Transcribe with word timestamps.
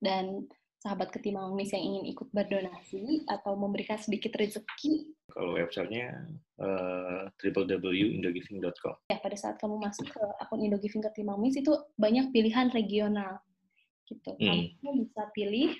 dan 0.00 0.48
sahabat 0.80 1.12
ketimbang 1.12 1.52
mis 1.52 1.76
yang 1.76 1.84
ingin 1.84 2.04
ikut 2.16 2.28
berdonasi 2.32 3.28
atau 3.28 3.52
memberikan 3.52 4.00
sedikit 4.00 4.32
rezeki. 4.40 5.12
Kalau 5.28 5.54
websitenya 5.54 6.24
uh, 6.56 7.28
www.indogiving.com. 7.36 8.96
Ya, 9.12 9.20
pada 9.20 9.36
saat 9.36 9.60
kamu 9.60 9.76
masuk 9.76 10.08
ke 10.08 10.24
akun 10.40 10.64
Indogiving 10.64 11.04
ketimbang 11.04 11.38
mis 11.38 11.54
itu 11.60 11.70
banyak 12.00 12.32
pilihan 12.32 12.72
regional 12.72 13.44
gitu. 14.08 14.32
Hmm. 14.40 14.72
Kamu 14.80 15.04
bisa 15.04 15.22
pilih 15.36 15.76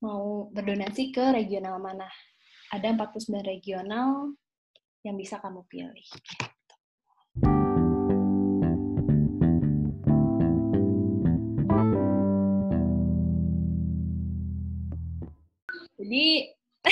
mau 0.00 0.48
berdonasi 0.50 1.12
ke 1.12 1.36
regional 1.36 1.76
mana. 1.76 2.08
Ada 2.72 2.96
49 2.96 3.44
regional 3.44 4.32
yang 5.04 5.20
bisa 5.20 5.36
kamu 5.36 5.68
pilih. 5.68 6.08
Jadi 16.10 16.50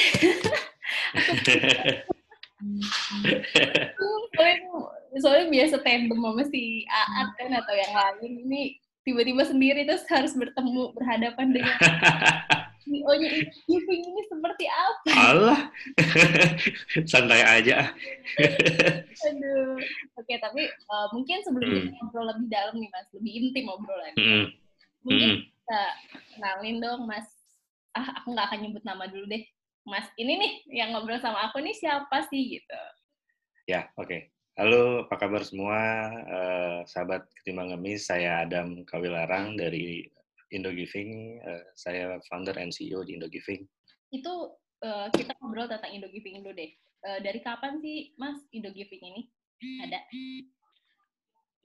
soalnya, 4.30 4.62
soalnya 5.18 5.46
biasa 5.50 5.82
tandem 5.82 6.22
sama 6.22 6.46
si 6.46 6.86
Aat 6.86 7.34
kan 7.34 7.50
atau 7.50 7.74
yang 7.74 7.98
lain 7.98 8.46
ini 8.46 8.78
tiba-tiba 9.02 9.42
sendiri 9.42 9.82
terus 9.90 10.06
harus 10.06 10.38
bertemu 10.38 10.94
berhadapan 10.94 11.50
dengan 11.50 11.74
CEO-nya 12.86 13.42
giving 13.66 14.02
ini 14.06 14.22
seperti 14.30 14.70
apa? 14.70 15.10
Allah, 15.18 15.66
santai 17.10 17.42
aja. 17.42 17.90
Aduh, 19.26 19.82
oke 20.14 20.34
tapi 20.38 20.70
uh, 20.86 21.10
mungkin 21.10 21.42
sebelum 21.42 21.66
hmm. 21.66 21.74
kita 21.74 21.90
ngobrol 22.06 22.30
lebih 22.30 22.46
dalam 22.46 22.78
nih 22.78 22.86
mas, 22.94 23.10
lebih 23.18 23.32
intim 23.34 23.66
obrolan. 23.66 24.14
Hmm. 24.14 24.46
Mungkin 25.02 25.26
hmm. 25.26 25.42
kita 25.42 25.82
kenalin 26.38 26.78
dong 26.78 27.10
mas 27.10 27.37
ah 27.96 28.20
aku 28.20 28.34
nggak 28.34 28.46
akan 28.52 28.60
nyebut 28.64 28.84
nama 28.84 29.04
dulu 29.08 29.24
deh. 29.28 29.44
Mas 29.88 30.04
ini 30.20 30.36
nih 30.36 30.52
yang 30.84 30.92
ngobrol 30.92 31.16
sama 31.20 31.48
aku 31.48 31.64
nih 31.64 31.72
siapa 31.72 32.28
sih 32.28 32.60
gitu. 32.60 32.80
Ya 33.68 33.88
oke. 33.96 34.08
Okay. 34.08 34.20
halo 34.58 35.06
apa 35.06 35.14
kabar 35.16 35.42
semua? 35.46 35.78
Uh, 36.26 36.78
sahabat 36.84 37.24
ketimbang 37.40 37.70
ngemis 37.70 38.10
saya 38.10 38.42
Adam 38.42 38.82
Kawilarang 38.84 39.54
dari 39.54 40.04
Indogiving. 40.50 41.40
Uh, 41.40 41.62
saya 41.78 42.18
founder 42.26 42.58
and 42.58 42.74
CEO 42.74 43.06
di 43.06 43.16
Indogiving. 43.16 43.64
Itu 44.10 44.58
uh, 44.82 45.06
kita 45.14 45.36
ngobrol 45.38 45.70
tentang 45.70 45.94
Indogiving 45.94 46.42
dulu 46.42 46.58
deh. 46.58 46.74
Uh, 47.06 47.22
dari 47.22 47.38
kapan 47.38 47.78
sih 47.78 48.12
mas 48.18 48.42
Indogiving 48.50 49.02
ini? 49.14 49.22
Ada 49.86 49.98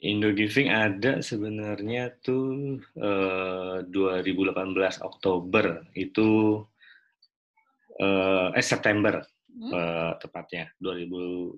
Indo 0.03 0.35
Giving 0.35 0.67
ada 0.67 1.23
sebenarnya 1.23 2.11
tuh 2.19 2.75
uh, 2.99 3.79
eh, 3.79 3.87
2018 3.87 4.99
Oktober. 4.99 5.87
Itu 5.95 6.59
uh, 8.03 8.51
eh 8.51 8.65
September 8.65 9.23
hmm? 9.47 9.71
uh, 9.71 10.11
tepatnya. 10.19 10.67
2018 10.83 11.55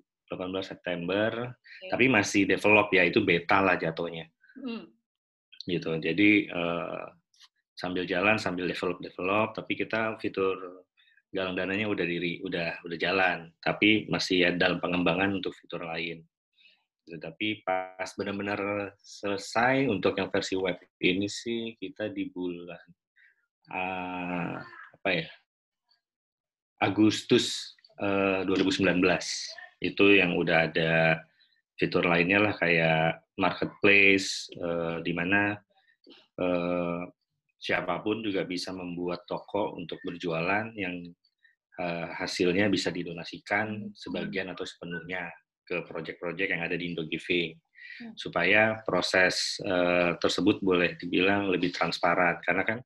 September. 0.61 1.57
Okay. 1.57 1.89
tapi 1.91 2.05
masih 2.09 2.45
develop 2.45 2.93
ya 2.93 3.09
itu 3.09 3.25
beta 3.25 3.65
lah 3.65 3.81
jatuhnya. 3.81 4.29
Hmm. 4.61 4.85
gitu. 5.65 5.97
Jadi 5.97 6.45
uh, 6.53 7.09
sambil 7.73 8.05
jalan 8.05 8.37
sambil 8.37 8.69
develop 8.69 9.01
develop 9.01 9.57
tapi 9.57 9.73
kita 9.73 10.15
fitur 10.21 10.85
galang 11.33 11.57
dananya 11.57 11.89
udah 11.89 12.05
diri 12.05 12.45
udah 12.45 12.85
udah 12.85 12.97
jalan. 13.01 13.49
Tapi 13.57 14.05
masih 14.05 14.53
ada 14.53 14.69
dalam 14.69 14.77
pengembangan 14.77 15.41
untuk 15.41 15.57
fitur 15.57 15.81
lain 15.81 16.21
Gitu. 17.05 17.21
Tapi 17.21 17.61
pas 17.61 18.09
benar-benar 18.17 18.91
selesai 18.97 19.85
untuk 19.85 20.17
yang 20.17 20.33
versi 20.33 20.57
web 20.57 20.73
ini 20.97 21.29
sih 21.29 21.77
kita 21.77 22.09
di 22.09 22.33
bulan 22.33 22.81
uh, 23.69 24.57
apa 24.97 25.09
ya 25.13 25.29
Agustus 26.81 27.77
uh, 28.01 28.41
2019 28.49 29.05
itu 29.85 30.05
yang 30.17 30.33
udah 30.33 30.65
ada 30.65 31.21
fitur 31.77 32.09
lainnya 32.09 32.41
lah 32.41 32.53
kayak 32.57 33.21
marketplace 33.37 34.49
uh, 34.57 34.97
di 35.05 35.13
mana 35.13 35.61
uh, 36.41 37.05
siapa 37.61 38.01
pun 38.01 38.25
juga 38.25 38.49
bisa 38.49 38.73
membuat 38.73 39.29
toko 39.29 39.77
untuk 39.77 40.01
berjualan 40.01 40.73
yang 40.73 41.05
hasilnya 42.15 42.71
bisa 42.71 42.87
didonasikan 42.87 43.91
sebagian 43.91 44.47
atau 44.47 44.63
sepenuhnya 44.63 45.27
ke 45.65 45.83
proyek-proyek 45.89 46.53
yang 46.53 46.61
ada 46.63 46.77
di 46.77 46.93
Indogiving. 46.93 47.57
Hmm. 47.95 48.11
supaya 48.11 48.83
proses 48.83 49.55
uh, 49.63 50.19
tersebut 50.19 50.59
boleh 50.59 50.99
dibilang 50.99 51.47
lebih 51.47 51.71
transparan. 51.71 52.43
Karena 52.43 52.67
kan 52.67 52.79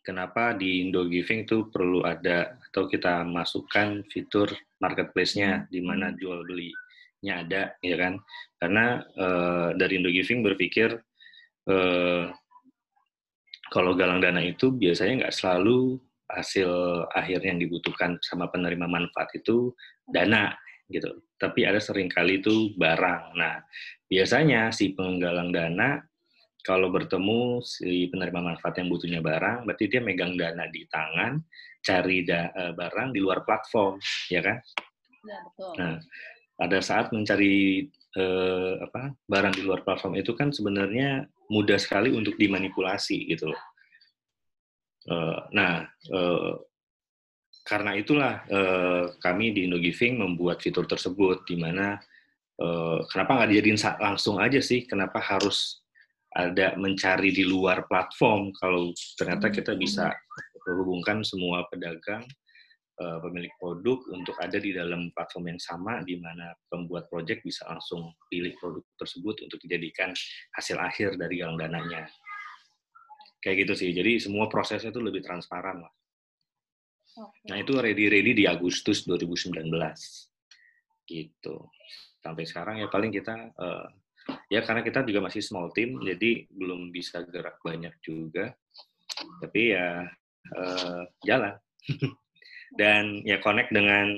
kenapa 0.00 0.56
di 0.56 0.88
Indogiving 0.88 1.44
itu 1.44 1.68
perlu 1.68 2.00
ada 2.00 2.56
atau 2.72 2.88
kita 2.88 3.28
masukkan 3.28 4.00
fitur 4.08 4.48
marketplace-nya 4.80 5.64
hmm. 5.64 5.68
di 5.68 5.80
mana 5.84 6.16
jual 6.16 6.48
belinya 6.48 7.44
ada 7.44 7.76
ya 7.84 7.96
kan? 8.00 8.16
Karena 8.56 9.04
uh, 9.20 9.68
dari 9.76 10.00
Indogiving 10.00 10.40
berpikir 10.40 10.96
uh, 11.68 12.32
kalau 13.68 13.92
galang 13.92 14.24
dana 14.24 14.40
itu 14.40 14.72
biasanya 14.72 15.28
nggak 15.28 15.36
selalu 15.36 16.00
hasil 16.32 17.04
akhir 17.12 17.44
yang 17.44 17.60
dibutuhkan 17.60 18.16
sama 18.24 18.48
penerima 18.48 18.88
manfaat 18.88 19.28
itu 19.36 19.76
dana 20.08 20.56
gitu. 20.92 21.24
Tapi 21.40 21.64
ada 21.64 21.80
sering 21.80 22.12
kali 22.12 22.44
itu 22.44 22.76
barang. 22.76 23.34
Nah, 23.34 23.64
biasanya 24.06 24.70
si 24.70 24.92
penggalang 24.92 25.50
dana 25.50 25.98
kalau 26.62 26.94
bertemu 26.94 27.58
si 27.64 28.06
penerima 28.06 28.54
manfaat 28.54 28.78
yang 28.78 28.86
butuhnya 28.86 29.18
barang, 29.18 29.66
berarti 29.66 29.90
dia 29.90 29.98
megang 29.98 30.38
dana 30.38 30.70
di 30.70 30.86
tangan, 30.86 31.42
cari 31.82 32.22
da, 32.22 32.54
uh, 32.54 32.72
barang 32.76 33.10
di 33.10 33.18
luar 33.18 33.42
platform, 33.42 33.98
ya 34.30 34.40
kan? 34.46 34.62
Ya, 35.26 35.38
betul. 35.42 35.72
Nah, 35.82 35.94
pada 36.54 36.78
saat 36.78 37.10
mencari 37.10 37.90
uh, 38.14 38.78
apa 38.86 39.10
barang 39.26 39.54
di 39.58 39.62
luar 39.66 39.82
platform 39.82 40.14
itu 40.14 40.38
kan 40.38 40.54
sebenarnya 40.54 41.26
mudah 41.50 41.82
sekali 41.82 42.14
untuk 42.14 42.38
dimanipulasi 42.38 43.26
gitu 43.26 43.50
loh. 43.50 43.62
Uh, 45.10 45.42
nah, 45.50 45.82
uh, 46.14 46.62
karena 47.62 47.94
itulah 47.94 48.42
eh, 48.50 49.04
kami 49.22 49.54
di 49.54 49.70
Indogiving 49.70 50.18
membuat 50.18 50.58
fitur 50.58 50.82
tersebut 50.82 51.46
di 51.46 51.54
mana 51.54 51.94
eh, 52.58 52.98
kenapa 53.06 53.38
nggak 53.38 53.50
dijadiin 53.54 53.80
langsung 54.02 54.42
aja 54.42 54.58
sih? 54.58 54.82
Kenapa 54.82 55.22
harus 55.22 55.82
ada 56.34 56.74
mencari 56.74 57.30
di 57.30 57.46
luar 57.46 57.86
platform 57.86 58.50
kalau 58.56 58.90
ternyata 59.20 59.46
hmm, 59.52 59.54
kita 59.54 59.72
bisa 59.78 60.10
menghubungkan 60.66 61.22
semua 61.22 61.62
pedagang 61.70 62.26
eh, 62.98 63.18
pemilik 63.22 63.54
produk 63.62 63.98
untuk 64.10 64.34
ada 64.42 64.58
di 64.58 64.74
dalam 64.74 65.14
platform 65.14 65.54
yang 65.54 65.60
sama 65.62 66.02
di 66.02 66.18
mana 66.18 66.50
pembuat 66.66 67.06
project 67.06 67.46
bisa 67.46 67.62
langsung 67.70 68.10
pilih 68.26 68.58
produk 68.58 68.82
tersebut 68.98 69.38
untuk 69.46 69.62
dijadikan 69.62 70.10
hasil 70.58 70.82
akhir 70.82 71.14
dari 71.14 71.38
galang 71.38 71.62
dananya. 71.62 72.10
Kayak 73.38 73.70
gitu 73.70 73.86
sih. 73.86 73.90
Jadi 73.94 74.18
semua 74.18 74.50
prosesnya 74.50 74.90
itu 74.90 75.02
lebih 75.02 75.22
transparan 75.22 75.82
lah 75.82 75.92
Okay. 77.12 77.46
Nah 77.52 77.56
itu 77.60 77.76
ready-ready 77.76 78.32
di 78.32 78.44
Agustus 78.48 79.04
2019 79.04 79.68
gitu. 81.04 81.56
Sampai 82.24 82.48
sekarang 82.48 82.80
ya 82.80 82.88
paling 82.88 83.12
kita 83.12 83.52
uh, 83.52 83.86
ya 84.48 84.64
karena 84.64 84.80
kita 84.80 85.04
juga 85.04 85.28
masih 85.28 85.44
small 85.44 85.68
team 85.76 86.00
jadi 86.00 86.48
belum 86.48 86.88
bisa 86.88 87.20
gerak 87.28 87.60
banyak 87.60 87.92
juga. 88.00 88.56
Tapi 89.44 89.76
ya 89.76 90.08
uh, 90.56 91.02
jalan. 91.26 91.54
Dan 92.80 93.20
ya 93.28 93.36
connect 93.44 93.68
dengan 93.68 94.16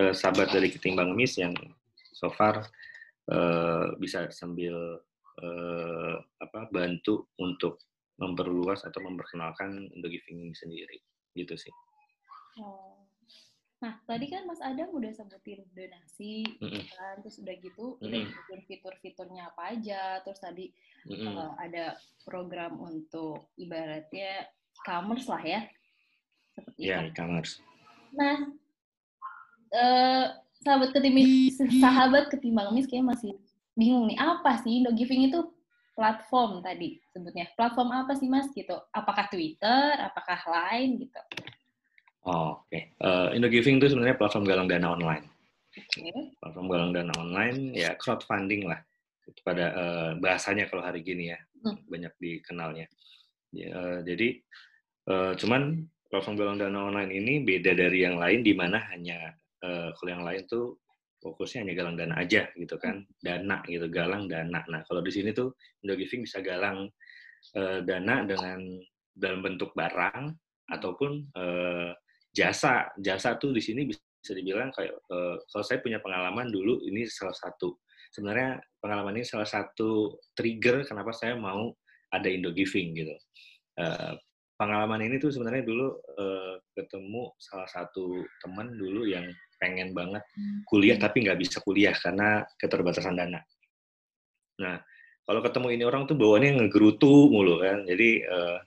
uh, 0.00 0.12
sahabat 0.16 0.56
dari 0.56 0.72
Ketimbang 0.72 1.12
Miss 1.12 1.36
yang 1.36 1.52
so 2.16 2.32
far 2.32 2.64
uh, 3.28 3.92
bisa 4.00 4.32
sambil 4.32 4.96
uh, 5.44 6.16
apa 6.40 6.72
bantu 6.72 7.28
untuk 7.36 7.84
memperluas 8.16 8.88
atau 8.88 9.04
memperkenalkan 9.04 9.92
The 10.00 10.08
Giving 10.08 10.56
sendiri 10.56 11.04
gitu 11.36 11.52
sih. 11.60 11.72
Oh. 12.60 12.98
Nah, 13.82 13.98
tadi 14.06 14.30
kan 14.30 14.46
Mas 14.46 14.62
Adam 14.62 14.94
udah 14.94 15.10
sebutin 15.10 15.66
donasi, 15.74 16.46
mm 16.62 16.68
-hmm. 16.70 16.82
kan? 16.86 17.14
terus 17.26 17.42
udah 17.42 17.54
gitu, 17.58 17.98
mm 17.98 18.06
-hmm. 18.06 18.30
udah 18.30 18.62
fitur-fiturnya 18.70 19.42
apa 19.50 19.62
aja, 19.74 20.22
terus 20.22 20.38
tadi 20.38 20.70
mm 21.02 21.16
-hmm. 21.18 21.34
uh, 21.34 21.52
ada 21.58 21.98
program 22.22 22.78
untuk 22.78 23.50
ibaratnya 23.58 24.46
e-commerce 24.78 25.26
lah 25.26 25.42
ya, 25.42 25.60
seperti 26.54 26.78
yeah, 26.78 27.02
e-commerce. 27.02 27.58
Nah, 28.14 28.54
uh, 29.74 30.26
sahabat 30.62 30.94
ketimbang 30.94 31.50
sahabat 31.82 32.24
ketimbang 32.30 32.70
mis 32.70 32.86
kayak 32.86 33.02
masih 33.02 33.34
bingung 33.74 34.06
nih 34.06 34.18
apa 34.20 34.62
sih 34.62 34.78
no 34.84 34.94
giving 34.94 35.26
itu 35.26 35.42
platform 35.92 36.62
tadi 36.62 37.02
sebutnya 37.12 37.50
platform 37.58 37.90
apa 37.92 38.14
sih 38.16 38.30
mas 38.30 38.48
gitu 38.54 38.78
apakah 38.94 39.28
Twitter 39.28 39.98
apakah 39.98 40.38
lain 40.48 41.02
gitu 41.02 41.20
Oh, 42.22 42.62
Oke, 42.62 42.70
okay. 42.70 42.82
uh, 43.02 43.34
eh, 43.34 43.38
Indogiving 43.38 43.82
itu 43.82 43.90
sebenarnya 43.90 44.14
platform 44.14 44.46
galang 44.46 44.70
dana 44.70 44.94
online. 44.94 45.26
Okay. 45.74 46.14
Platform 46.38 46.66
galang 46.70 46.92
dana 46.94 47.12
online 47.18 47.74
ya 47.74 47.98
crowdfunding 47.98 48.68
lah 48.68 48.78
pada 49.42 49.66
uh, 49.74 50.10
bahasanya 50.22 50.70
kalau 50.70 50.86
hari 50.86 51.02
gini 51.02 51.34
ya 51.34 51.38
hmm. 51.66 51.90
banyak 51.90 52.14
dikenalnya. 52.22 52.86
Ya, 53.50 53.68
uh, 53.74 53.98
jadi 54.06 54.38
Uh, 55.02 55.34
cuman 55.34 55.82
platform 56.06 56.38
galang 56.38 56.58
dana 56.62 56.86
online 56.86 57.10
ini 57.10 57.42
beda 57.42 57.74
dari 57.74 58.06
yang 58.06 58.22
lain 58.22 58.46
di 58.46 58.54
mana 58.54 58.78
hanya 58.94 59.34
uh, 59.66 59.90
kalau 59.98 60.10
yang 60.14 60.22
lain 60.22 60.46
tuh 60.46 60.78
fokusnya 61.18 61.66
hanya 61.66 61.74
galang 61.74 61.96
dana 61.98 62.14
aja 62.22 62.46
gitu 62.54 62.78
kan 62.78 63.02
dana 63.18 63.66
gitu 63.66 63.90
galang 63.90 64.30
dana 64.30 64.62
nah 64.70 64.86
kalau 64.86 65.02
di 65.02 65.10
sini 65.10 65.34
tuh 65.34 65.58
Indo 65.82 65.98
Giving 65.98 66.22
bisa 66.22 66.38
galang 66.38 66.86
uh, 67.58 67.82
dana 67.82 68.22
dengan 68.22 68.78
dalam 69.10 69.42
bentuk 69.42 69.74
barang 69.74 70.30
ataupun 70.70 71.34
uh, 71.34 71.90
jasa 72.32 72.88
jasa 72.96 73.36
tuh 73.36 73.52
di 73.52 73.60
sini 73.60 73.84
bisa 73.84 74.32
dibilang 74.32 74.72
kayak 74.72 74.96
uh, 75.12 75.36
kalau 75.52 75.64
saya 75.64 75.78
punya 75.84 76.00
pengalaman 76.00 76.48
dulu 76.48 76.80
ini 76.88 77.04
salah 77.04 77.36
satu 77.36 77.76
sebenarnya 78.12 78.60
pengalaman 78.80 79.20
ini 79.20 79.24
salah 79.24 79.48
satu 79.48 80.20
trigger 80.36 80.84
kenapa 80.84 81.12
saya 81.16 81.36
mau 81.36 81.72
ada 82.12 82.28
Indo 82.28 82.52
Giving 82.52 82.92
gitu. 82.92 83.16
Uh, 83.80 84.14
pengalaman 84.60 85.00
ini 85.08 85.16
tuh 85.16 85.32
sebenarnya 85.32 85.64
dulu 85.64 85.96
uh, 86.20 86.60
ketemu 86.76 87.32
salah 87.40 87.66
satu 87.72 88.20
teman 88.44 88.76
dulu 88.76 89.08
yang 89.08 89.24
pengen 89.56 89.96
banget 89.96 90.20
hmm. 90.36 90.68
kuliah 90.68 91.00
tapi 91.00 91.24
nggak 91.24 91.40
bisa 91.40 91.58
kuliah 91.64 91.96
karena 91.96 92.44
keterbatasan 92.60 93.16
dana. 93.16 93.40
Nah, 94.60 94.76
kalau 95.24 95.40
ketemu 95.40 95.68
ini 95.72 95.84
orang 95.88 96.04
tuh 96.04 96.14
bawaannya 96.20 96.60
ngegerutu 96.62 97.32
mulu 97.32 97.64
kan. 97.64 97.88
Jadi 97.88 98.28
uh, 98.28 98.60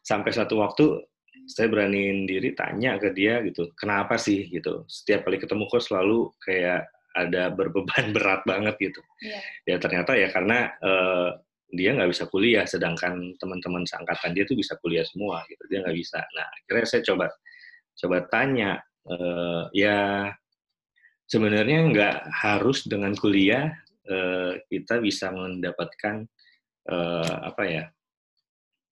sampai 0.00 0.32
satu 0.32 0.64
waktu 0.64 1.04
saya 1.46 1.70
beraniin 1.70 2.26
diri 2.26 2.52
tanya 2.52 2.98
ke 2.98 3.14
dia 3.14 3.40
gitu, 3.46 3.70
kenapa 3.78 4.18
sih 4.18 4.50
gitu. 4.50 4.82
Setiap 4.90 5.26
kali 5.26 5.38
ketemu 5.38 5.70
kok 5.70 5.82
selalu 5.82 6.34
kayak 6.42 6.90
ada 7.16 7.48
berbeban 7.48 8.10
berat 8.16 8.42
banget 8.44 8.74
gitu. 8.92 9.00
Yeah. 9.22 9.42
Ya 9.64 9.76
ternyata 9.80 10.12
ya 10.18 10.28
karena 10.34 10.74
uh, 10.82 11.30
dia 11.70 11.96
nggak 11.96 12.10
bisa 12.10 12.28
kuliah, 12.28 12.66
sedangkan 12.66 13.34
teman-teman 13.40 13.86
seangkatan 13.86 14.36
dia 14.36 14.44
tuh 14.46 14.58
bisa 14.58 14.76
kuliah 14.78 15.06
semua 15.06 15.42
gitu. 15.48 15.62
Dia 15.70 15.82
nggak 15.86 15.96
bisa. 15.96 16.20
Nah 16.20 16.46
akhirnya 16.46 16.86
saya 16.86 17.02
coba 17.06 17.26
coba 17.96 18.16
tanya, 18.28 18.70
uh, 19.08 19.70
ya 19.72 20.30
sebenarnya 21.26 21.78
nggak 21.90 22.16
harus 22.30 22.86
dengan 22.86 23.14
kuliah 23.18 23.74
uh, 24.06 24.54
kita 24.70 25.02
bisa 25.02 25.34
mendapatkan 25.34 26.26
uh, 26.86 27.36
apa 27.50 27.62
ya 27.66 27.84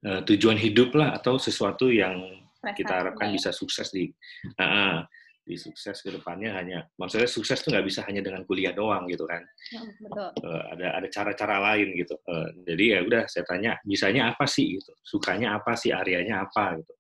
uh, 0.07 0.21
tujuan 0.27 0.59
hidup 0.59 0.95
lah 0.99 1.15
atau 1.15 1.39
sesuatu 1.39 1.89
yang 1.89 2.44
kita 2.73 3.05
harapkan 3.05 3.29
ya. 3.29 3.35
bisa 3.37 3.51
sukses 3.53 3.93
di 3.93 4.09
uh, 4.57 5.05
di 5.45 5.61
sukses 5.61 6.01
ke 6.01 6.09
depannya 6.09 6.57
hanya 6.57 6.89
maksudnya 6.97 7.29
sukses 7.29 7.61
tuh 7.61 7.77
nggak 7.77 7.85
bisa 7.85 8.01
hanya 8.09 8.25
dengan 8.25 8.49
kuliah 8.49 8.73
doang 8.73 9.05
gitu 9.13 9.29
kan. 9.29 9.45
Ya, 9.69 9.85
betul. 10.01 10.29
Uh, 10.41 10.63
ada 10.73 10.87
ada 10.97 11.09
cara-cara 11.13 11.57
lain 11.73 11.93
gitu. 12.01 12.17
Uh, 12.25 12.49
jadi 12.65 12.85
ya 12.97 12.99
udah 13.05 13.23
saya 13.29 13.45
tanya 13.45 13.77
bisanya 13.85 14.33
apa 14.33 14.49
sih 14.49 14.81
gitu? 14.81 14.93
Sukanya 15.05 15.61
apa 15.61 15.77
sih? 15.77 15.93
Areanya 15.93 16.49
apa 16.49 16.81
gitu? 16.81 16.93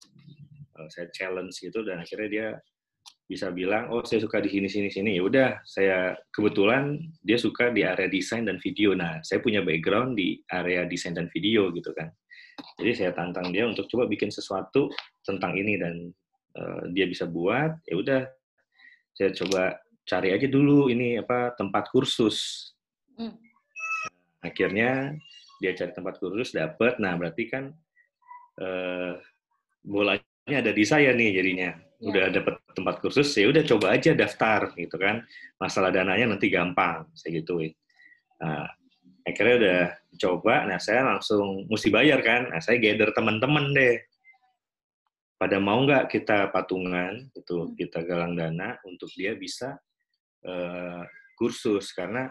Uh, 0.77 0.89
saya 0.93 1.09
challenge 1.09 1.57
gitu 1.57 1.81
dan 1.89 2.05
akhirnya 2.05 2.29
dia 2.29 2.49
bisa 3.25 3.49
bilang 3.49 3.89
oh 3.89 4.05
saya 4.05 4.21
suka 4.21 4.45
di 4.45 4.53
sini 4.53 4.69
sini 4.69 4.93
sini. 4.93 5.17
Ya 5.17 5.25
udah 5.25 5.49
saya 5.65 6.13
kebetulan 6.29 7.01
dia 7.25 7.41
suka 7.41 7.73
di 7.73 7.81
area 7.81 8.13
desain 8.13 8.45
dan 8.45 8.61
video. 8.61 8.93
Nah 8.93 9.25
saya 9.25 9.41
punya 9.41 9.65
background 9.65 10.21
di 10.21 10.37
area 10.53 10.85
desain 10.85 11.17
dan 11.17 11.33
video 11.33 11.73
gitu 11.73 11.97
kan 11.97 12.13
jadi 12.79 12.93
saya 12.95 13.11
tantang 13.15 13.55
dia 13.55 13.67
untuk 13.67 13.87
coba 13.87 14.11
bikin 14.11 14.35
sesuatu 14.35 14.91
tentang 15.23 15.55
ini 15.55 15.79
dan 15.79 16.11
uh, 16.59 16.83
dia 16.91 17.07
bisa 17.07 17.27
buat 17.27 17.79
ya 17.87 17.95
udah. 17.99 18.23
Saya 19.15 19.31
coba 19.31 19.79
cari 20.03 20.35
aja 20.35 20.47
dulu 20.51 20.91
ini 20.91 21.19
apa 21.23 21.55
tempat 21.55 21.91
kursus. 21.91 22.71
Hmm. 23.15 23.39
akhirnya 24.43 25.15
dia 25.63 25.71
cari 25.79 25.95
tempat 25.95 26.19
kursus 26.19 26.51
dapat 26.51 26.99
nah 26.99 27.15
berarti 27.15 27.47
kan 27.47 27.71
uh, 28.59 29.15
bolanya 29.87 30.27
ada 30.51 30.75
di 30.75 30.83
saya 30.83 31.15
nih 31.15 31.31
jadinya. 31.31 31.71
Ya. 32.03 32.11
udah 32.11 32.27
dapat 32.37 32.61
tempat 32.77 33.01
kursus 33.01 33.33
ya 33.39 33.49
udah 33.49 33.65
coba 33.65 33.95
aja 33.95 34.13
daftar 34.13 34.75
gitu 34.75 34.99
kan. 34.99 35.23
Masalah 35.63 35.95
dananya 35.95 36.35
nanti 36.35 36.51
gampang 36.51 37.07
saya 37.15 37.39
gituin. 37.39 37.73
Nah, 38.43 38.67
akhirnya 39.25 39.57
udah 39.57 39.83
coba. 40.21 40.69
Nah 40.69 40.79
saya 40.79 41.03
langsung 41.03 41.65
mesti 41.67 41.89
bayar 41.89 42.21
kan. 42.21 42.53
Nah 42.53 42.61
saya 42.61 42.77
gather 42.79 43.11
teman-teman 43.17 43.73
deh. 43.73 43.97
Pada 45.35 45.59
mau 45.59 45.83
nggak 45.83 46.09
kita 46.13 46.55
patungan 46.55 47.29
itu 47.35 47.57
hmm. 47.69 47.75
kita 47.75 48.07
galang 48.07 48.39
dana 48.39 48.79
untuk 48.87 49.11
dia 49.17 49.35
bisa 49.35 49.75
uh, 50.47 51.03
kursus. 51.35 51.91
Karena 51.97 52.29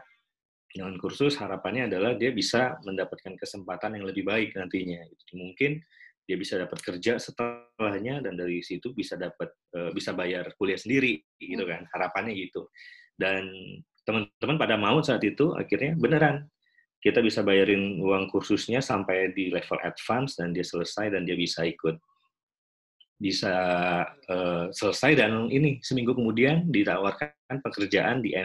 dengan 0.70 0.98
kursus 0.98 1.38
harapannya 1.38 1.92
adalah 1.92 2.18
dia 2.18 2.34
bisa 2.34 2.78
mendapatkan 2.86 3.38
kesempatan 3.38 4.00
yang 4.00 4.06
lebih 4.08 4.24
baik 4.24 4.56
nantinya. 4.56 5.04
Mungkin 5.36 5.82
dia 6.24 6.40
bisa 6.40 6.56
dapat 6.56 6.80
kerja 6.80 7.20
setelahnya 7.20 8.24
dan 8.24 8.40
dari 8.40 8.64
situ 8.64 8.96
bisa 8.96 9.20
dapat 9.20 9.52
uh, 9.76 9.92
bisa 9.92 10.16
bayar 10.16 10.56
kuliah 10.56 10.80
sendiri 10.80 11.20
gitu 11.42 11.66
hmm. 11.66 11.74
kan. 11.74 11.82
Harapannya 11.90 12.38
gitu. 12.38 12.70
Dan 13.14 13.50
teman-teman 14.04 14.58
pada 14.58 14.76
mau 14.80 15.00
saat 15.04 15.22
itu 15.22 15.54
akhirnya 15.54 15.96
beneran 15.96 16.50
kita 17.04 17.20
bisa 17.20 17.44
bayarin 17.44 18.00
uang 18.00 18.32
kursusnya 18.32 18.80
sampai 18.80 19.36
di 19.36 19.52
level 19.52 19.76
advance 19.84 20.40
dan 20.40 20.56
dia 20.56 20.64
selesai 20.64 21.12
dan 21.12 21.28
dia 21.28 21.36
bisa 21.36 21.68
ikut 21.68 22.00
bisa 23.20 23.54
uh, 24.08 24.66
selesai 24.72 25.20
dan 25.20 25.52
ini 25.52 25.84
seminggu 25.84 26.16
kemudian 26.16 26.72
ditawarkan 26.72 27.60
pekerjaan 27.60 28.24
di 28.24 28.36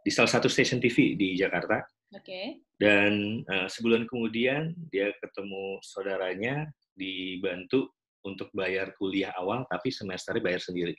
di 0.00 0.10
salah 0.10 0.32
satu 0.32 0.48
stasiun 0.48 0.80
TV 0.80 1.12
di 1.14 1.36
Jakarta. 1.36 1.84
Oke. 2.16 2.24
Okay. 2.24 2.46
Dan 2.80 3.44
uh, 3.44 3.68
sebulan 3.68 4.08
kemudian 4.08 4.72
dia 4.88 5.12
ketemu 5.20 5.76
saudaranya 5.84 6.72
dibantu 6.96 7.92
untuk 8.24 8.48
bayar 8.56 8.96
kuliah 8.96 9.32
awal 9.36 9.68
tapi 9.68 9.92
semesternya 9.92 10.40
bayar 10.40 10.60
sendiri. 10.64 10.96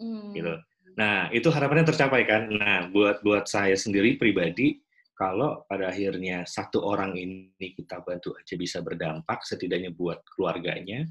Hmm. 0.00 0.32
Gitu. 0.36 0.54
Nah, 0.96 1.28
itu 1.32 1.48
harapannya 1.48 1.88
tercapai 1.88 2.28
kan. 2.28 2.48
Nah, 2.52 2.88
buat 2.92 3.24
buat 3.24 3.48
saya 3.48 3.76
sendiri 3.76 4.16
pribadi 4.20 4.80
kalau 5.20 5.68
pada 5.68 5.92
akhirnya 5.92 6.48
satu 6.48 6.80
orang 6.80 7.12
ini 7.12 7.76
kita 7.76 8.00
bantu 8.00 8.32
aja 8.40 8.56
bisa 8.56 8.80
berdampak 8.80 9.44
setidaknya 9.44 9.92
buat 9.92 10.24
keluarganya, 10.32 11.04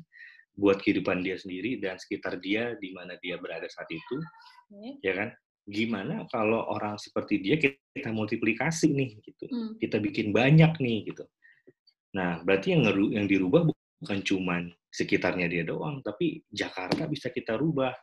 buat 0.58 0.82
kehidupan 0.82 1.22
dia 1.22 1.38
sendiri 1.38 1.78
dan 1.78 2.02
sekitar 2.02 2.42
dia 2.42 2.74
di 2.82 2.90
mana 2.90 3.22
dia 3.22 3.38
berada 3.38 3.70
saat 3.70 3.86
itu, 3.94 4.18
hmm. 4.74 5.06
ya 5.06 5.14
kan? 5.14 5.30
Gimana 5.70 6.26
kalau 6.34 6.66
orang 6.74 6.98
seperti 6.98 7.38
dia 7.38 7.62
kita 7.62 8.10
multiplikasi 8.10 8.90
nih, 8.90 9.22
gitu, 9.22 9.46
hmm. 9.46 9.78
kita 9.78 10.02
bikin 10.02 10.34
banyak 10.34 10.74
nih, 10.82 11.14
gitu. 11.14 11.30
Nah, 12.18 12.42
berarti 12.42 12.74
yang 12.74 12.90
yang 13.14 13.30
dirubah 13.30 13.70
bukan 14.02 14.20
cuman 14.26 14.74
sekitarnya 14.90 15.46
dia 15.46 15.62
doang, 15.62 16.02
tapi 16.02 16.42
Jakarta 16.50 17.06
bisa 17.06 17.30
kita 17.30 17.54
rubah, 17.62 17.94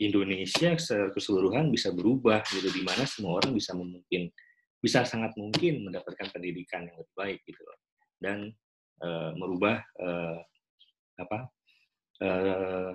Indonesia 0.00 0.72
secara 0.80 1.12
keseluruhan 1.12 1.68
bisa 1.68 1.92
berubah, 1.92 2.40
gitu, 2.48 2.72
di 2.72 2.80
mana 2.80 3.04
semua 3.04 3.36
orang 3.44 3.52
bisa 3.52 3.76
mungkin 3.76 4.32
bisa 4.82 5.06
sangat 5.06 5.32
mungkin 5.38 5.86
mendapatkan 5.86 6.28
pendidikan 6.34 6.90
yang 6.90 6.98
lebih 6.98 7.14
baik, 7.14 7.38
gitu, 7.46 7.62
dan 8.18 8.50
uh, 9.00 9.30
merubah 9.38 9.78
uh, 10.02 10.42
apa 11.22 11.48
Eh, 12.22 12.92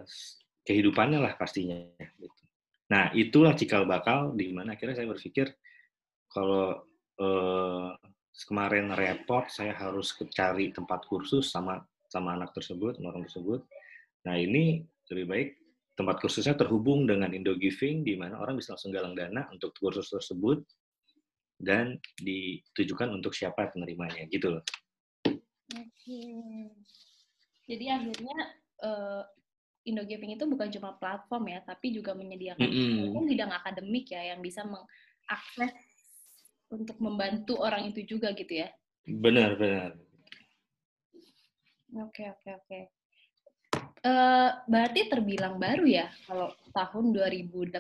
kehidupannya 0.64 1.20
lah 1.20 1.34
pastinya. 1.36 1.76
Gitu. 2.00 2.44
Nah 2.92 3.12
itulah 3.12 3.52
cikal 3.56 3.84
bakal 3.84 4.32
di 4.36 4.56
mana 4.56 4.76
akhirnya 4.76 5.04
saya 5.04 5.12
berpikir 5.12 5.52
kalau 6.32 6.84
uh, 7.20 7.92
kemarin 8.48 8.92
repot 8.96 9.48
saya 9.48 9.76
harus 9.76 10.16
cari 10.32 10.72
tempat 10.72 11.08
kursus 11.08 11.52
sama 11.52 11.84
sama 12.08 12.40
anak 12.40 12.56
tersebut, 12.56 13.00
sama 13.00 13.16
orang 13.16 13.28
tersebut. 13.28 13.62
Nah 14.28 14.36
ini 14.40 14.84
lebih 15.12 15.28
baik 15.28 15.50
tempat 16.00 16.20
kursusnya 16.24 16.56
terhubung 16.56 17.04
dengan 17.08 17.32
Indo 17.32 17.56
Giving 17.56 18.08
di 18.08 18.16
mana 18.20 18.40
orang 18.40 18.60
bisa 18.60 18.76
langsung 18.76 18.96
galang 18.96 19.16
dana 19.16 19.48
untuk 19.52 19.76
kursus 19.76 20.08
tersebut 20.12 20.64
dan 21.58 21.98
ditujukan 22.22 23.10
untuk 23.10 23.34
siapa 23.34 23.70
penerimanya 23.74 24.30
gitu 24.30 24.58
loh. 24.58 24.64
Oke. 25.74 26.22
Jadi 27.68 27.86
akhirnya 27.92 28.38
uh, 28.86 29.24
Indogiving 29.88 30.36
itu 30.36 30.44
bukan 30.44 30.68
cuma 30.68 31.00
platform 31.00 31.48
ya, 31.48 31.64
tapi 31.64 31.96
juga 31.96 32.12
menyediakan 32.12 32.60
mm 32.60 33.16
-hmm. 33.16 33.24
bidang 33.24 33.52
akademik 33.56 34.12
ya 34.12 34.36
yang 34.36 34.44
bisa 34.44 34.68
mengakses 34.68 35.72
untuk 36.68 37.00
membantu 37.00 37.56
orang 37.64 37.88
itu 37.88 38.04
juga 38.04 38.36
gitu 38.36 38.68
ya. 38.68 38.70
Benar, 39.08 39.56
benar. 39.56 39.96
Oke, 42.04 42.28
oke, 42.28 42.50
oke. 42.52 42.80
Uh, 44.04 44.52
berarti 44.68 45.08
terbilang 45.08 45.56
baru 45.56 45.88
ya 45.88 46.12
kalau 46.28 46.52
tahun 46.76 47.16
2018? 47.16 47.80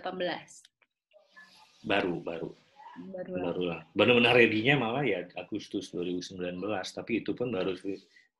Baru, 1.84 2.24
baru. 2.24 2.56
Baru 2.98 3.32
lah. 3.34 3.44
Baru 3.46 3.64
lah. 3.70 3.80
Benar-benar 3.94 4.34
ready-nya 4.34 4.76
malah 4.80 5.06
ya 5.06 5.24
Agustus 5.38 5.94
2019, 5.94 6.58
tapi 6.94 7.22
itu 7.22 7.32
pun 7.38 7.54
baru 7.54 7.78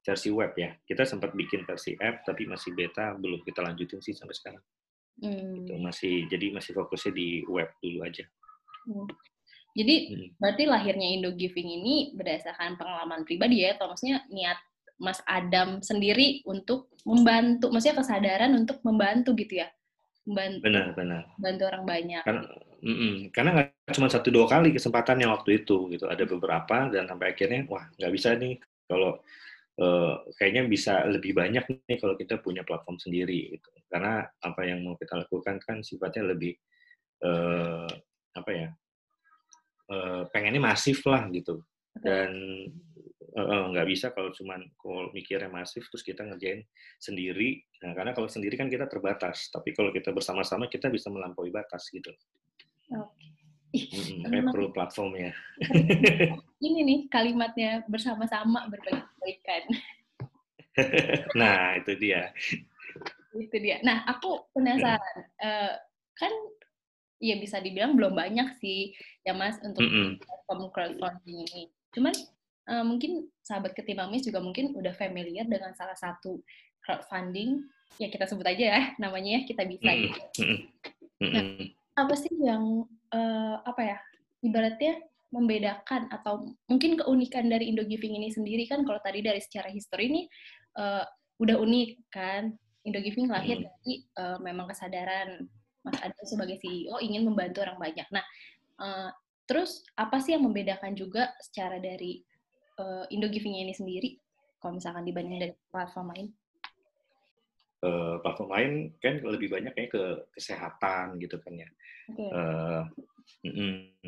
versi 0.02 0.30
web 0.34 0.54
ya. 0.58 0.74
Kita 0.84 1.04
sempat 1.06 1.36
bikin 1.38 1.64
versi 1.68 1.94
app 2.00 2.26
tapi 2.26 2.50
masih 2.50 2.74
beta, 2.74 3.14
belum 3.18 3.44
kita 3.46 3.62
lanjutin 3.62 4.02
sih 4.02 4.16
sampai 4.16 4.36
sekarang. 4.36 4.64
Hmm. 5.22 5.66
Itu 5.66 5.74
masih 5.82 6.30
jadi 6.30 6.54
masih 6.54 6.78
fokusnya 6.78 7.12
di 7.14 7.28
web 7.50 7.70
dulu 7.82 8.06
aja. 8.06 8.26
Hmm. 8.86 9.08
Jadi 9.78 9.96
hmm. 10.10 10.30
berarti 10.42 10.64
lahirnya 10.66 11.08
Indo 11.14 11.32
Giving 11.38 11.70
ini 11.82 11.96
berdasarkan 12.18 12.82
pengalaman 12.82 13.22
pribadi 13.26 13.62
ya, 13.62 13.78
atau 13.78 13.94
maksudnya 13.94 14.26
niat 14.34 14.58
Mas 14.98 15.22
Adam 15.30 15.86
sendiri 15.86 16.42
untuk 16.50 16.90
membantu, 17.06 17.70
maksudnya 17.70 18.02
kesadaran 18.02 18.58
untuk 18.58 18.82
membantu 18.82 19.38
gitu 19.38 19.62
ya, 19.62 19.70
membantu, 20.28 20.60
benar 20.68 20.86
benar, 20.92 21.24
bantu 21.40 21.64
orang 21.64 21.84
banyak. 21.88 22.24
Karena, 22.28 22.44
mm 22.84 22.96
-mm, 23.00 23.14
karena 23.32 23.50
nggak 23.56 23.96
cuma 23.96 24.08
satu 24.12 24.28
dua 24.28 24.46
kali 24.52 24.76
kesempatan 24.76 25.24
yang 25.24 25.32
waktu 25.32 25.64
itu 25.64 25.88
gitu, 25.96 26.06
ada 26.12 26.24
beberapa 26.28 26.92
dan 26.92 27.08
sampai 27.08 27.32
akhirnya 27.32 27.64
wah 27.72 27.88
nggak 27.96 28.12
bisa 28.12 28.36
nih 28.36 28.60
kalau 28.86 29.24
uh, 29.80 30.14
kayaknya 30.36 30.68
bisa 30.68 31.08
lebih 31.08 31.32
banyak 31.32 31.64
nih 31.88 31.98
kalau 31.98 32.20
kita 32.20 32.44
punya 32.44 32.68
platform 32.68 33.00
sendiri 33.00 33.56
gitu. 33.56 33.70
Karena 33.88 34.20
apa 34.44 34.62
yang 34.68 34.84
mau 34.84 35.00
kita 35.00 35.24
lakukan 35.24 35.64
kan 35.64 35.80
sifatnya 35.80 36.36
lebih 36.36 36.60
uh, 37.24 37.88
apa 38.36 38.52
ya 38.52 38.70
uh, 39.90 40.22
pengennya 40.30 40.62
masif 40.62 41.02
lah 41.08 41.26
gitu 41.32 41.64
dan 42.04 42.32
nggak 43.36 43.86
uh, 43.86 43.90
bisa 43.90 44.16
kalau 44.16 44.32
cuma 44.32 44.56
kalau 44.80 45.12
mikirnya 45.12 45.52
masif 45.52 45.84
terus 45.92 46.04
kita 46.06 46.24
ngerjain 46.24 46.64
sendiri 47.02 47.60
nah 47.84 47.92
karena 47.92 48.16
kalau 48.16 48.32
sendiri 48.32 48.56
kan 48.56 48.72
kita 48.72 48.88
terbatas 48.88 49.52
tapi 49.52 49.76
kalau 49.76 49.92
kita 49.92 50.16
bersama-sama 50.16 50.72
kita 50.72 50.88
bisa 50.88 51.12
melampaui 51.12 51.52
batas 51.52 51.92
gitu 51.92 52.10
Oke. 52.96 53.28
Hmm, 53.76 54.48
perlu 54.50 54.72
platformnya. 54.72 55.36
Ini 56.66 56.80
nih 56.88 57.00
kalimatnya 57.12 57.84
bersama-sama 57.86 58.66
berbagi 58.72 59.04
kebaikan. 59.04 59.64
nah 61.40 61.76
itu 61.78 61.94
dia. 62.00 62.32
Itu 63.36 63.58
dia. 63.60 63.84
Nah 63.84 64.08
aku 64.08 64.48
penasaran. 64.56 65.18
Uh, 65.38 65.74
kan 66.18 66.34
ya 67.22 67.38
bisa 67.38 67.62
dibilang 67.62 67.98
belum 67.98 68.14
banyak 68.14 68.62
sih 68.62 68.94
ya 69.26 69.34
mas 69.34 69.58
untuk 69.66 69.82
mm 69.86 70.22
platform 70.22 70.70
crowdfunding 70.72 71.38
ini. 71.46 71.62
Cuman 71.94 72.16
uh, 72.68 72.84
mungkin 72.86 73.26
sahabat 73.42 73.74
ketimamis 73.74 74.28
juga 74.28 74.44
mungkin 74.44 74.76
udah 74.76 74.94
familiar 74.94 75.48
dengan 75.48 75.74
salah 75.74 75.96
satu 75.96 76.44
crowdfunding 76.84 77.64
ya 77.98 78.08
kita 78.12 78.28
sebut 78.28 78.46
aja 78.46 78.64
ya 78.78 78.82
namanya 79.04 79.40
ya 79.40 79.42
kita 79.48 79.64
bisa 79.66 79.90
gitu. 79.96 80.20
Nah, 81.18 81.44
apa 81.98 82.14
sih 82.14 82.30
yang 82.38 82.86
uh, 83.10 83.56
apa 83.66 83.82
ya 83.82 83.98
ibaratnya 84.46 85.02
membedakan 85.34 86.08
atau 86.08 86.56
mungkin 86.72 86.96
keunikan 86.96 87.52
dari 87.52 87.68
Indo 87.68 87.84
Giving 87.84 88.16
ini 88.16 88.32
sendiri 88.32 88.64
kan 88.70 88.88
kalau 88.88 89.02
tadi 89.04 89.20
dari 89.20 89.44
secara 89.44 89.68
histori 89.68 90.08
ini 90.08 90.22
uh, 90.80 91.04
udah 91.42 91.58
unik 91.60 91.90
kan 92.14 92.56
Indo 92.88 93.04
Giving 93.04 93.28
lahir 93.28 93.60
hmm. 93.60 93.66
dari 93.68 93.94
uh, 94.16 94.38
memang 94.40 94.72
kesadaran 94.72 95.44
Mas 95.84 96.00
Adam 96.00 96.26
sebagai 96.28 96.60
CEO 96.64 97.00
ingin 97.04 97.28
membantu 97.28 97.64
orang 97.64 97.80
banyak. 97.80 98.08
Nah, 98.12 98.24
uh, 98.80 99.10
terus 99.48 99.84
apa 100.00 100.20
sih 100.24 100.36
yang 100.36 100.48
membedakan 100.48 100.96
juga 100.96 101.32
secara 101.44 101.80
dari 101.80 102.24
uh, 102.78 103.06
Indo 103.10 103.28
Giving 103.30 103.58
ini 103.58 103.74
sendiri 103.74 104.18
kalau 104.58 104.78
misalkan 104.78 105.06
dibanding 105.06 105.38
dari 105.38 105.54
platform 105.70 106.14
lain? 106.14 106.28
Uh, 107.78 108.18
platform 108.26 108.50
lain 108.50 108.72
kan 108.98 109.22
lebih 109.22 109.54
banyak 109.54 109.74
kayak 109.78 109.94
ke 109.94 110.04
kesehatan 110.34 111.22
gitu 111.22 111.38
kan 111.38 111.54
ya. 111.54 111.70
Okay. 112.10 112.30
Uh, 112.34 112.82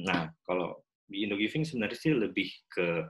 nah, 0.10 0.34
kalau 0.42 0.82
di 1.06 1.26
Indo 1.26 1.38
Giving 1.38 1.66
sebenarnya 1.66 1.98
sih 1.98 2.14
lebih 2.18 2.50
ke 2.66 3.06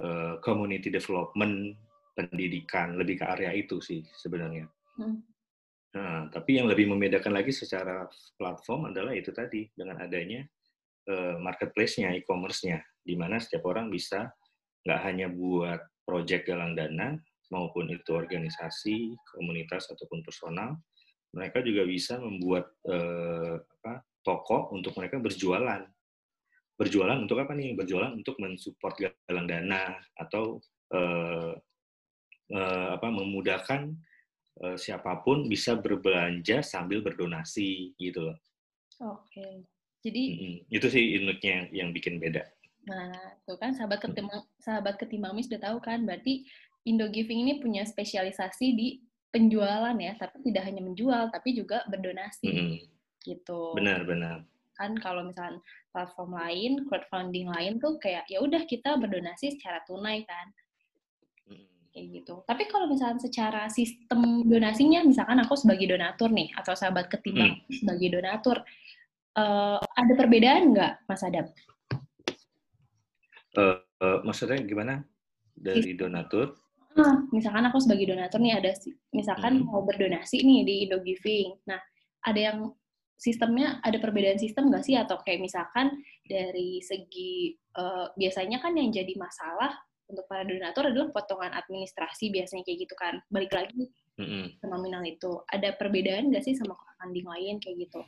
uh, 0.00 0.40
community 0.40 0.88
development, 0.88 1.76
pendidikan, 2.16 2.96
lebih 2.96 3.20
ke 3.20 3.24
area 3.28 3.52
itu 3.52 3.76
sih 3.84 4.00
sebenarnya. 4.16 4.64
Hmm. 4.96 5.20
Nah, 5.96 6.28
tapi 6.28 6.60
yang 6.60 6.68
lebih 6.68 6.88
membedakan 6.92 7.36
lagi 7.36 7.52
secara 7.52 8.04
platform 8.36 8.92
adalah 8.92 9.16
itu 9.16 9.32
tadi 9.32 9.68
dengan 9.72 10.00
adanya 10.00 10.44
uh, 11.08 11.36
marketplace-nya, 11.40 12.12
e-commerce-nya, 12.16 12.80
di 13.00 13.16
mana 13.16 13.40
setiap 13.40 13.64
orang 13.68 13.88
bisa 13.88 14.28
nggak 14.86 15.00
hanya 15.02 15.26
buat 15.26 15.82
project 16.06 16.46
galang 16.46 16.78
dana 16.78 17.18
maupun 17.50 17.90
itu 17.90 18.14
organisasi, 18.14 19.14
komunitas 19.34 19.90
ataupun 19.90 20.22
personal, 20.22 20.78
mereka 21.34 21.62
juga 21.62 21.82
bisa 21.82 22.18
membuat 22.22 22.70
uh, 22.86 23.58
apa, 23.58 24.02
toko 24.22 24.70
untuk 24.72 24.94
mereka 24.98 25.18
berjualan. 25.18 25.82
Berjualan 26.76 27.18
untuk 27.18 27.42
apa 27.42 27.52
nih? 27.58 27.74
Berjualan 27.74 28.14
untuk 28.14 28.38
mensupport 28.38 28.94
galang 29.26 29.46
dana 29.50 29.98
atau 30.14 30.62
uh, 30.94 31.54
uh, 32.52 32.88
apa 32.94 33.08
memudahkan 33.10 33.94
uh, 34.62 34.76
siapa 34.78 35.22
pun 35.22 35.50
bisa 35.50 35.78
berbelanja 35.78 36.62
sambil 36.62 37.02
berdonasi 37.02 37.94
gitu 37.98 38.30
loh. 38.32 38.38
Oke. 39.02 39.66
Jadi 40.06 40.22
mm-hmm. 40.38 40.56
itu 40.70 40.86
sih 40.86 41.04
uniknya 41.18 41.52
yang, 41.52 41.66
yang 41.72 41.88
bikin 41.90 42.22
beda. 42.22 42.46
Nah, 42.86 43.10
itu 43.42 43.54
kan 43.58 43.74
sahabat 43.74 43.98
ketimang 43.98 44.46
sahabat 44.62 44.94
ketimami 44.98 45.42
sudah 45.42 45.58
tahu 45.58 45.78
kan 45.82 46.06
berarti 46.06 46.46
Indo 46.86 47.10
Giving 47.10 47.42
ini 47.42 47.58
punya 47.58 47.82
spesialisasi 47.82 48.66
di 48.78 49.02
penjualan 49.34 49.94
ya, 49.98 50.14
tapi 50.16 50.46
tidak 50.46 50.70
hanya 50.70 50.80
menjual 50.86 51.34
tapi 51.34 51.52
juga 51.52 51.82
berdonasi. 51.90 52.46
Mm-hmm. 52.46 52.78
Gitu. 53.26 53.60
Benar, 53.74 54.06
benar. 54.06 54.46
Kan 54.78 54.94
kalau 55.02 55.26
misalnya 55.26 55.58
platform 55.90 56.38
lain, 56.38 56.86
crowdfunding 56.86 57.50
lain 57.50 57.82
tuh 57.82 57.98
kayak 57.98 58.28
ya 58.30 58.38
udah 58.38 58.62
kita 58.70 58.94
berdonasi 59.02 59.58
secara 59.58 59.82
tunai 59.82 60.22
kan 60.22 60.54
kayak 61.96 62.20
gitu. 62.20 62.44
Tapi 62.44 62.68
kalau 62.68 62.92
misalnya 62.92 63.16
secara 63.24 63.72
sistem 63.72 64.44
donasinya, 64.44 65.00
misalkan 65.00 65.40
aku 65.40 65.56
sebagai 65.56 65.88
donatur 65.88 66.28
nih, 66.28 66.52
atau 66.52 66.76
sahabat 66.76 67.08
ketimbang 67.08 67.56
hmm. 67.56 67.72
sebagai 67.72 68.20
donatur, 68.20 68.60
uh, 69.40 69.80
ada 69.80 70.12
perbedaan 70.12 70.76
nggak, 70.76 71.08
Mas 71.08 71.24
Adam? 71.24 71.48
Uh, 73.56 73.80
uh, 74.04 74.18
maksudnya 74.22 74.60
gimana 74.60 75.00
dari 75.56 75.96
donatur? 75.96 76.54
Uh, 76.96 77.24
misalkan 77.32 77.64
aku 77.68 77.80
sebagai 77.80 78.12
donatur 78.12 78.40
nih 78.40 78.56
ada, 78.56 78.72
misalkan 79.12 79.64
hmm. 79.64 79.68
mau 79.68 79.84
berdonasi 79.84 80.44
nih 80.44 80.60
di 80.64 80.74
Indo 80.88 81.00
Giving. 81.00 81.56
Nah, 81.68 81.80
ada 82.24 82.40
yang 82.40 82.58
sistemnya 83.16 83.80
ada 83.80 83.96
perbedaan 83.96 84.36
sistem 84.36 84.68
nggak 84.68 84.84
sih 84.84 84.96
atau 84.96 85.16
kayak 85.24 85.40
misalkan 85.40 85.88
dari 86.28 86.84
segi 86.84 87.56
uh, 87.80 88.12
biasanya 88.12 88.60
kan 88.60 88.76
yang 88.76 88.92
jadi 88.92 89.16
masalah 89.16 89.72
untuk 90.06 90.28
para 90.28 90.46
donatur 90.46 90.92
adalah 90.92 91.10
potongan 91.10 91.52
administrasi 91.56 92.30
biasanya 92.30 92.62
kayak 92.62 92.86
gitu 92.86 92.94
kan. 92.94 93.18
Balik 93.32 93.52
lagi 93.56 93.90
mm-hmm. 94.20 94.62
ke 94.62 94.66
nominal 94.68 95.02
itu. 95.02 95.42
Ada 95.50 95.74
perbedaan 95.74 96.30
nggak 96.30 96.44
sih 96.44 96.54
sama 96.54 96.76
crowdfunding 96.76 97.26
lain 97.26 97.56
kayak 97.58 97.76
gitu? 97.88 98.00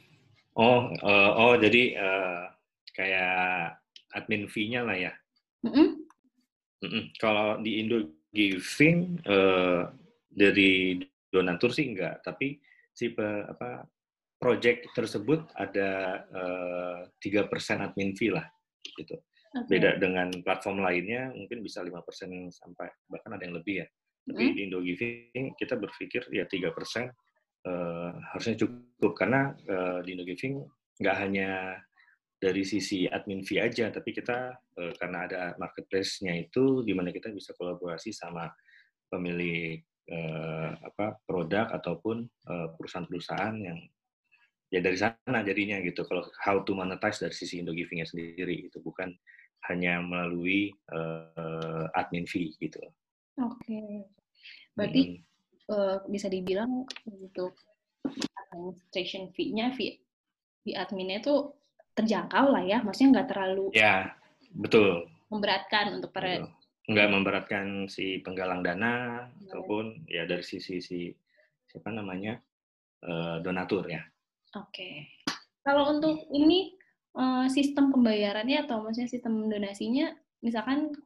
Oh, 0.58 0.90
uh, 1.02 1.30
oh 1.38 1.54
jadi 1.58 1.82
uh, 1.98 2.42
kayak 2.94 3.78
admin 4.14 4.46
fee-nya 4.46 4.86
lah 4.86 4.94
ya. 4.94 5.12
Mm-hmm. 5.66 5.88
Mm-hmm. 6.84 7.04
Kalau 7.18 7.58
di 7.58 7.82
Indo 7.82 7.98
Giving 8.30 9.18
uh, 9.26 9.90
dari 10.30 11.00
donatur 11.32 11.74
sih 11.74 11.90
enggak, 11.90 12.22
tapi 12.22 12.60
si 12.94 13.10
apa 13.18 13.86
project 14.38 14.90
tersebut 14.94 15.50
ada 15.58 16.22
tiga 17.18 17.46
uh, 17.46 17.48
persen 17.50 17.82
admin 17.82 18.14
fee 18.14 18.30
lah 18.30 18.46
gitu. 18.84 19.18
Okay. 19.48 19.80
Beda 19.80 19.96
dengan 19.96 20.28
platform 20.44 20.84
lainnya 20.84 21.32
mungkin 21.32 21.64
bisa 21.64 21.80
lima 21.80 22.04
persen 22.04 22.52
sampai 22.52 22.86
bahkan 23.08 23.34
ada 23.34 23.42
yang 23.48 23.56
lebih 23.56 23.82
ya. 23.82 23.86
Tapi 24.28 24.44
hmm. 24.44 24.54
di 24.54 24.60
Indo 24.68 24.80
Giving 24.84 25.46
kita 25.56 25.74
berpikir 25.80 26.28
ya 26.30 26.44
tiga 26.44 26.70
persen 26.70 27.08
uh, 27.64 28.12
harusnya 28.36 28.60
cukup 28.60 29.16
karena 29.16 29.56
uh, 29.66 29.98
di 30.04 30.14
Indo 30.14 30.28
Giving 30.28 30.62
nggak 31.00 31.16
hanya 31.16 31.80
dari 32.38 32.62
sisi 32.62 33.04
admin 33.10 33.42
fee 33.42 33.58
aja, 33.58 33.90
tapi 33.90 34.14
kita 34.14 34.54
uh, 34.54 34.92
karena 34.96 35.26
ada 35.26 35.40
marketplace-nya 35.58 36.38
itu 36.38 36.86
di 36.86 36.94
mana 36.94 37.10
kita 37.10 37.34
bisa 37.34 37.52
kolaborasi 37.58 38.14
sama 38.14 38.46
pemilik 39.10 39.82
uh, 40.14 40.78
apa 40.78 41.18
produk 41.26 41.74
ataupun 41.74 42.24
perusahaan-perusahaan 42.48 43.56
yang 43.60 43.78
ya 44.68 44.80
dari 44.84 44.96
sana 45.00 45.40
jadinya 45.40 45.80
gitu 45.80 46.04
kalau 46.04 46.24
how 46.44 46.60
to 46.60 46.76
monetize 46.76 47.20
dari 47.20 47.32
sisi 47.32 47.60
Indo 47.60 47.72
Giving-nya 47.72 48.04
sendiri 48.04 48.68
itu 48.68 48.78
bukan 48.84 49.16
hanya 49.68 49.98
melalui 50.04 50.70
uh, 50.92 51.88
admin 51.96 52.28
fee 52.28 52.54
gitu. 52.60 52.78
Oke, 53.38 53.58
okay. 53.64 53.90
berarti 54.76 55.02
hmm. 55.08 55.18
uh, 55.72 55.98
bisa 56.06 56.30
dibilang 56.30 56.86
untuk 57.08 57.58
administration 58.54 59.30
fee-nya 59.34 59.74
fee 59.74 60.00
di 60.62 60.76
adminnya 60.76 61.24
itu 61.24 61.36
terjangkau 61.98 62.46
lah 62.54 62.62
ya, 62.62 62.78
maksudnya 62.80 63.20
nggak 63.20 63.28
terlalu. 63.34 63.66
Ya, 63.74 64.14
betul. 64.54 65.10
Memberatkan 65.28 65.98
untuk 65.98 66.14
para. 66.14 66.40
Betul. 66.40 66.50
Nggak 66.88 67.08
memberatkan 67.12 67.66
si 67.90 68.24
penggalang 68.24 68.64
dana 68.64 69.26
ya. 69.28 69.52
ataupun 69.52 70.08
ya 70.08 70.24
dari 70.24 70.40
sisi 70.40 70.80
si 70.80 71.12
siapa 71.68 71.92
namanya 71.92 72.40
uh, 73.04 73.44
donatur 73.44 73.84
ya. 73.92 74.00
Oke. 74.56 74.72
Okay. 74.72 74.94
Kalau 75.60 75.92
untuk 75.92 76.24
ini 76.32 76.72
uh, 77.12 77.44
sistem 77.52 77.92
pembayarannya 77.92 78.64
atau 78.64 78.80
maksudnya 78.80 79.12
sistem 79.12 79.52
donasinya, 79.52 80.16
misalkan 80.40 80.96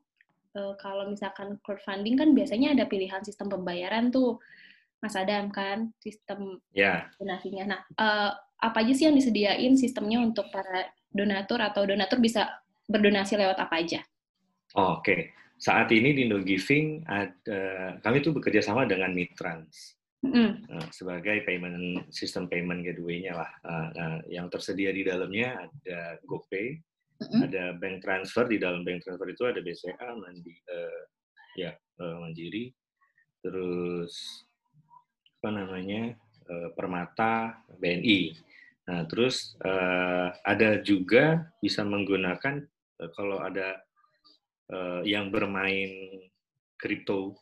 uh, 0.55 0.79
kalau 0.79 1.11
misalkan 1.11 1.59
crowdfunding 1.67 2.15
kan 2.15 2.31
biasanya 2.31 2.79
ada 2.79 2.87
pilihan 2.87 3.27
sistem 3.27 3.51
pembayaran 3.51 4.15
tuh, 4.15 4.39
Mas 5.03 5.19
Adam 5.19 5.51
kan, 5.51 5.91
sistem 5.99 6.63
yeah. 6.71 7.11
donasinya. 7.19 7.75
Nah, 7.75 7.81
uh, 7.99 8.33
apa 8.63 8.87
aja 8.87 8.93
sih 8.95 9.05
yang 9.11 9.19
disediain 9.19 9.75
sistemnya 9.75 10.23
untuk 10.23 10.47
para 10.55 10.87
donatur 11.11 11.59
atau 11.59 11.83
donatur 11.83 12.23
bisa 12.23 12.63
berdonasi 12.87 13.35
lewat 13.35 13.59
apa 13.59 13.75
aja? 13.83 14.01
Oh, 14.79 14.97
Oke, 14.97 15.03
okay. 15.03 15.21
saat 15.59 15.91
ini 15.91 16.15
di 16.15 16.31
Indo 16.31 16.41
Giving 16.41 17.05
ada 17.05 17.99
kami 18.01 18.23
itu 18.23 18.31
bekerja 18.33 18.63
sama 18.63 18.87
dengan 18.87 19.13
Mitrans 19.13 19.99
mm. 20.23 20.51
sebagai 20.95 21.43
payment 21.43 22.09
sistem 22.15 22.47
payment 22.47 22.87
gateway-nya 22.87 23.35
lah. 23.35 23.51
Uh, 23.67 24.19
yang 24.31 24.47
tersedia 24.47 24.95
di 24.95 25.03
dalamnya 25.03 25.67
ada 25.67 26.23
GoPay, 26.25 26.79
mm. 27.21 27.41
ada 27.51 27.65
bank 27.77 28.01
transfer 28.01 28.47
di 28.47 28.63
dalam 28.63 28.87
bank 28.87 29.03
transfer 29.03 29.29
itu 29.29 29.45
ada 29.45 29.61
BCA, 29.61 30.09
Mandi, 30.15 30.55
uh, 30.71 31.03
ya 31.59 31.75
uh, 32.01 32.17
Mandiri, 32.23 32.71
terus 33.43 34.47
apa 35.43 35.51
namanya 35.51 36.15
uh, 36.47 36.71
Permata, 36.73 37.67
BNI. 37.77 38.52
Nah 38.89 39.07
terus 39.07 39.55
uh, 39.63 40.35
ada 40.43 40.83
juga 40.83 41.47
bisa 41.63 41.87
menggunakan 41.87 42.63
uh, 42.99 43.11
kalau 43.15 43.39
ada 43.39 43.79
uh, 44.75 45.03
yang 45.07 45.31
bermain 45.31 46.19
crypto 46.75 47.39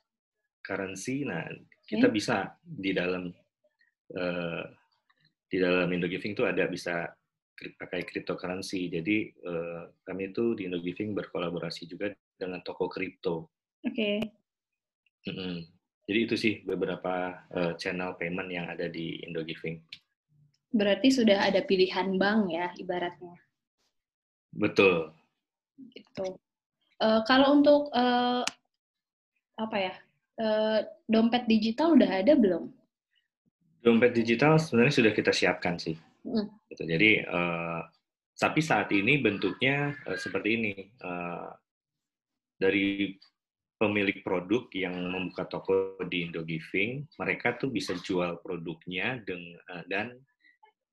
currency, 0.60 1.24
nah 1.24 1.48
kita 1.88 2.12
okay. 2.12 2.14
bisa 2.14 2.52
di 2.60 2.92
dalam 2.92 3.32
uh, 4.14 4.64
di 5.50 5.56
dalam 5.58 5.88
Indogiving 5.90 6.36
itu 6.36 6.44
ada 6.44 6.68
bisa 6.68 7.08
pakai 7.56 8.04
cryptocurrency. 8.04 8.92
Jadi 8.92 9.32
uh, 9.48 9.88
kami 10.04 10.30
itu 10.30 10.52
di 10.54 10.68
Indogiving 10.68 11.16
berkolaborasi 11.16 11.88
juga 11.88 12.12
dengan 12.36 12.60
toko 12.60 12.86
kripto. 12.86 13.48
Oke. 13.80 13.92
Okay. 13.92 14.16
Mm 15.28 15.34
-hmm. 15.36 15.56
Jadi 16.10 16.18
itu 16.26 16.34
sih 16.36 16.54
beberapa 16.64 17.44
uh, 17.52 17.72
channel 17.76 18.16
payment 18.16 18.48
yang 18.48 18.66
ada 18.72 18.88
di 18.88 19.20
Indogiving. 19.24 19.78
Berarti 20.70 21.10
sudah 21.10 21.50
ada 21.50 21.66
pilihan 21.66 22.14
bank 22.14 22.54
ya 22.54 22.70
ibaratnya. 22.78 23.34
Betul. 24.54 25.10
Gitu. 25.90 26.38
Uh, 27.00 27.20
kalau 27.26 27.58
untuk 27.58 27.88
uh, 27.96 28.44
apa 29.56 29.76
ya 29.76 29.94
uh, 30.38 30.78
dompet 31.08 31.48
digital 31.50 31.96
udah 31.96 32.10
ada 32.22 32.36
belum? 32.36 32.70
Dompet 33.80 34.12
digital 34.12 34.60
sebenarnya 34.60 34.94
sudah 35.00 35.12
kita 35.16 35.32
siapkan 35.32 35.80
sih. 35.80 35.96
Mm. 36.22 36.46
Gitu. 36.70 36.82
Jadi 36.84 37.10
uh, 37.24 37.80
tapi 38.36 38.60
saat 38.60 38.92
ini 38.92 39.18
bentuknya 39.18 39.96
uh, 40.06 40.18
seperti 40.20 40.48
ini 40.54 40.72
uh, 41.02 41.50
dari 42.60 43.16
pemilik 43.80 44.20
produk 44.20 44.68
yang 44.76 44.92
membuka 44.92 45.48
toko 45.48 45.96
di 46.04 46.28
Indogiving, 46.28 47.08
mereka 47.16 47.56
tuh 47.56 47.72
bisa 47.72 47.96
jual 47.96 48.36
produknya 48.44 49.24
dengan, 49.24 49.56
dan 49.88 50.20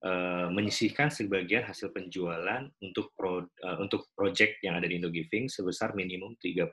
uh, 0.06 0.48
menyisihkan 0.54 1.10
sebagian 1.10 1.66
hasil 1.66 1.89
penjualan 1.96 2.68
untuk 2.84 3.13
pro, 3.18 3.46
uh, 3.46 3.77
untuk 3.82 4.12
project 4.13 4.62
yang 4.62 4.77
ada 4.77 4.86
di 4.86 5.00
Indogiving 5.00 5.50
sebesar 5.50 5.98
minimum 5.98 6.38
3% 6.42 6.70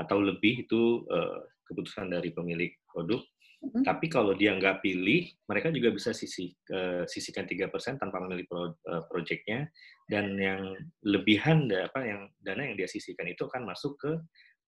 atau 0.00 0.18
lebih 0.18 0.64
itu 0.66 1.04
uh, 1.12 1.44
keputusan 1.68 2.10
dari 2.10 2.32
pemilik 2.32 2.72
produk. 2.88 3.20
Mm-hmm. 3.60 3.84
Tapi 3.84 4.06
kalau 4.08 4.32
dia 4.32 4.56
nggak 4.56 4.80
pilih, 4.80 5.28
mereka 5.44 5.68
juga 5.68 5.92
bisa 5.92 6.16
sisi, 6.16 6.48
uh, 6.72 7.04
sisihkan 7.04 7.44
3% 7.44 8.00
tanpa 8.00 8.16
memilih 8.24 8.48
pro, 8.48 8.72
uh, 8.72 9.04
projectnya 9.04 9.68
dan 10.08 10.32
yang 10.40 10.72
lebihan 11.04 11.68
apa 11.68 12.00
yang 12.02 12.32
dana 12.40 12.64
yang 12.64 12.74
dia 12.74 12.88
sisihkan 12.88 13.28
itu 13.28 13.44
akan 13.44 13.68
masuk 13.68 14.00
ke 14.00 14.16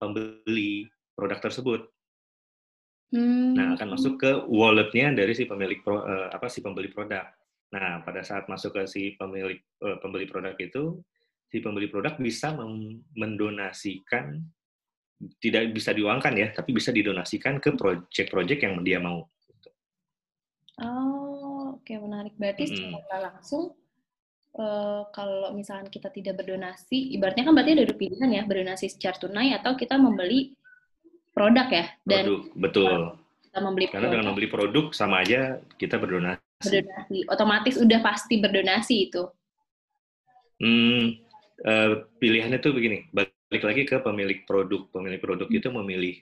pembeli 0.00 0.88
produk 1.12 1.38
tersebut. 1.38 1.84
Hmm. 3.08 3.56
Nah, 3.56 3.72
akan 3.76 3.96
masuk 3.96 4.20
ke 4.20 4.30
walletnya 4.52 5.16
dari 5.16 5.32
si 5.32 5.48
pemilik 5.48 5.80
pro, 5.80 6.04
uh, 6.04 6.28
apa 6.28 6.52
si 6.52 6.60
pembeli 6.60 6.92
produk. 6.92 7.24
Nah, 7.72 8.04
pada 8.04 8.20
saat 8.20 8.48
masuk 8.48 8.76
ke 8.76 8.82
si 8.84 9.02
pemilik 9.16 9.60
uh, 9.80 9.96
pembeli 10.00 10.28
produk 10.28 10.52
itu, 10.60 11.00
si 11.48 11.64
pembeli 11.64 11.88
produk 11.88 12.20
bisa 12.20 12.52
mendonasikan 13.16 14.44
tidak 15.40 15.74
bisa 15.74 15.90
diuangkan 15.96 16.34
ya, 16.36 16.48
tapi 16.52 16.70
bisa 16.76 16.94
didonasikan 16.94 17.58
ke 17.58 17.74
project-project 17.74 18.60
yang 18.62 18.74
dia 18.84 19.00
mau. 19.02 19.26
Oh, 20.78 21.74
oke 21.74 21.82
okay, 21.82 21.98
menarik. 21.98 22.36
Berarti 22.38 22.70
hmm. 22.70 22.74
secara 22.76 23.16
langsung 23.32 23.74
uh, 24.54 25.02
kalau 25.10 25.56
misalkan 25.56 25.90
kita 25.90 26.12
tidak 26.12 26.44
berdonasi, 26.44 27.16
ibaratnya 27.18 27.48
kan 27.48 27.56
berarti 27.56 27.72
ada 27.72 27.96
pilihan 27.96 28.30
ya, 28.30 28.42
berdonasi 28.46 28.86
secara 28.92 29.16
tunai 29.18 29.56
atau 29.56 29.74
kita 29.74 29.98
membeli 29.98 30.54
produk 31.38 31.66
ya. 31.70 31.84
Dan 32.02 32.24
produk, 32.26 32.42
betul. 32.58 32.98
Kita 33.46 33.58
membeli 33.62 33.84
Karena 33.86 33.94
produk. 33.94 34.10
dengan 34.10 34.26
membeli 34.34 34.48
produk 34.50 34.84
sama 34.90 35.22
aja 35.22 35.62
kita 35.78 35.96
berdonasi. 36.02 36.42
Berdonasi, 36.58 37.18
otomatis 37.30 37.74
udah 37.78 38.00
pasti 38.02 38.34
berdonasi 38.42 38.96
itu. 39.06 39.22
Hmm, 40.58 41.14
uh, 41.62 42.02
pilihannya 42.18 42.58
tuh 42.58 42.74
begini, 42.74 43.06
balik 43.14 43.62
lagi 43.62 43.86
ke 43.86 44.02
pemilik 44.02 44.42
produk. 44.42 44.90
Pemilik 44.90 45.22
produk 45.22 45.46
hmm. 45.46 45.58
itu 45.62 45.68
memilih 45.70 46.14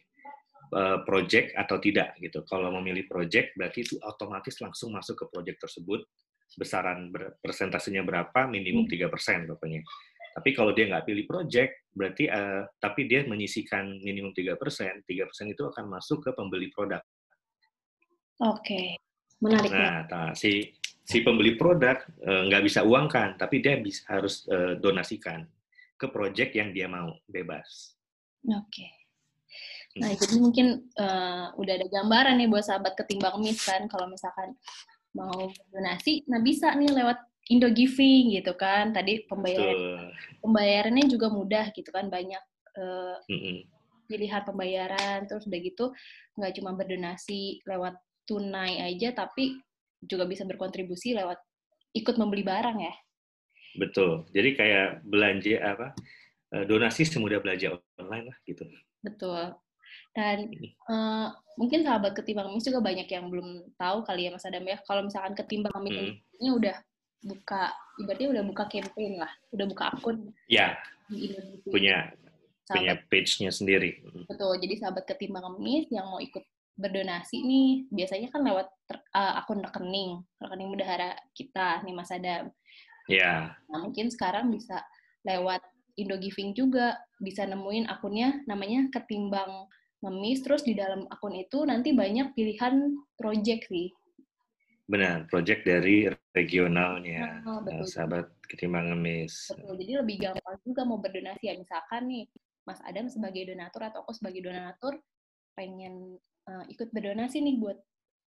uh, 0.76 1.00
project 1.09 1.57
atau 1.57 1.81
tidak 1.81 2.12
gitu. 2.20 2.44
Kalau 2.44 2.68
memilih 2.76 3.09
project 3.09 3.57
berarti 3.57 3.88
itu 3.88 3.96
otomatis 4.05 4.61
langsung 4.61 4.92
masuk 4.92 5.16
ke 5.16 5.24
project 5.33 5.64
tersebut. 5.64 6.05
Besaran 6.57 7.11
ber, 7.11 7.37
persentasenya 7.42 8.05
berapa? 8.05 8.46
Minimum 8.46 8.85
hmm. 8.87 8.92
tiga 8.92 9.07
persen 9.09 9.48
pokoknya. 9.48 9.81
Tapi 10.37 10.53
kalau 10.53 10.77
dia 10.77 10.85
nggak 10.85 11.09
pilih 11.09 11.25
project, 11.25 11.88
berarti 11.96 12.29
uh, 12.29 12.68
tapi 12.77 13.09
dia 13.09 13.25
menyisikan 13.25 13.88
minimum 14.05 14.37
tiga 14.37 14.53
persen, 14.61 15.01
tiga 15.09 15.25
persen 15.25 15.49
itu 15.49 15.64
akan 15.64 15.88
masuk 15.88 16.29
ke 16.29 16.31
pembeli 16.37 16.68
produk. 16.68 17.01
Oke, 18.44 18.61
okay. 18.61 18.87
menarik. 19.40 19.72
Nah, 19.72 20.05
nah, 20.05 20.31
si 20.37 20.77
si 21.09 21.25
pembeli 21.25 21.57
produk 21.57 22.05
uh, 22.29 22.53
nggak 22.53 22.68
bisa 22.68 22.85
uangkan, 22.85 23.40
tapi 23.40 23.64
dia 23.64 23.81
bisa 23.81 24.05
harus 24.12 24.44
uh, 24.53 24.77
donasikan 24.77 25.49
ke 25.96 26.05
project 26.12 26.53
yang 26.53 26.68
dia 26.77 26.85
mau, 26.85 27.16
bebas. 27.25 27.96
Oke. 28.44 28.61
Okay. 28.68 28.92
Nah, 29.96 30.12
hmm. 30.12 30.20
jadi 30.20 30.35
mungkin 30.37 30.66
uh, 31.01 31.57
udah 31.57 31.75
ada 31.81 31.88
gambaran 31.88 32.37
nih 32.37 32.49
buat 32.53 32.68
sahabat 32.68 32.92
ketimbang 32.92 33.40
mis 33.40 33.57
kan, 33.64 33.88
kalau 33.88 34.05
misalkan 34.05 34.53
mau 35.16 35.49
donasi, 35.72 36.29
nah 36.29 36.44
bisa 36.44 36.77
nih 36.77 36.92
lewat 36.92 37.16
Indo 37.46 37.68
Giving 37.70 38.35
gitu 38.35 38.52
kan. 38.59 38.90
Tadi 38.90 39.26
pembayaran 39.26 40.11
pembayarannya 40.42 41.06
juga 41.06 41.30
mudah 41.30 41.70
gitu 41.70 41.90
kan, 41.94 42.11
banyak 42.11 42.42
uh, 42.78 43.16
mm 43.26 43.38
-hmm. 43.38 43.56
pilihan 44.11 44.42
pembayaran. 44.42 45.26
Terus 45.30 45.46
udah 45.46 45.61
gitu 45.62 45.85
nggak 46.37 46.52
cuma 46.59 46.74
berdonasi 46.74 47.62
lewat 47.64 47.94
tunai 48.26 48.82
aja, 48.82 49.14
tapi 49.14 49.59
juga 50.02 50.26
bisa 50.26 50.42
berkontribusi 50.42 51.14
lewat 51.14 51.38
ikut 51.96 52.14
membeli 52.20 52.44
barang 52.44 52.78
ya. 52.82 52.94
Betul. 53.76 54.28
Jadi 54.32 54.50
kayak 54.56 54.88
belanja 55.04 55.56
apa? 55.62 55.88
Eh, 56.54 56.64
donasi 56.64 57.02
semudah 57.02 57.42
belanja 57.42 57.76
online 57.98 58.32
lah 58.32 58.38
gitu. 58.46 58.64
Betul. 59.02 59.54
Dan 60.16 60.48
uh, 60.88 61.28
mungkin 61.61 61.85
sahabat 61.85 62.16
ketimbang 62.16 62.48
mis 62.52 62.64
juga 62.64 62.80
banyak 62.80 63.09
yang 63.09 63.28
belum 63.28 63.76
tahu 63.76 64.06
kali 64.06 64.28
ya 64.28 64.30
Mas 64.32 64.46
Adam 64.48 64.64
ya. 64.64 64.78
Kalau 64.87 65.04
misalkan 65.04 65.35
ketimbang 65.37 65.76
mis 65.85 65.92
hmm. 65.92 66.40
ini 66.40 66.50
udah 66.52 66.76
buka 67.26 67.74
ibaratnya 67.98 68.28
udah 68.38 68.44
buka 68.46 68.64
campaign 68.70 69.18
lah, 69.18 69.32
udah 69.50 69.66
buka 69.66 69.84
akun. 69.90 70.30
Ya. 70.46 70.78
Punya 71.66 72.14
sahabat, 72.66 72.78
punya 72.78 72.92
page-nya 73.10 73.50
sendiri. 73.50 74.02
Betul. 74.30 74.58
Jadi 74.62 74.74
sahabat 74.78 75.04
ketimbang 75.06 75.42
kemis 75.58 75.90
yang 75.90 76.06
mau 76.06 76.22
ikut 76.22 76.42
berdonasi 76.76 77.40
nih 77.40 77.88
biasanya 77.88 78.28
kan 78.28 78.44
lewat 78.44 78.68
uh, 79.16 79.40
akun 79.40 79.64
rekening, 79.64 80.20
rekening 80.38 80.68
bendahara 80.70 81.16
kita 81.32 81.82
nih 81.82 81.94
Mas 81.96 82.12
Adam. 82.12 82.52
Ya. 83.08 83.56
Nah, 83.70 83.80
mungkin 83.86 84.12
sekarang 84.12 84.52
bisa 84.52 84.84
lewat 85.24 85.64
Indo 85.96 86.20
Giving 86.20 86.52
juga 86.52 87.00
bisa 87.16 87.48
nemuin 87.48 87.88
akunnya 87.88 88.44
namanya 88.44 88.92
ketimbang 88.92 89.64
ngemis 90.04 90.44
terus 90.44 90.60
di 90.60 90.76
dalam 90.76 91.08
akun 91.08 91.32
itu 91.32 91.64
nanti 91.64 91.96
banyak 91.96 92.36
pilihan 92.36 92.92
project 93.16 93.72
sih 93.72 93.88
Benar, 94.87 95.27
project 95.27 95.66
dari 95.66 96.07
regionalnya, 96.31 97.42
oh, 97.42 97.59
betul. 97.59 97.90
sahabat 97.90 98.31
ketimbang 98.46 98.94
ngemis. 98.94 99.51
Betul, 99.51 99.75
jadi 99.83 99.92
lebih 99.99 100.16
gampang 100.22 100.62
juga 100.62 100.83
mau 100.87 101.03
berdonasi 101.03 101.51
ya. 101.51 101.59
Misalkan 101.59 102.07
nih, 102.07 102.31
Mas 102.62 102.79
Adam 102.87 103.11
sebagai 103.11 103.51
donatur 103.51 103.83
atau 103.83 104.07
aku 104.07 104.14
sebagai 104.14 104.46
donatur 104.46 104.94
pengen 105.59 106.22
uh, 106.46 106.62
ikut 106.70 106.94
berdonasi 106.94 107.42
nih 107.42 107.59
buat 107.59 107.79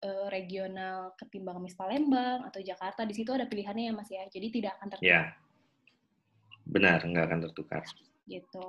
uh, 0.06 0.30
regional 0.30 1.18
ketimbang 1.18 1.58
ngemis 1.58 1.74
Palembang 1.74 2.46
atau 2.46 2.62
Jakarta. 2.62 3.02
Di 3.02 3.18
situ 3.18 3.34
ada 3.34 3.50
pilihannya 3.50 3.90
ya 3.90 3.92
Mas 3.94 4.10
ya, 4.14 4.22
jadi 4.30 4.46
tidak 4.54 4.78
akan 4.78 4.88
tertukar. 4.94 5.10
Ya, 5.10 5.22
benar, 6.70 7.02
nggak 7.02 7.24
akan 7.34 7.40
tertukar. 7.50 7.82
Gitu. 8.30 8.68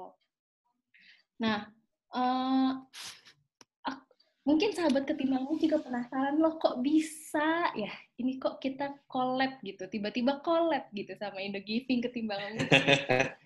Nah, 1.37 1.69
uh, 2.17 2.81
mungkin 4.45 4.77
sahabat 4.77 5.09
ketimbangmu 5.09 5.57
juga 5.57 5.81
penasaran 5.81 6.37
loh 6.37 6.61
kok 6.61 6.79
bisa 6.85 7.73
ya 7.73 7.89
ini 8.21 8.37
kok 8.37 8.61
kita 8.61 8.93
collab 9.09 9.57
gitu 9.65 9.89
tiba-tiba 9.89 10.39
collab 10.45 10.85
gitu 10.93 11.17
sama 11.17 11.41
Indo 11.41 11.57
Giving 11.65 12.05
ketimbanganmu 12.05 12.69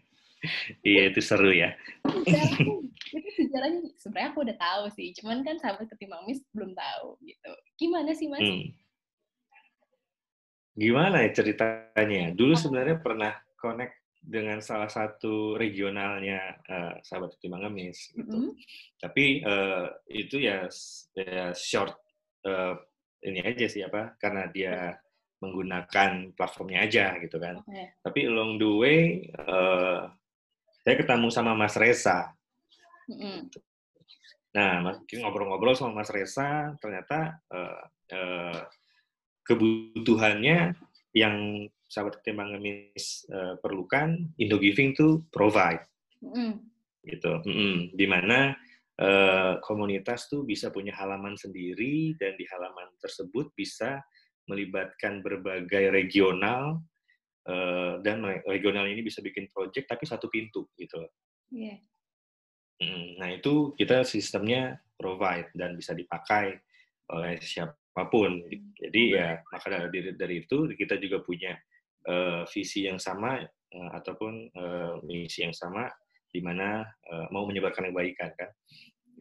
iya 0.87 1.11
itu 1.11 1.19
seru 1.19 1.51
ya. 1.51 1.75
Itu 3.09 3.29
sejarahnya 3.35 3.89
sebenarnya 3.97 4.29
aku 4.31 4.39
udah 4.45 4.57
tahu 4.59 4.83
sih 4.93 5.11
cuman 5.17 5.41
kan 5.41 5.57
sahabat 5.57 5.89
ketimbang 5.89 6.23
mis 6.29 6.45
belum 6.53 6.71
tahu 6.77 7.17
gitu. 7.25 7.51
Gimana 7.79 8.13
sih 8.15 8.29
mas? 8.29 8.43
Hmm. 8.43 8.71
gimana 10.79 11.27
ya 11.27 11.35
ceritanya? 11.35 12.31
Dulu 12.31 12.55
sebenarnya 12.55 13.03
pernah 13.03 13.35
connect 13.59 13.98
dengan 14.19 14.59
salah 14.59 14.91
satu 14.91 15.55
regionalnya 15.55 16.59
uh, 16.67 16.93
sahabat 17.01 17.39
Timang 17.39 17.63
Ngemis 17.65 18.11
gitu. 18.13 18.35
Mm 18.35 18.43
-hmm. 18.51 18.53
Tapi 18.99 19.25
uh, 19.47 19.87
itu 20.11 20.43
ya, 20.43 20.67
ya 21.15 21.55
short 21.55 21.95
uh, 22.45 22.75
ini 23.23 23.39
aja 23.43 23.65
sih 23.67 23.83
apa 23.83 24.15
karena 24.19 24.47
dia 24.51 24.95
menggunakan 25.39 26.35
platformnya 26.35 26.83
aja 26.83 27.15
gitu 27.23 27.39
kan. 27.39 27.63
Okay. 27.63 27.95
Tapi 28.03 28.19
along 28.27 28.59
the 28.59 28.69
way 28.69 28.99
uh, 29.39 30.11
saya 30.83 30.95
ketemu 30.99 31.27
sama 31.31 31.55
Mas 31.55 31.79
Reza. 31.79 32.35
Mm 33.07 33.17
-hmm. 33.17 33.39
Nah, 34.49 34.81
ngobrol-ngobrol 34.97 35.77
sama 35.77 36.01
Mas 36.01 36.09
Reza, 36.09 36.73
ternyata 36.81 37.37
uh, 37.53 37.85
uh, 38.09 38.59
kebutuhannya 39.45 40.73
yang 41.13 41.65
sahabat 41.89 42.21
ketimbang 42.21 42.53
ngemis 42.53 43.25
uh, 43.33 43.57
perlukan, 43.59 44.13
Indo 44.37 44.61
Giving 44.61 44.93
tuh 44.93 45.25
provide. 45.33 45.83
Mm. 46.21 46.61
Gitu. 47.01 47.33
Mm 47.49 47.55
-mm. 47.57 47.75
Di 47.97 48.05
mana 48.05 48.53
uh, 49.01 49.57
komunitas 49.65 50.29
tuh 50.29 50.45
bisa 50.45 50.69
punya 50.69 50.93
halaman 50.93 51.33
sendiri 51.33 52.13
dan 52.21 52.37
di 52.37 52.45
halaman 52.45 52.93
tersebut 53.01 53.49
bisa 53.57 54.03
melibatkan 54.45 55.25
berbagai 55.25 55.89
regional 55.93 56.81
uh, 57.49 57.97
dan 58.05 58.21
regional 58.45 58.85
ini 58.85 59.01
bisa 59.01 59.25
bikin 59.25 59.49
project 59.49 59.89
tapi 59.89 60.05
satu 60.05 60.29
pintu 60.29 60.69
gitu. 60.77 61.01
Yeah. 61.49 61.81
Mm, 62.79 63.19
nah 63.19 63.29
itu 63.33 63.75
kita 63.75 64.07
sistemnya 64.07 64.79
provide 64.95 65.51
dan 65.57 65.75
bisa 65.75 65.91
dipakai 65.91 66.59
oleh 67.11 67.41
siapa 67.41 68.07
pun. 68.07 68.39
Jadi 68.77 69.17
ya 69.17 69.41
maka 69.51 69.89
dari 69.91 70.15
dari 70.15 70.35
itu 70.45 70.69
kita 70.77 70.95
juga 71.01 71.19
punya 71.19 71.57
uh, 72.09 72.41
visi 72.49 72.89
yang 72.89 72.97
sama 72.97 73.37
uh, 73.45 73.89
ataupun 73.93 74.49
uh, 74.57 74.93
misi 75.05 75.45
yang 75.45 75.53
sama 75.53 75.85
di 76.29 76.41
mana 76.41 76.81
uh, 77.09 77.29
mau 77.29 77.45
menyebarkan 77.45 77.89
kebaikan 77.93 78.33
kan. 78.33 78.49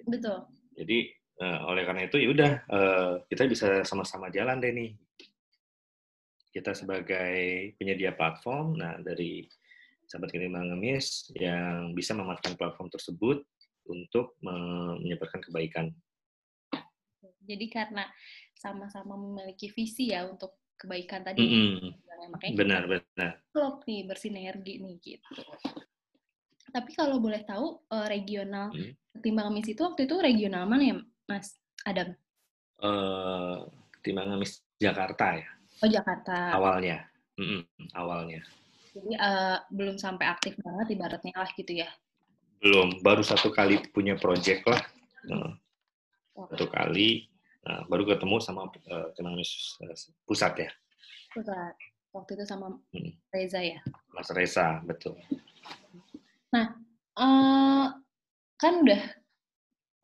Betul. 0.09 0.49
Jadi 0.73 1.13
uh, 1.45 1.69
oleh 1.69 1.85
karena 1.85 2.09
itu 2.09 2.17
ya 2.17 2.29
udah 2.33 2.53
uh, 2.69 3.13
kita 3.29 3.45
bisa 3.45 3.69
sama-sama 3.85 4.33
jalan 4.33 4.61
deh 4.61 4.73
nih. 4.73 4.91
Kita 6.49 6.73
sebagai 6.73 7.77
penyedia 7.77 8.17
platform, 8.17 8.81
nah 8.81 8.97
dari 8.99 9.45
sahabat 10.09 10.33
kiriman 10.33 10.73
ngemis 10.73 11.29
yang 11.37 11.93
bisa 11.93 12.17
memanfaatkan 12.17 12.57
platform 12.57 12.89
tersebut 12.89 13.45
untuk 13.85 14.37
menyebarkan 14.41 15.45
kebaikan. 15.45 15.93
Jadi 17.45 17.69
karena 17.73 18.05
sama-sama 18.53 19.17
memiliki 19.17 19.73
visi 19.73 20.13
ya 20.13 20.29
untuk 20.29 20.57
kebaikan 20.79 21.27
tadi. 21.27 21.43
Mm 21.43 21.51
-hmm. 21.51 21.91
Makanya 22.29 22.55
benar, 22.55 22.83
benar. 22.87 23.33
Klop 23.55 23.87
nih, 23.89 24.05
bersinergi 24.05 24.75
nih 24.83 24.95
gitu. 25.01 25.33
Tapi 26.69 26.91
kalau 26.93 27.17
boleh 27.19 27.41
tahu 27.49 27.81
uh, 27.89 28.07
regional 28.07 28.69
hmm. 28.75 28.93
ketimbang 29.17 29.49
Amis 29.49 29.73
itu 29.73 29.81
waktu 29.81 30.05
itu 30.05 30.21
regional 30.21 30.69
mana 30.69 30.85
ya, 30.85 30.97
Mas 31.25 31.57
Adam? 31.89 32.13
Uh, 32.77 33.65
ketimbang 33.99 34.29
Amis 34.37 34.61
Jakarta 34.77 35.41
ya. 35.41 35.49
Oh 35.81 35.89
Jakarta. 35.89 36.53
Awalnya, 36.53 37.09
mm 37.41 37.47
-mm, 37.47 37.63
awalnya. 37.97 38.45
Jadi 38.93 39.15
uh, 39.17 39.63
belum 39.73 39.97
sampai 39.97 40.27
aktif 40.29 40.59
banget 40.61 40.99
ibaratnya 40.99 41.33
lah 41.39 41.51
gitu 41.55 41.73
ya? 41.73 41.89
Belum, 42.59 42.99
baru 43.01 43.23
satu 43.23 43.55
kali 43.55 43.79
punya 43.95 44.19
project 44.19 44.67
lah. 44.67 44.83
Satu 46.35 46.67
kali 46.69 47.28
Nah, 47.67 47.83
baru 47.91 48.07
ketemu 48.07 48.37
sama 48.39 48.71
uh, 48.71 49.09
pusat 50.29 50.53
ya. 50.69 50.71
Pusat. 51.35 51.75
Waktu 52.15 52.31
itu 52.41 52.45
sama 52.49 52.73
hmm. 52.95 53.13
Reza 53.35 53.61
ya. 53.61 53.81
Mas 54.15 54.31
Reza, 54.33 54.81
betul. 54.87 55.19
Nah, 56.55 56.73
uh, 57.19 57.87
kan 58.59 58.75
udah 58.83 59.03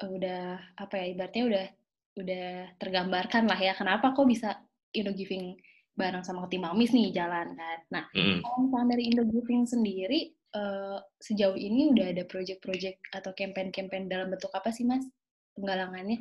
udah 0.05 0.59
apa 0.77 0.95
ya 1.01 1.07
ibaratnya 1.15 1.45
udah 1.49 1.67
udah 2.15 2.47
tergambarkan 2.77 3.49
lah 3.49 3.59
ya 3.59 3.73
kenapa 3.75 4.13
kok 4.13 4.27
bisa 4.27 4.61
Indo 4.95 5.11
Giving 5.15 5.59
bareng 5.95 6.27
sama 6.27 6.47
Timamis 6.51 6.91
nih 6.91 7.15
jalan 7.15 7.55
kan. 7.55 7.79
Nah, 7.91 8.05
mm. 8.15 8.43
kalau 8.43 8.87
dari 8.91 9.11
Indo 9.11 9.27
Giving 9.27 9.67
sendiri 9.67 10.35
uh, 10.55 10.99
sejauh 11.23 11.55
ini 11.55 11.91
udah 11.95 12.15
ada 12.15 12.23
project-project 12.27 13.15
atau 13.15 13.31
campaign-campaign 13.35 14.11
dalam 14.11 14.31
bentuk 14.31 14.51
apa 14.55 14.71
sih 14.75 14.87
Mas 14.87 15.07
penggalangannya? 15.55 16.19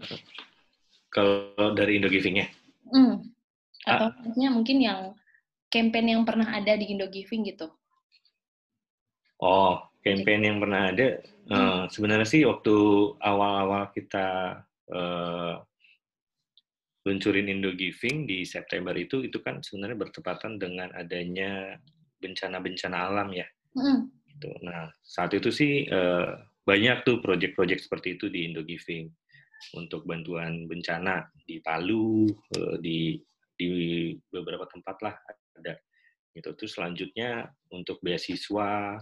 Kalau 1.13 1.54
dari 1.78 2.02
Indo 2.02 2.10
Giving-nya? 2.10 2.49
Hmm. 2.89 3.21
Atau 3.86 4.10
ah. 4.10 4.13
maksudnya 4.17 4.49
mungkin 4.49 4.78
yang 4.82 4.99
campaign 5.69 6.17
yang 6.17 6.23
pernah 6.26 6.49
ada 6.49 6.73
di 6.73 6.89
Indo 6.89 7.06
Giving 7.10 7.45
gitu? 7.49 7.69
Oh, 9.41 9.82
campaign 10.02 10.41
yang 10.45 10.58
pernah 10.58 10.89
ada. 10.89 11.21
Hmm. 11.45 11.54
Uh, 11.54 11.84
sebenarnya 11.93 12.28
sih 12.28 12.41
waktu 12.47 12.76
awal-awal 13.21 13.91
kita 13.93 14.62
uh, 14.93 15.62
luncurin 17.04 17.52
Indo 17.52 17.76
Giving 17.76 18.26
di 18.26 18.47
September 18.47 18.95
itu, 18.95 19.21
itu 19.28 19.38
kan 19.43 19.60
sebenarnya 19.60 19.97
bertepatan 19.99 20.58
dengan 20.58 20.89
adanya 20.95 21.78
bencana-bencana 22.23 22.97
alam 23.12 23.30
ya. 23.36 23.47
Hmm. 23.76 24.08
Gitu. 24.34 24.49
Nah, 24.63 24.89
saat 25.04 25.36
itu 25.36 25.52
sih 25.52 25.86
uh, 25.91 26.39
banyak 26.63 27.04
tuh 27.04 27.19
project-project 27.19 27.86
seperti 27.86 28.15
itu 28.15 28.32
di 28.32 28.47
Indo 28.47 28.63
Giving 28.63 29.12
untuk 29.73 30.04
bantuan 30.04 30.67
bencana 30.67 31.28
di 31.47 31.63
Palu, 31.63 32.28
eh, 32.58 32.76
di 32.84 32.97
di 33.54 33.69
beberapa 34.28 34.67
tempat 34.67 34.97
lah 34.99 35.15
ada. 35.60 35.73
Gitu. 36.34 36.49
Terus 36.58 36.73
selanjutnya 36.73 37.45
untuk 37.69 38.02
beasiswa, 38.02 38.97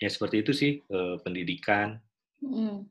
ya 0.00 0.08
seperti 0.08 0.36
itu 0.42 0.52
sih 0.56 0.72
eh, 0.80 1.16
pendidikan. 1.22 2.00
Mm. 2.42 2.88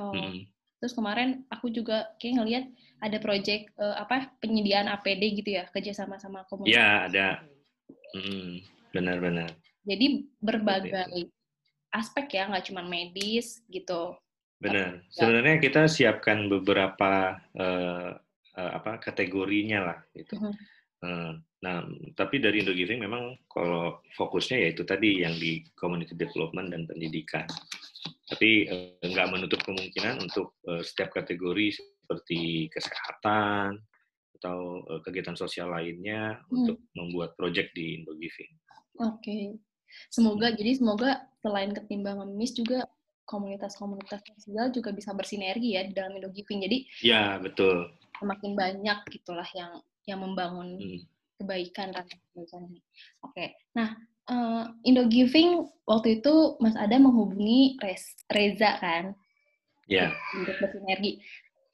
Oh. 0.00 0.12
Mm. 0.16 0.48
Terus 0.82 0.98
kemarin 0.98 1.46
aku 1.46 1.70
juga 1.70 2.10
kayak 2.18 2.42
ngelihat 2.42 2.64
ada 2.98 3.22
proyek 3.22 3.70
uh, 3.78 3.94
apa 4.02 4.34
penyediaan 4.42 4.90
APD 4.90 5.38
gitu 5.38 5.54
ya 5.54 5.70
kerjasama 5.70 6.18
sama 6.18 6.42
komunitas. 6.50 6.74
Ya 6.74 7.06
ada, 7.06 7.28
mm, 8.18 8.66
benar-benar. 8.90 9.54
Jadi 9.86 10.26
berbagai 10.42 11.30
aspek 11.94 12.34
ya 12.34 12.50
nggak 12.50 12.66
cuma 12.66 12.82
medis 12.82 13.62
gitu 13.70 14.18
Benar. 14.62 15.02
Ya. 15.02 15.10
Sebenarnya 15.10 15.56
kita 15.58 15.82
siapkan 15.90 16.46
beberapa 16.46 17.42
uh, 17.58 18.14
uh, 18.54 18.70
apa 18.78 19.02
kategorinya 19.02 19.78
lah 19.82 19.98
gitu. 20.14 20.38
Uh 20.38 20.42
-huh. 20.48 20.54
uh, 21.02 21.30
nah, 21.58 21.82
tapi 22.14 22.38
dari 22.38 22.62
Indo 22.62 22.70
Giving 22.70 23.02
memang 23.02 23.34
kalau 23.50 23.98
fokusnya 24.14 24.62
yaitu 24.62 24.86
tadi 24.86 25.26
yang 25.26 25.34
di 25.34 25.66
community 25.74 26.14
development 26.14 26.70
dan 26.70 26.86
pendidikan. 26.86 27.44
Tapi 28.30 28.70
uh, 28.70 29.02
nggak 29.02 29.28
menutup 29.34 29.60
kemungkinan 29.66 30.22
untuk 30.22 30.54
uh, 30.70 30.80
setiap 30.80 31.10
kategori 31.10 31.74
seperti 31.74 32.70
kesehatan 32.70 33.82
atau 34.38 34.86
uh, 34.86 35.00
kegiatan 35.02 35.34
sosial 35.34 35.74
lainnya 35.74 36.38
hmm. 36.46 36.54
untuk 36.54 36.78
membuat 36.94 37.34
project 37.34 37.74
di 37.74 37.98
Indo 37.98 38.14
Giving. 38.14 38.52
Oke. 39.02 39.18
Okay. 39.18 39.44
Semoga 40.08 40.54
hmm. 40.54 40.56
jadi 40.56 40.72
semoga 40.78 41.10
selain 41.42 41.74
ketimbang 41.74 42.22
ngemis 42.22 42.54
juga 42.56 42.86
komunitas-komunitas 43.24 44.20
sosial 44.36 44.70
juga 44.74 44.90
bisa 44.90 45.14
bersinergi 45.14 45.78
ya 45.78 45.86
di 45.86 45.94
dalam 45.94 46.14
Indo 46.14 46.30
Giving. 46.30 46.64
Jadi 46.66 46.78
ya 47.04 47.38
betul. 47.38 47.90
Semakin 48.18 48.52
banyak 48.54 48.98
gitulah 49.10 49.46
yang 49.54 49.82
yang 50.06 50.18
membangun 50.22 50.78
hmm. 50.78 51.00
kebaikan 51.40 51.94
kebaikan 51.94 52.70
ini. 52.70 52.80
Oke, 53.22 53.54
nah 53.74 53.94
uh, 54.30 54.64
Indo 54.86 55.06
Giving 55.06 55.66
waktu 55.86 56.22
itu 56.22 56.58
Mas 56.58 56.78
Ada 56.78 56.98
menghubungi 56.98 57.78
Rez, 57.82 58.14
Reza 58.30 58.78
kan? 58.78 59.14
Ya. 59.90 60.14
Untuk 60.34 60.56
bersinergi. 60.62 61.22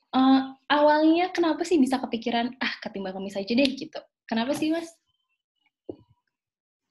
Uh, 0.08 0.56
awalnya 0.72 1.28
kenapa 1.36 1.68
sih 1.68 1.76
bisa 1.76 2.00
kepikiran 2.00 2.56
ah 2.64 2.72
ketimbang 2.80 3.12
kami 3.12 3.28
saja 3.28 3.52
deh 3.52 3.68
gitu? 3.76 4.00
Kenapa 4.24 4.56
sih 4.56 4.72
Mas? 4.72 4.88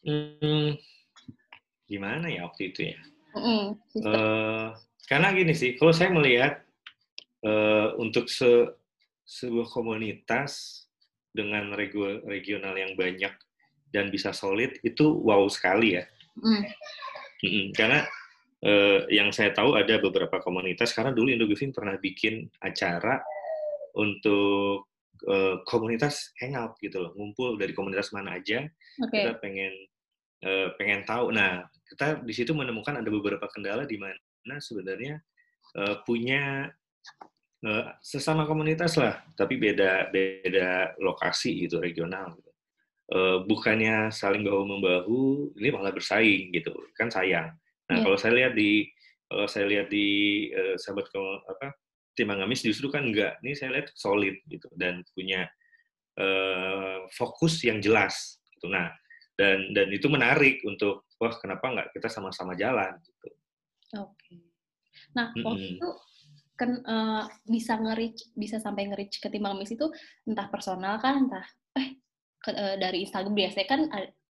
Hmm, 0.05 0.77
gimana 1.89 2.29
ya 2.29 2.45
waktu 2.45 2.71
itu 2.71 2.93
ya? 2.93 2.99
Uh, 4.03 4.67
karena 5.07 5.27
gini 5.31 5.53
sih, 5.55 5.79
kalau 5.79 5.95
saya 5.95 6.11
melihat 6.11 6.61
uh, 7.45 7.95
untuk 8.01 8.27
se 8.27 8.75
sebuah 9.27 9.67
komunitas 9.67 10.83
dengan 11.35 11.75
regu 11.75 12.23
regional 12.23 12.71
yang 12.79 12.95
banyak 12.95 13.35
dan 13.91 14.07
bisa 14.07 14.31
solid 14.31 14.79
itu 14.81 15.05
wow 15.23 15.43
sekali 15.51 15.99
ya. 15.99 16.03
Mm. 16.39 16.63
Mm 17.43 17.65
Karena 17.75 17.99
uh, 18.63 18.99
yang 19.11 19.29
saya 19.35 19.51
tahu 19.51 19.75
ada 19.75 19.99
beberapa 19.99 20.39
komunitas 20.39 20.95
karena 20.95 21.11
dulu 21.11 21.27
Indogiving 21.27 21.75
pernah 21.75 21.99
bikin 21.99 22.47
acara 22.63 23.19
untuk 23.99 24.89
uh, 25.27 25.59
komunitas 25.67 26.31
hangout 26.39 26.79
gitu 26.79 27.03
loh, 27.03 27.11
ngumpul 27.17 27.59
dari 27.59 27.75
komunitas 27.75 28.15
mana 28.15 28.39
aja. 28.39 28.63
Okay. 29.07 29.27
Kita 29.27 29.43
pengen 29.43 29.73
uh, 30.45 30.73
pengen 30.75 31.07
tahu. 31.07 31.31
Nah, 31.31 31.65
kita 31.87 32.19
di 32.21 32.33
situ 32.35 32.51
menemukan 32.51 32.99
ada 32.99 33.07
beberapa 33.07 33.47
kendala 33.47 33.87
di 33.87 33.95
mana 33.95 34.59
sebenarnya 34.59 35.23
uh, 35.79 36.03
punya 36.03 36.67
uh, 37.63 37.85
sesama 38.03 38.43
komunitas 38.43 38.99
lah, 38.99 39.23
tapi 39.39 39.55
beda 39.55 40.11
beda 40.11 40.99
lokasi 40.99 41.65
gitu 41.65 41.79
regional. 41.79 42.35
Gitu. 42.35 42.51
uh, 43.13 43.37
bukannya 43.47 44.11
saling 44.11 44.43
bahu 44.43 44.63
membahu, 44.67 45.19
ini 45.55 45.69
malah 45.71 45.95
bersaing 45.95 46.51
gitu, 46.51 46.75
kan 46.97 47.07
sayang. 47.07 47.55
Nah 47.87 47.95
yeah. 47.95 48.03
kalau 48.03 48.17
saya 48.19 48.33
lihat 48.35 48.53
di 48.55 48.91
kalau 49.27 49.47
saya 49.47 49.65
lihat 49.67 49.87
di 49.91 50.07
uh, 50.55 50.75
sahabat 50.79 51.11
apa 51.47 51.75
tim 52.15 52.31
Agamis 52.31 52.63
justru 52.63 52.91
kan 52.91 53.07
enggak, 53.07 53.39
ini 53.43 53.55
saya 53.55 53.79
lihat 53.79 53.91
solid 53.95 54.35
gitu 54.47 54.67
dan 54.75 55.03
punya 55.15 55.47
uh, 56.19 57.07
fokus 57.15 57.63
yang 57.63 57.79
jelas. 57.79 58.39
Gitu. 58.55 58.67
Nah 58.71 58.91
dan 59.37 59.71
dan 59.71 59.87
itu 59.93 60.09
menarik 60.09 60.65
untuk 60.65 61.05
wah 61.21 61.33
kenapa 61.37 61.69
nggak 61.69 61.89
kita 61.93 62.09
sama-sama 62.09 62.57
jalan 62.57 62.97
gitu. 63.05 63.29
Oke. 64.01 64.11
Okay. 64.17 64.41
Nah 65.13 65.31
waktu 65.37 65.61
mm 65.61 65.69
-hmm. 65.71 65.77
itu 65.77 65.89
kan 66.57 66.71
uh, 66.89 67.23
bisa 67.45 67.77
nge 67.77 68.33
bisa 68.33 68.57
sampai 68.57 68.89
nge-reach 68.89 69.21
ketimbang 69.21 69.61
miss 69.61 69.69
itu 69.69 69.85
entah 70.25 70.49
personal 70.49 70.97
kan 70.97 71.29
entah 71.29 71.45
eh 71.77 72.01
ke, 72.41 72.49
uh, 72.49 72.75
dari 72.81 73.05
Instagram 73.05 73.37
biasanya 73.37 73.67
kan 73.69 73.81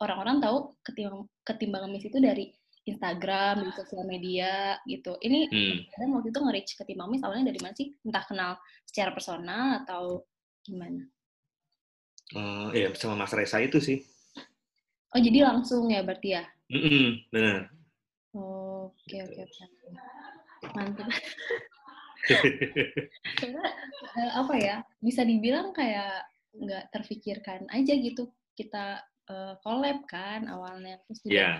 orang-orang 0.04 0.44
tahu 0.44 0.76
ketimbang 0.84 1.24
ketimbang 1.48 1.88
miss 1.88 2.04
itu 2.04 2.20
dari 2.20 2.52
Instagram 2.84 3.68
di 3.68 3.72
sosial 3.72 4.04
media 4.04 4.76
gitu 4.84 5.16
ini 5.24 5.48
hmm. 5.48 6.12
waktu 6.12 6.36
itu 6.36 6.40
nge-reach 6.44 6.72
ketimbang 6.76 7.08
miss 7.16 7.24
awalnya 7.24 7.56
dari 7.56 7.60
mana 7.64 7.76
sih 7.80 7.96
entah 8.04 8.24
kenal 8.28 8.52
secara 8.84 9.16
personal 9.16 9.88
atau 9.88 10.28
gimana 10.68 11.08
uh, 12.36 12.76
ya 12.76 12.92
sama 12.92 13.24
Mas 13.24 13.32
Reza 13.32 13.64
itu 13.64 13.80
sih 13.80 14.04
oh 15.16 15.20
jadi 15.22 15.40
langsung 15.48 15.88
ya 15.88 16.04
berarti 16.04 16.30
ya? 16.36 16.44
Mm 16.68 16.82
-mm, 16.84 17.08
benar. 17.32 17.60
Oke 18.36 19.18
oke 19.24 19.40
oke. 19.48 19.66
Mantap. 20.76 21.10
Karena 23.40 23.64
uh, 24.20 24.32
apa 24.44 24.54
ya 24.60 24.76
bisa 25.00 25.24
dibilang 25.24 25.72
kayak 25.72 26.28
nggak 26.58 26.92
terfikirkan 26.92 27.70
aja 27.72 27.94
gitu. 27.96 28.28
Kita 28.58 29.00
uh, 29.32 29.54
collab 29.64 30.04
kan 30.10 30.50
awalnya 30.52 31.00
terus 31.08 31.22
juga 31.24 31.36
yeah. 31.38 31.58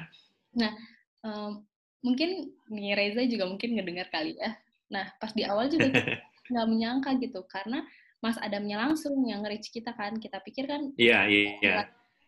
nah 0.58 0.74
um, 1.22 1.62
mungkin 2.02 2.52
nih 2.74 2.98
Reza 2.98 3.22
juga 3.30 3.48
mungkin 3.48 3.80
ngedengar 3.80 4.12
kali 4.12 4.36
ya. 4.36 4.60
Nah 4.92 5.08
pas 5.22 5.32
di 5.32 5.48
awal 5.48 5.72
juga 5.72 5.88
nggak 6.52 6.68
menyangka 6.68 7.16
gitu 7.22 7.48
karena 7.48 7.86
Mas 8.18 8.36
Adamnya 8.42 8.82
langsung 8.82 9.14
yang 9.30 9.46
nge 9.46 9.70
kita 9.72 9.94
kan. 9.94 10.18
Kita 10.20 10.42
pikir 10.44 10.68
kan 10.68 10.92
iya 11.00 11.24
yeah, 11.30 11.54
iya. 11.62 11.74
Yeah, 11.86 11.86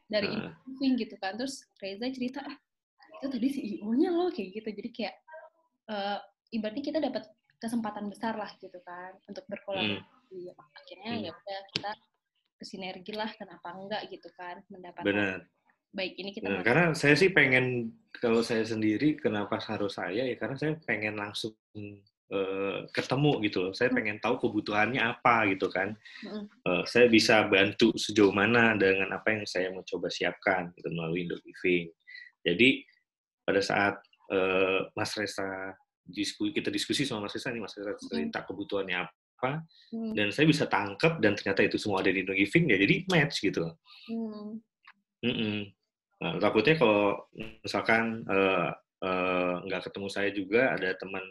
dari 0.09 0.33
uh. 0.33 0.97
gitu 0.97 1.15
kan 1.21 1.37
terus 1.37 1.69
Reza 1.77 2.09
cerita 2.09 2.41
ah 2.41 2.57
itu 3.19 3.27
tadi 3.29 3.47
CEO-nya 3.51 4.09
loh 4.09 4.33
kayak 4.33 4.49
gitu 4.57 4.69
jadi 4.73 4.89
kayak 4.89 5.15
uh, 5.91 6.19
ibaratnya 6.49 6.83
kita 6.83 6.99
dapat 7.03 7.23
kesempatan 7.59 8.07
besar 8.07 8.39
lah 8.39 8.49
gitu 8.57 8.79
kan 8.87 9.13
untuk 9.27 9.43
berkolaborasi. 9.51 9.99
Hmm. 10.31 10.55
Akhirnya 10.77 11.11
hmm. 11.19 11.23
ya 11.27 11.31
udah 11.35 11.59
kita 11.75 11.91
bersinergi 12.59 13.13
lah 13.15 13.31
kenapa 13.35 13.75
enggak 13.75 14.01
gitu 14.11 14.27
kan 14.35 14.59
mendapatkan 14.67 15.07
Benar. 15.07 15.39
baik 15.95 16.13
ini 16.19 16.29
kita 16.35 16.51
Benar. 16.51 16.63
karena 16.67 16.85
saya 16.91 17.15
sih 17.15 17.31
pengen 17.31 17.95
kalau 18.19 18.43
saya 18.43 18.67
sendiri 18.67 19.15
kenapa 19.15 19.63
harus 19.63 19.95
saya 19.95 20.27
ya 20.27 20.35
karena 20.35 20.59
saya 20.59 20.75
pengen 20.83 21.15
langsung 21.15 21.55
uh, 22.33 22.85
ketemu 22.93 23.31
gitu 23.45 23.57
loh 23.69 23.73
saya 23.73 23.89
hmm. 23.91 23.97
pengen 23.97 24.17
tahu 24.21 24.35
kebutuhannya 24.41 25.01
apa 25.01 25.49
gitu 25.53 25.67
kan 25.69 25.93
hmm. 26.25 26.45
uh, 26.65 26.83
saya 26.85 27.09
bisa 27.09 27.45
bantu 27.49 27.93
sejauh 27.97 28.33
mana 28.33 28.73
dengan 28.77 29.13
apa 29.13 29.35
yang 29.35 29.45
saya 29.45 29.69
mau 29.73 29.85
coba 29.85 30.09
siapkan 30.09 30.73
gitu 30.77 30.89
melalui 30.93 31.25
Indo 31.25 31.37
Giving 31.41 31.89
jadi 32.45 32.81
pada 33.45 33.61
saat 33.65 33.97
uh, 34.29 34.85
Mas 34.93 35.13
Reza 35.17 35.73
diskusi, 36.09 36.51
kita 36.51 36.73
diskusi 36.73 37.05
sama 37.05 37.29
Mas 37.29 37.37
Risa 37.37 37.53
nih, 37.53 37.61
Mas 37.61 37.77
Risa 37.77 37.93
cerita 37.97 38.41
kebutuhannya 38.43 38.97
apa, 39.05 39.61
hmm. 39.93 40.13
dan 40.17 40.27
saya 40.33 40.49
bisa 40.49 40.65
tangkap 40.65 41.21
dan 41.21 41.37
ternyata 41.37 41.61
itu 41.63 41.77
semua 41.77 42.01
ada 42.01 42.09
di 42.09 42.25
No 42.25 42.33
Giving, 42.33 42.73
ya 42.73 42.77
jadi 42.81 42.95
match 43.07 43.45
gitu. 43.45 43.63
Hmm. 44.09 44.59
Mm 45.19 45.35
-mm. 45.35 45.57
Nah, 46.19 46.35
takutnya 46.39 46.79
kalau 46.79 47.27
misalkan 47.35 48.23
uh, 48.27 48.71
uh, 49.03 49.53
nggak 49.67 49.91
ketemu 49.91 50.07
saya 50.07 50.29
juga, 50.31 50.75
ada 50.75 50.95
teman 50.95 51.23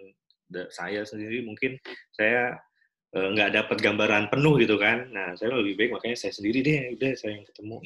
saya 0.72 1.04
sendiri 1.04 1.44
mungkin 1.44 1.76
saya 2.12 2.56
uh, 3.16 3.28
nggak 3.32 3.54
dapat 3.54 3.76
gambaran 3.80 4.32
penuh 4.32 4.56
gitu 4.60 4.76
kan. 4.80 5.08
Nah, 5.12 5.36
saya 5.36 5.56
lebih 5.56 5.76
baik 5.76 5.90
makanya 5.96 6.16
saya 6.16 6.32
sendiri 6.32 6.64
deh, 6.64 6.96
udah 6.96 7.12
saya 7.16 7.40
yang 7.40 7.46
ketemu. 7.46 7.76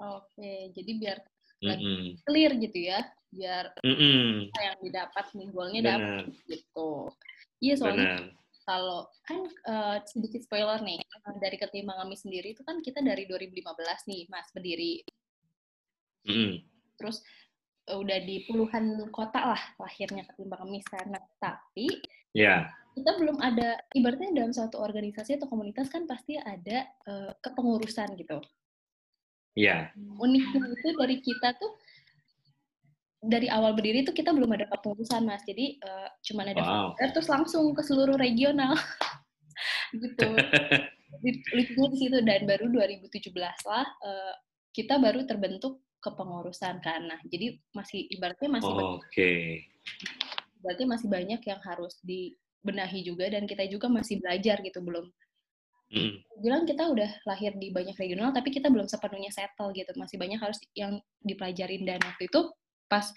Oke, 0.00 0.72
jadi 0.72 0.92
biar 0.96 1.18
mm 1.60 1.76
-mm. 1.76 2.04
clear 2.24 2.52
gitu 2.56 2.78
ya 2.80 3.00
biar 3.30 3.64
mm 3.84 3.94
-mm. 3.94 4.28
yang 4.50 4.76
didapat 4.82 5.26
nih 5.36 5.48
goalnya 5.52 5.82
dapat 5.96 6.24
gitu 6.48 6.90
iya 7.62 7.74
soalnya 7.76 8.32
kalau 8.64 9.06
kan 9.26 9.40
uh, 9.66 9.98
sedikit 10.06 10.42
spoiler 10.46 10.78
nih 10.82 11.00
dari 11.38 11.56
ketimbang 11.58 12.00
kami 12.06 12.16
sendiri 12.16 12.54
itu 12.56 12.62
kan 12.66 12.80
kita 12.82 13.02
dari 13.04 13.28
2015 13.28 14.10
nih 14.10 14.22
mas 14.32 14.48
berdiri 14.50 15.04
mm. 16.26 16.52
terus 16.98 17.22
udah 17.98 18.18
di 18.22 18.46
puluhan 18.46 19.00
kota 19.10 19.54
lah 19.56 19.62
lahirnya 19.80 20.22
ketimbang 20.30 20.62
kami 20.62 20.78
sana 20.86 21.18
tapi 21.42 21.88
yeah. 22.36 22.70
kita 22.94 23.16
belum 23.18 23.42
ada 23.42 23.80
ibaratnya 23.96 24.30
dalam 24.36 24.52
suatu 24.54 24.78
organisasi 24.78 25.40
atau 25.40 25.48
komunitas 25.50 25.90
kan 25.90 26.06
pasti 26.06 26.38
ada 26.38 26.86
uh, 27.08 27.32
kepengurusan 27.42 28.14
gitu 28.20 28.38
Iya. 29.58 29.90
Yeah. 29.90 30.22
Uniknya 30.22 30.62
itu 30.62 30.88
dari 30.94 31.16
kita 31.18 31.58
tuh 31.58 31.74
dari 33.20 33.52
awal 33.52 33.76
berdiri 33.76 34.00
itu 34.00 34.16
kita 34.16 34.32
belum 34.32 34.56
ada 34.56 34.64
kepengurusan 34.72 35.28
mas 35.28 35.44
jadi 35.44 35.76
uh, 35.84 36.08
cuma 36.24 36.48
ada 36.48 36.56
wow. 36.56 36.96
terus 36.96 37.28
langsung 37.28 37.76
ke 37.76 37.84
seluruh 37.84 38.16
regional 38.16 38.72
gitu 39.92 40.40
lucunya 41.52 41.88
di 41.92 41.98
situ 42.00 42.18
dan 42.24 42.48
baru 42.48 42.72
2017 42.72 43.28
lah 43.68 43.84
uh, 43.84 44.34
kita 44.72 44.96
baru 44.96 45.28
terbentuk 45.28 45.84
kepengurusan 46.00 46.80
karena 46.80 47.16
jadi 47.28 47.60
masih 47.76 48.08
ibaratnya 48.08 48.48
masih 48.48 48.72
oh, 48.72 48.98
oke. 48.98 49.06
okay. 49.08 49.64
berarti 50.60 50.84
masih 50.84 51.08
banyak 51.08 51.40
yang 51.44 51.60
harus 51.64 51.96
dibenahi 52.04 53.00
juga 53.04 53.28
dan 53.28 53.44
kita 53.44 53.68
juga 53.68 53.88
masih 53.88 54.20
belajar 54.20 54.60
gitu 54.64 54.80
belum. 54.80 55.06
Mm. 55.90 56.22
bilang 56.38 56.62
kita 56.70 56.86
udah 56.86 57.10
lahir 57.26 57.50
di 57.58 57.74
banyak 57.74 57.98
regional 57.98 58.30
tapi 58.30 58.54
kita 58.54 58.70
belum 58.70 58.86
sepenuhnya 58.86 59.34
settle 59.34 59.74
gitu. 59.74 59.90
Masih 59.98 60.22
banyak 60.22 60.38
harus 60.38 60.62
yang 60.78 61.02
dipelajarin. 61.24 61.82
Dan 61.82 61.98
waktu 62.06 62.30
itu 62.30 62.46
pas 62.86 63.10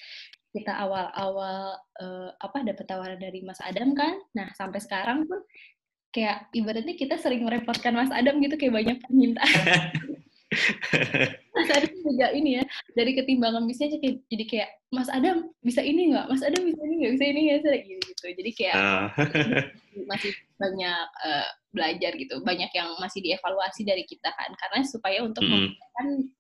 kita 0.50 0.74
awal-awal 0.82 1.78
uh, 2.02 2.30
apa 2.42 2.66
dapat 2.66 2.86
tawaran 2.90 3.22
dari 3.22 3.46
Mas 3.46 3.62
Adam 3.62 3.94
kan. 3.94 4.18
Nah 4.34 4.50
sampai 4.58 4.82
sekarang 4.82 5.30
pun 5.30 5.38
kayak 6.14 6.50
ibaratnya 6.54 6.98
kita 6.98 7.18
sering 7.22 7.46
merepotkan 7.46 7.94
Mas 7.94 8.14
Adam 8.14 8.38
gitu 8.42 8.58
kayak 8.58 8.74
banyak 8.74 8.98
permintaan 9.02 9.66
Mas 11.56 11.70
Adam 11.70 11.94
juga 12.02 12.28
ini 12.34 12.62
ya 12.62 12.64
dari 12.98 13.12
ketimbangan 13.18 13.64
bisnya 13.66 13.94
jadi 14.30 14.46
kayak 14.46 14.70
Mas 14.90 15.10
Adam 15.10 15.50
bisa 15.62 15.82
ini 15.82 16.14
nggak 16.14 16.26
Mas 16.30 16.44
Adam 16.44 16.62
bisa 16.66 16.82
ini 16.84 16.96
nggak 17.04 17.14
bisa 17.18 17.26
ini 17.26 17.40
nggak 17.50 17.60
gitu 17.62 18.04
gitu 18.14 18.26
jadi 18.40 18.52
kayak 18.56 18.76
uh. 18.76 19.08
masih 20.10 20.32
banyak 20.58 21.08
uh, 21.26 21.48
belajar 21.74 22.12
gitu 22.18 22.36
banyak 22.42 22.72
yang 22.74 22.90
masih 22.98 23.20
dievaluasi 23.22 23.86
dari 23.86 24.06
kita 24.06 24.30
kan 24.34 24.50
karena 24.58 24.86
supaya 24.86 25.22
untuk 25.22 25.44
mm. 25.44 25.76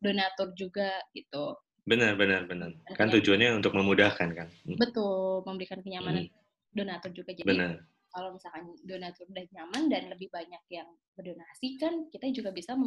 donatur 0.01 0.53
juga 0.57 1.01
gitu 1.13 1.57
Benar, 1.83 2.15
benar, 2.15 2.47
benar. 2.47 2.71
Kan 2.95 3.11
tujuannya 3.11 3.59
untuk 3.59 3.75
memudahkan 3.75 4.29
kan. 4.31 4.47
Hmm. 4.63 4.79
Betul, 4.79 5.43
memberikan 5.43 5.83
kenyamanan 5.83 6.31
hmm. 6.31 6.35
donatur 6.71 7.11
juga. 7.11 7.35
Jadi 7.35 7.43
benar. 7.43 7.83
kalau 8.07 8.31
misalkan 8.31 8.71
donatur 8.87 9.27
udah 9.27 9.45
nyaman 9.51 9.91
dan 9.91 10.07
lebih 10.07 10.31
banyak 10.31 10.63
yang 10.71 10.87
berdonasi 11.11 11.75
kan 11.75 12.07
kita 12.07 12.31
juga 12.31 12.55
bisa 12.55 12.79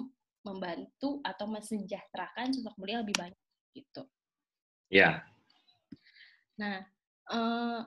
membantu 0.47 1.19
atau 1.27 1.51
mensejahterakan 1.51 2.55
sosok 2.55 2.79
mulia 2.79 3.03
lebih 3.03 3.19
banyak 3.19 3.43
gitu. 3.75 4.07
Ya. 4.87 5.27
Nah, 6.63 6.87
uh, 7.35 7.83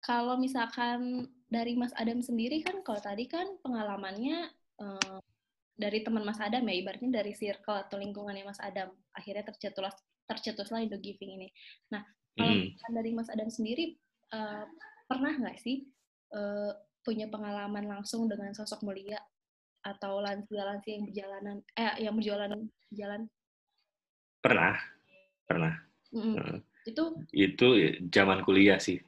kalau 0.00 0.40
misalkan 0.40 1.28
dari 1.46 1.76
Mas 1.76 1.92
Adam 1.94 2.24
sendiri 2.24 2.64
kan 2.64 2.80
kalau 2.80 2.98
tadi 2.98 3.28
kan 3.28 3.46
pengalamannya 3.60 4.48
uh, 4.80 5.20
dari 5.76 6.00
teman 6.00 6.24
Mas 6.24 6.40
Adam 6.40 6.64
ya 6.64 6.74
ibaratnya 6.80 7.20
dari 7.20 7.36
circle 7.36 7.86
atau 7.86 8.00
lingkungannya 8.00 8.48
Mas 8.48 8.58
Adam 8.64 8.90
akhirnya 9.12 9.44
tercetuslah 9.46 9.92
tercetuslah 10.26 10.82
Indo 10.82 10.98
Giving 10.98 11.38
ini. 11.38 11.48
Nah, 11.92 12.02
kalau 12.34 12.66
hmm. 12.66 12.96
dari 12.96 13.10
Mas 13.14 13.30
Adam 13.30 13.46
sendiri 13.52 13.94
uh, 14.34 14.66
pernah 15.06 15.36
nggak 15.36 15.60
sih 15.62 15.86
uh, 16.34 16.74
punya 17.06 17.30
pengalaman 17.30 17.86
langsung 17.86 18.26
dengan 18.26 18.50
sosok 18.50 18.82
mulia 18.82 19.20
atau 19.86 20.18
lansia-lansia 20.18 20.98
yang 20.98 21.04
berjalanan 21.06 21.56
eh 21.78 21.94
yang 22.02 22.14
berjalan 22.18 22.50
jalan? 22.90 23.20
Pernah, 24.42 24.74
pernah. 25.46 25.74
Mm 26.10 26.22
-hmm. 26.22 26.34
uh, 26.34 26.56
itu 26.86 27.04
itu 27.30 27.66
zaman 28.10 28.42
kuliah 28.42 28.82
sih. 28.82 28.98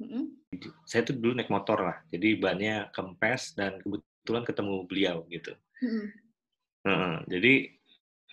Mm 0.00 0.08
-hmm. 0.08 0.24
Saya 0.84 1.08
tuh 1.08 1.16
dulu 1.16 1.32
naik 1.36 1.48
motor 1.48 1.80
lah, 1.80 1.96
jadi 2.12 2.36
bannya 2.36 2.92
kempes 2.92 3.56
dan 3.56 3.80
kebetulan 3.80 4.44
ketemu 4.44 4.74
beliau 4.84 5.16
gitu. 5.32 5.52
Mm 5.80 5.88
-hmm. 5.88 6.06
uh, 6.84 7.16
jadi 7.28 7.54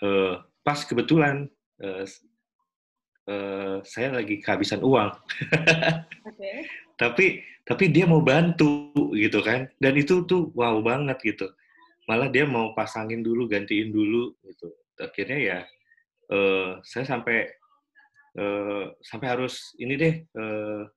uh, 0.04 0.36
pas 0.64 0.80
kebetulan 0.84 1.48
uh, 1.80 2.04
uh, 3.32 3.78
saya 3.88 4.12
lagi 4.12 4.44
kehabisan 4.44 4.84
uang. 4.84 5.16
okay. 6.28 6.68
tapi 7.00 7.44
tapi 7.68 7.92
dia 7.92 8.08
mau 8.08 8.24
bantu 8.24 8.92
gitu 9.16 9.44
kan, 9.44 9.68
dan 9.80 9.94
itu 10.00 10.24
tuh 10.24 10.52
wow 10.56 10.80
banget 10.80 11.20
gitu. 11.24 11.48
Malah 12.08 12.32
dia 12.32 12.48
mau 12.48 12.72
pasangin 12.72 13.20
dulu, 13.20 13.46
gantiin 13.52 13.92
dulu 13.92 14.34
gitu. 14.48 14.72
Akhirnya 14.98 15.38
ya 15.38 15.60
uh, 16.32 16.80
saya 16.82 17.06
sampai 17.06 17.52
uh, 18.40 18.96
sampai 19.04 19.28
harus 19.28 19.76
ini 19.78 19.94
deh 20.00 20.16
uh, 20.40 20.88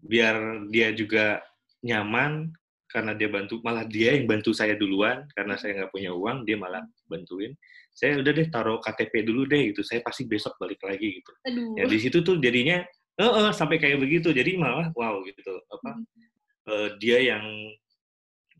biar 0.00 0.66
dia 0.72 0.90
juga 0.96 1.40
nyaman 1.80 2.50
karena 2.90 3.14
dia 3.14 3.30
bantu 3.30 3.62
malah 3.62 3.86
dia 3.86 4.18
yang 4.18 4.26
bantu 4.26 4.50
saya 4.50 4.74
duluan 4.74 5.22
karena 5.38 5.54
saya 5.54 5.78
nggak 5.78 5.94
punya 5.94 6.10
uang 6.10 6.42
dia 6.42 6.58
malah 6.58 6.82
bantuin. 7.06 7.54
Saya 7.94 8.18
udah 8.18 8.32
deh 8.34 8.48
taruh 8.50 8.82
KTP 8.82 9.22
dulu 9.22 9.46
deh 9.46 9.70
gitu. 9.70 9.86
Saya 9.86 10.02
pasti 10.02 10.26
besok 10.26 10.58
balik 10.58 10.82
lagi 10.82 11.22
gitu. 11.22 11.32
Aduh. 11.46 11.78
ya 11.78 11.84
di 11.86 11.98
situ 12.02 12.18
tuh 12.26 12.42
jadinya 12.42 12.82
eh 13.20 13.22
uh, 13.22 13.46
uh, 13.46 13.50
sampai 13.54 13.78
kayak 13.78 14.02
begitu. 14.02 14.34
Jadi 14.34 14.58
malah 14.58 14.90
wow 14.98 15.22
gitu. 15.22 15.54
Apa 15.70 15.90
uh, 16.66 16.88
dia 16.98 17.22
yang 17.22 17.44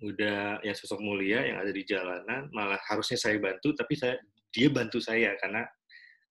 udah 0.00 0.64
yang 0.64 0.76
sosok 0.76 1.00
mulia 1.04 1.44
yang 1.44 1.60
ada 1.60 1.68
di 1.68 1.84
jalanan 1.84 2.48
malah 2.56 2.80
harusnya 2.88 3.20
saya 3.20 3.36
bantu 3.36 3.76
tapi 3.76 3.94
saya 4.00 4.16
dia 4.48 4.72
bantu 4.72 4.96
saya 4.96 5.36
karena 5.36 5.68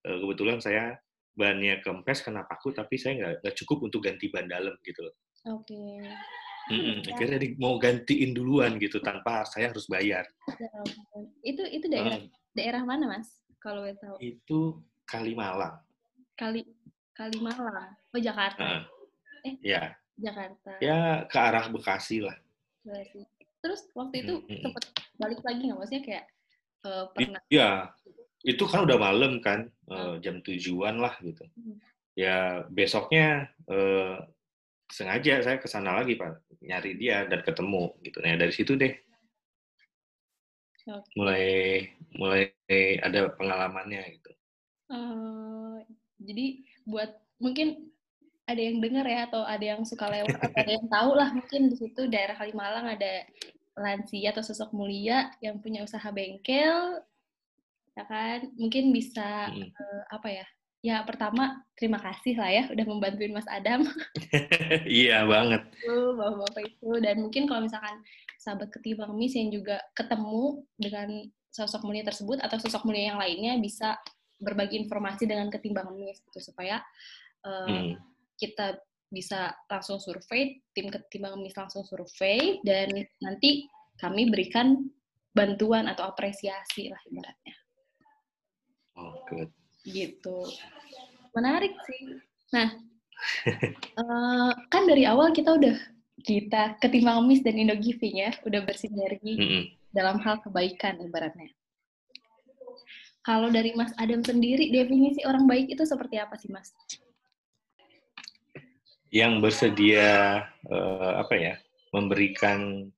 uh, 0.09 0.17
kebetulan 0.25 0.57
saya 0.57 0.97
bannya 1.37 1.79
kempes 1.79 2.25
kena 2.25 2.43
paku 2.43 2.75
tapi 2.75 2.99
saya 2.99 3.37
nggak 3.39 3.55
cukup 3.63 3.87
untuk 3.87 4.03
ganti 4.03 4.27
ban 4.27 4.49
dalam 4.49 4.75
gitu 4.83 5.07
loh. 5.07 5.15
Oke. 5.55 5.71
Okay. 5.71 6.03
Mm-mm, 6.69 7.01
akhirnya 7.09 7.39
di, 7.41 7.57
mau 7.57 7.81
gantiin 7.81 8.29
duluan 8.35 8.77
gitu 8.77 9.01
tanpa 9.01 9.41
saya 9.47 9.73
harus 9.73 9.89
bayar. 9.89 10.27
Ya 10.59 10.69
itu 11.41 11.63
itu 11.65 11.85
daerah 11.89 12.19
uh, 12.19 12.29
daerah 12.53 12.81
mana 12.85 13.09
mas? 13.09 13.29
Kalau 13.57 13.81
boleh 13.81 13.97
tahu? 13.97 14.17
Itu 14.21 14.83
Kalimalang. 15.07 15.81
Kali 16.37 16.67
Kalimalang. 17.17 17.95
Oh 18.13 18.21
Jakarta. 18.21 18.61
Uh, 18.61 18.81
eh 19.47 19.55
ya. 19.63 19.95
Jakarta. 20.19 20.77
Ya 20.83 21.25
ke 21.25 21.37
arah 21.39 21.65
Bekasi 21.71 22.21
lah. 22.21 22.35
Bekasi. 22.83 23.23
Terus 23.59 23.81
waktu 23.95 24.15
itu 24.23 24.33
mm-hmm. 24.43 24.61
sempat 24.63 24.83
balik 25.19 25.41
lagi 25.43 25.61
nggak 25.67 25.77
maksudnya 25.77 26.03
kayak 26.05 26.25
uh, 26.87 27.03
pernah? 27.11 27.41
Iya. 27.51 27.71
Itu 28.39 28.63
kan 28.71 28.87
udah 28.87 28.97
malam 28.97 29.43
kan, 29.43 29.67
uh, 29.91 30.15
jam 30.23 30.39
tujuan 30.39 30.95
lah 30.99 31.15
gitu. 31.19 31.43
Mm. 31.59 31.75
Ya 32.15 32.63
besoknya 32.71 33.51
uh, 33.67 34.23
sengaja 34.89 35.45
saya 35.45 35.57
ke 35.61 35.69
sana 35.69 36.01
lagi 36.01 36.17
pak 36.17 36.41
nyari 36.65 36.97
dia 36.97 37.23
dan 37.29 37.45
ketemu 37.45 37.93
gitu 38.01 38.17
nah 38.25 38.35
dari 38.35 38.53
situ 38.53 38.73
deh 38.73 38.93
okay. 40.89 41.13
mulai 41.13 41.45
mulai 42.17 42.49
ada 43.05 43.29
pengalamannya 43.37 44.01
gitu 44.17 44.31
uh, 44.89 45.77
jadi 46.17 46.65
buat 46.89 47.13
mungkin 47.37 47.93
ada 48.49 48.61
yang 48.61 48.81
dengar 48.81 49.05
ya 49.05 49.29
atau 49.29 49.45
ada 49.45 49.65
yang 49.77 49.81
suka 49.85 50.09
lewat 50.09 50.33
atau 50.41 50.53
ada 50.57 50.71
yang 50.81 50.87
tahu 50.89 51.11
lah 51.13 51.29
mungkin 51.31 51.61
di 51.69 51.75
situ 51.77 52.01
daerah 52.09 52.33
Kalimalang 52.33 52.89
ada 52.89 53.13
lansia 53.77 54.33
atau 54.33 54.43
sosok 54.43 54.73
mulia 54.73 55.29
yang 55.39 55.61
punya 55.61 55.85
usaha 55.85 56.09
bengkel 56.09 56.99
ya 57.93 58.03
kan 58.09 58.49
mungkin 58.57 58.89
bisa 58.89 59.53
hmm. 59.53 59.69
uh, 59.75 60.03
apa 60.09 60.29
ya 60.41 60.47
Ya, 60.79 61.03
pertama 61.03 61.59
terima 61.75 61.99
kasih 61.99 62.39
lah 62.39 62.47
ya 62.47 62.63
udah 62.71 62.85
membantuin 62.87 63.35
Mas 63.35 63.43
Adam. 63.51 63.83
iya 64.87 65.27
banget. 65.27 65.67
Bapak-bapak 65.83 66.63
itu. 66.63 66.89
Dan 67.03 67.19
mungkin 67.19 67.51
kalau 67.51 67.67
misalkan 67.67 67.99
sahabat 68.39 68.71
ketimbang 68.71 69.11
mis 69.11 69.35
yang 69.35 69.51
juga 69.51 69.83
ketemu 69.91 70.63
dengan 70.79 71.27
sosok 71.51 71.83
mulia 71.83 72.07
tersebut 72.07 72.39
atau 72.39 72.55
sosok 72.55 72.87
mulia 72.87 73.11
yang 73.11 73.19
lainnya 73.19 73.59
bisa 73.59 73.99
berbagi 74.39 74.79
informasi 74.79 75.27
dengan 75.27 75.51
ketimbang 75.51 75.91
mis 75.99 76.23
gitu 76.31 76.39
supaya 76.39 76.79
uh, 77.43 77.67
hmm. 77.67 77.99
Kita 78.39 78.79
bisa 79.09 79.51
langsung 79.67 79.97
survei, 79.99 80.61
tim 80.71 80.87
ketimbang 80.87 81.41
mis 81.41 81.57
langsung 81.57 81.83
survei 81.83 82.61
dan 82.63 82.93
nanti 83.19 83.65
kami 83.97 84.29
berikan 84.29 84.87
bantuan 85.33 85.89
atau 85.89 86.07
apresiasi 86.07 86.93
lah 86.93 87.01
ibaratnya. 87.09 87.55
Oh, 88.95 89.13
good. 89.27 89.49
Gitu. 89.83 90.37
Menarik 91.33 91.73
sih. 91.89 92.15
Nah 92.53 92.69
uh, 93.99 94.51
kan 94.73 94.83
dari 94.85 95.03
awal 95.09 95.33
kita 95.33 95.57
udah 95.57 95.75
kita 96.23 96.77
ketimbang 96.83 97.25
Miss 97.25 97.43
dan 97.43 97.55
Indo 97.55 97.75
Giving 97.79 98.19
ya 98.19 98.31
udah 98.43 98.61
bersinergi 98.67 99.33
mm 99.39 99.47
-hmm. 99.47 99.63
dalam 99.95 100.19
hal 100.19 100.43
kebaikan 100.43 100.99
ibaratnya. 100.99 101.49
Kalau 103.23 103.51
dari 103.51 103.75
Mas 103.75 103.91
Adam 103.99 104.23
sendiri 104.23 104.71
definisi 104.71 105.23
orang 105.27 105.47
baik 105.47 105.71
itu 105.71 105.83
seperti 105.83 106.19
apa 106.19 106.39
sih 106.39 106.49
Mas 106.51 106.71
yang 109.09 109.41
bersedia 109.41 110.43
uh, 110.69 111.13
apa 111.21 111.33
ya 111.35 111.53
memberikan 111.93 112.89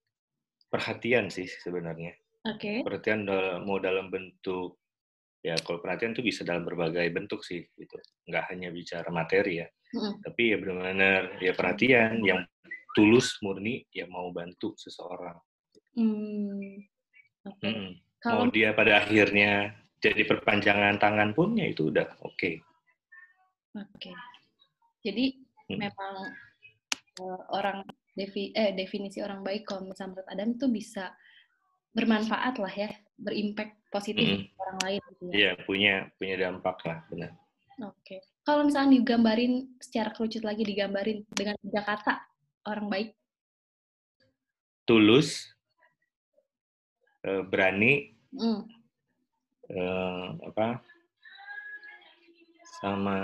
perhatian 0.67 1.31
sih 1.31 1.47
sebenarnya. 1.47 2.15
Oke. 2.47 2.59
Okay. 2.59 2.77
Perhatian 2.83 3.27
mau 3.63 3.79
dalam 3.79 4.11
bentuk 4.11 4.81
ya 5.41 5.57
kalau 5.65 5.81
perhatian 5.81 6.13
itu 6.13 6.21
bisa 6.21 6.45
dalam 6.45 6.61
berbagai 6.61 7.09
bentuk 7.09 7.41
sih 7.41 7.65
gitu 7.73 7.97
nggak 8.29 8.45
hanya 8.53 8.69
bicara 8.69 9.09
materi 9.09 9.65
ya 9.65 9.67
mm. 9.97 10.21
tapi 10.21 10.53
ya 10.53 10.55
benar-benar 10.61 11.21
ya 11.41 11.51
perhatian 11.57 12.21
yang 12.21 12.45
tulus 12.93 13.41
murni 13.41 13.81
ya 13.89 14.05
mau 14.05 14.29
bantu 14.29 14.77
seseorang 14.77 15.37
mm. 15.97 16.85
Okay. 17.41 17.73
Mm. 17.73 17.91
Kalau... 18.21 18.45
mau 18.45 18.53
dia 18.53 18.69
pada 18.77 19.01
akhirnya 19.01 19.73
jadi 19.97 20.29
perpanjangan 20.29 21.01
tangan 21.01 21.33
pun 21.33 21.57
ya 21.57 21.73
itu 21.73 21.89
udah 21.89 22.05
oke 22.21 22.37
okay. 22.37 22.55
oke 23.73 23.89
okay. 23.97 24.13
jadi 25.01 25.25
mm. 25.33 25.40
Memang 25.79 26.13
uh, 27.21 27.41
orang 27.55 27.85
defi 28.11 28.51
eh 28.51 28.75
definisi 28.75 29.23
orang 29.23 29.39
baik 29.39 29.63
kalau 29.63 29.87
misalnya 29.87 30.19
menurut 30.19 30.29
Adam 30.31 30.49
itu 30.55 30.67
bisa 30.67 31.15
bermanfaat 31.91 32.55
lah 32.59 32.71
ya, 32.71 32.89
berimpact 33.19 33.75
positif 33.91 34.23
mm. 34.23 34.61
orang 34.63 34.77
lain 34.87 35.01
gitu 35.11 35.23
ya. 35.27 35.33
Iya, 35.35 35.51
punya 35.67 35.93
punya 36.15 36.35
dampak 36.39 36.77
lah, 36.87 37.03
benar. 37.11 37.31
Oke. 37.83 37.95
Okay. 38.03 38.19
Kalau 38.41 38.63
misalnya 38.65 38.97
digambarin 38.97 39.75
secara 39.77 40.09
kerucut 40.15 40.41
lagi 40.47 40.63
digambarin 40.63 41.27
dengan 41.35 41.55
tiga 41.61 41.81
kata 41.83 42.15
orang 42.65 42.87
baik. 42.87 43.09
Tulus, 44.87 45.51
eh, 47.27 47.43
berani, 47.45 48.17
mm. 48.33 48.61
uh, 49.71 50.27
apa? 50.47 50.81
Sama 52.81 53.17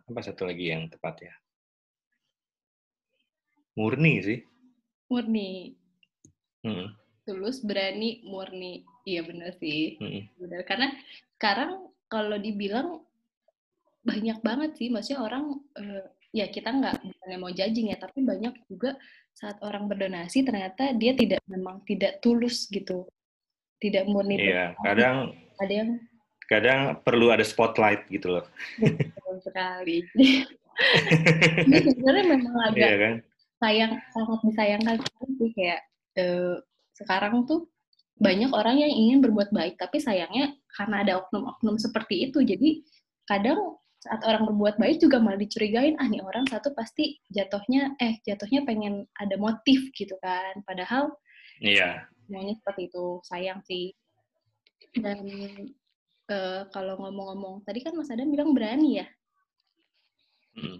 apa 0.00 0.20
satu 0.24 0.48
lagi 0.48 0.72
yang 0.72 0.88
tepat 0.88 1.28
ya? 1.28 1.34
Murni 3.74 4.14
sih. 4.22 4.38
Murni. 5.10 5.74
Hmm 6.64 7.04
tulus 7.24 7.64
berani 7.64 8.22
murni. 8.28 8.84
Iya 9.04 9.24
benar 9.24 9.52
sih. 9.60 10.00
Hmm. 10.00 10.28
benar 10.40 10.64
karena 10.64 10.88
sekarang 11.36 11.92
kalau 12.08 12.36
dibilang 12.40 13.04
banyak 14.04 14.38
banget 14.44 14.70
sih. 14.76 14.88
Maksudnya 14.92 15.20
orang 15.24 15.60
uh, 15.76 16.04
ya 16.32 16.48
kita 16.48 16.72
nggak 16.72 17.00
bukannya 17.00 17.38
mau 17.40 17.52
judging 17.52 17.92
ya 17.92 17.98
tapi 18.00 18.24
banyak 18.24 18.54
juga 18.68 18.96
saat 19.34 19.58
orang 19.66 19.90
berdonasi 19.90 20.46
ternyata 20.46 20.94
dia 20.94 21.12
tidak 21.16 21.40
memang 21.48 21.82
tidak 21.88 22.20
tulus 22.20 22.68
gitu. 22.68 23.08
Tidak 23.80 24.08
murni. 24.08 24.40
Iya 24.40 24.76
kadang 24.80 25.36
ada 25.60 25.72
yang 25.72 25.90
kadang 26.48 26.80
perlu 27.04 27.32
ada 27.32 27.44
spotlight 27.44 28.08
gitu 28.08 28.40
loh. 28.40 28.44
Betul 28.80 29.36
sekali. 29.44 30.04
Ini 31.64 31.78
sebenarnya 31.92 32.24
memang 32.24 32.54
agak 32.72 32.88
iya, 32.88 32.96
kan? 32.96 33.14
Sayang 33.64 33.92
sangat 34.12 34.40
disayangkan 34.44 34.96
sih 35.40 35.50
kayak 35.56 35.80
uh, 36.20 36.60
sekarang 36.92 37.48
tuh 37.48 37.64
banyak 38.20 38.52
orang 38.52 38.78
yang 38.78 38.92
ingin 38.92 39.18
berbuat 39.24 39.50
baik, 39.50 39.74
tapi 39.80 39.98
sayangnya 39.98 40.54
karena 40.76 41.02
ada 41.02 41.12
oknum-oknum 41.24 41.80
seperti 41.80 42.30
itu, 42.30 42.44
jadi 42.46 42.84
kadang 43.26 43.80
saat 43.98 44.20
orang 44.22 44.46
berbuat 44.46 44.76
baik 44.78 45.02
juga 45.02 45.18
malah 45.18 45.40
dicurigain, 45.40 45.98
ah 45.98 46.06
nih 46.06 46.22
orang 46.22 46.46
satu 46.46 46.70
pasti 46.76 47.18
jatuhnya, 47.32 47.96
eh 47.98 48.20
jatuhnya 48.22 48.62
pengen 48.68 49.08
ada 49.18 49.34
motif 49.40 49.90
gitu 49.96 50.14
kan, 50.22 50.60
padahal 50.62 51.10
iya 51.58 52.06
semuanya 52.28 52.54
seperti 52.54 52.92
itu, 52.92 53.18
sayang 53.26 53.60
sih. 53.66 53.90
Dan 54.94 55.26
uh, 56.30 56.70
kalau 56.70 56.94
ngomong-ngomong, 57.02 57.66
tadi 57.66 57.82
kan 57.82 57.98
Mas 57.98 58.14
Adam 58.14 58.30
bilang 58.30 58.54
berani 58.54 59.02
ya? 59.02 59.06
Hmm. 60.54 60.78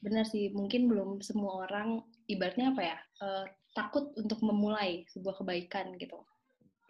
Benar 0.00 0.24
sih, 0.24 0.48
mungkin 0.56 0.88
belum 0.88 1.20
semua 1.20 1.68
orang, 1.68 2.00
ibaratnya 2.24 2.72
apa 2.72 2.82
ya, 2.82 2.96
uh, 3.20 3.44
takut 3.76 4.16
untuk 4.16 4.40
memulai 4.40 5.04
sebuah 5.12 5.44
kebaikan 5.44 5.92
gitu. 6.00 6.24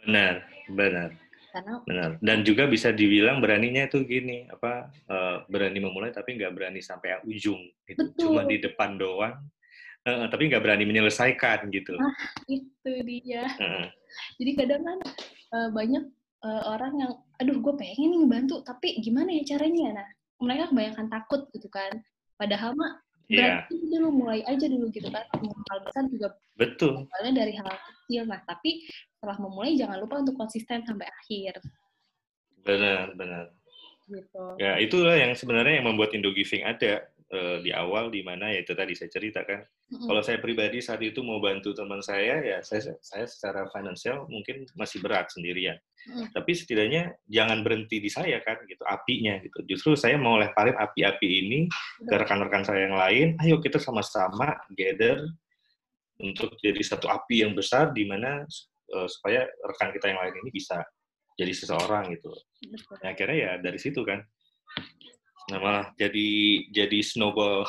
Benar, 0.06 0.46
benar. 0.70 1.11
Karena 1.50 1.82
benar. 1.82 2.11
Dan 2.22 2.46
juga 2.46 2.70
bisa 2.70 2.94
dibilang 2.94 3.42
beraninya 3.42 3.90
itu 3.90 4.06
gini, 4.06 4.46
apa 4.46 4.94
uh, 5.11 5.42
berani 5.50 5.82
memulai 5.82 6.14
tapi 6.14 6.38
nggak 6.38 6.54
berani 6.54 6.78
sampai 6.78 7.18
ujung, 7.26 7.58
gitu. 7.90 8.14
Betul. 8.14 8.30
Cuma 8.30 8.46
di 8.46 8.62
depan 8.62 8.94
doang, 8.94 9.42
uh, 10.06 10.26
tapi 10.30 10.46
nggak 10.46 10.62
berani 10.62 10.86
menyelesaikan 10.86 11.66
gitu. 11.74 11.98
Nah, 11.98 12.14
itu 12.46 12.92
dia. 13.02 13.42
Uh. 13.58 13.90
Jadi 14.38 14.50
kadang 14.54 14.86
kan 14.86 14.98
uh, 15.50 15.68
banyak 15.74 16.06
uh, 16.46 16.62
orang 16.70 16.94
yang, 16.94 17.12
aduh 17.42 17.58
gue 17.58 17.74
pengen 17.74 18.14
nih 18.14 18.30
bantu, 18.30 18.62
tapi 18.62 19.02
gimana 19.02 19.34
ya 19.34 19.42
caranya? 19.50 19.98
Nah, 19.98 20.08
mereka 20.38 20.70
kebanyakan 20.70 21.11
takut 21.11 21.50
gitu 21.50 21.66
kan. 21.66 21.90
Padahal 22.41 22.72
mah 22.72 23.05
Iya. 23.30 23.62
Berarti 23.62 23.74
dulu 23.86 24.09
mulai 24.11 24.43
aja 24.43 24.66
dulu 24.66 24.91
gitu 24.91 25.07
kan. 25.07 25.22
Hal 25.70 25.78
besar 25.86 26.03
juga 26.11 26.34
betul. 26.59 27.07
Mulai 27.07 27.30
dari 27.30 27.55
hal 27.55 27.70
kecil. 27.70 28.26
Nah, 28.26 28.43
tapi 28.43 28.91
setelah 28.91 29.38
memulai 29.38 29.78
jangan 29.78 30.03
lupa 30.03 30.18
untuk 30.18 30.34
konsisten 30.34 30.82
sampai 30.82 31.07
akhir. 31.07 31.62
Benar, 32.66 33.14
benar. 33.14 33.55
Gitu. 34.11 34.45
Ya 34.59 34.82
itulah 34.82 35.14
yang 35.14 35.30
sebenarnya 35.38 35.78
yang 35.78 35.86
membuat 35.86 36.11
Indo 36.11 36.34
Giving 36.34 36.66
ada 36.66 37.07
uh, 37.30 37.56
di 37.62 37.70
awal 37.74 38.10
di 38.10 38.22
mana 38.22 38.50
ya 38.50 38.62
itu 38.62 38.74
tadi 38.74 38.94
saya 38.94 39.10
ceritakan. 39.10 39.60
Mm-hmm. 39.62 40.06
Kalau 40.06 40.22
saya 40.22 40.38
pribadi 40.38 40.78
saat 40.82 41.02
itu 41.02 41.22
mau 41.22 41.42
bantu 41.42 41.74
teman 41.74 42.02
saya 42.02 42.42
ya 42.42 42.58
saya 42.62 42.94
saya 43.02 43.26
secara 43.26 43.66
finansial 43.70 44.26
mungkin 44.30 44.66
masih 44.74 45.02
berat 45.02 45.30
sendirian. 45.30 45.78
Mm-hmm. 45.78 46.26
Tapi 46.34 46.50
setidaknya 46.54 47.02
jangan 47.26 47.62
berhenti 47.62 48.02
di 48.02 48.10
saya 48.10 48.38
kan 48.42 48.58
gitu 48.66 48.82
apinya 48.86 49.38
gitu. 49.42 49.58
Justru 49.66 49.94
saya 49.98 50.18
mau 50.18 50.38
lemparin 50.38 50.76
api-api 50.78 51.28
ini 51.46 51.60
ke 52.06 52.14
rekan-rekan 52.14 52.62
saya 52.66 52.86
yang 52.90 52.96
lain. 52.98 53.28
Ayo 53.42 53.58
kita 53.62 53.78
sama-sama 53.78 54.58
gather 54.74 55.22
untuk 56.20 56.52
jadi 56.60 56.80
satu 56.84 57.08
api 57.08 57.48
yang 57.48 57.56
besar 57.56 57.96
di 57.96 58.04
mana 58.04 58.44
uh, 58.92 59.08
supaya 59.08 59.48
rekan 59.64 59.90
kita 59.94 60.12
yang 60.12 60.20
lain 60.20 60.34
ini 60.44 60.50
bisa 60.52 60.84
jadi 61.40 61.52
seseorang 61.56 62.12
gitu. 62.12 62.28
Nah, 63.00 63.16
akhirnya 63.16 63.36
ya 63.36 63.52
dari 63.56 63.80
situ 63.80 64.04
kan. 64.04 64.20
Nah, 65.51 65.59
malah 65.59 65.86
jadi 65.98 66.28
jadi 66.70 66.98
snowball 67.03 67.66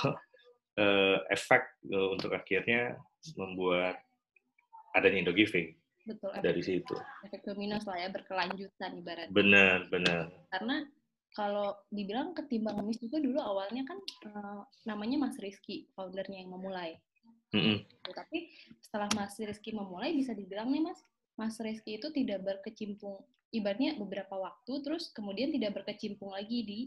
uh, 0.78 1.18
efek 1.34 1.62
uh, 1.90 2.14
untuk 2.14 2.32
akhirnya 2.38 2.98
membuat 3.34 3.98
adanya 4.94 5.28
Indo 5.28 5.34
Giving. 5.34 5.74
Betul. 6.06 6.34
Dari 6.42 6.62
efek, 6.62 6.70
situ. 6.86 6.96
Efek 7.26 7.42
domino 7.46 7.78
lah 7.78 7.98
ya 7.98 8.10
berkelanjutan 8.10 8.92
ibaratnya. 9.02 9.34
Benar, 9.34 9.78
benar. 9.90 10.30
Karena 10.50 10.86
kalau 11.32 11.78
dibilang 11.88 12.36
ketimbang 12.36 12.76
ngemis 12.82 13.00
juga 13.00 13.18
dulu 13.22 13.40
awalnya 13.40 13.86
kan 13.88 13.98
uh, 14.30 14.62
namanya 14.86 15.26
Mas 15.26 15.38
Rizky, 15.40 15.90
foundernya 15.94 16.44
yang 16.44 16.52
memulai. 16.52 16.98
Mm 17.52 17.62
-hmm. 17.62 17.78
Tapi 18.16 18.52
setelah 18.80 19.10
Mas 19.14 19.36
Rizky 19.38 19.76
memulai 19.76 20.16
bisa 20.16 20.32
dibilang 20.32 20.72
nih 20.72 20.84
Mas, 20.84 21.00
Mas 21.36 21.56
Rizky 21.60 22.00
itu 22.00 22.12
tidak 22.12 22.44
berkecimpung 22.44 23.22
ibaratnya 23.52 24.00
beberapa 24.00 24.40
waktu 24.40 24.80
terus 24.80 25.12
kemudian 25.12 25.52
tidak 25.52 25.84
berkecimpung 25.84 26.32
lagi 26.32 26.64
di 26.64 26.80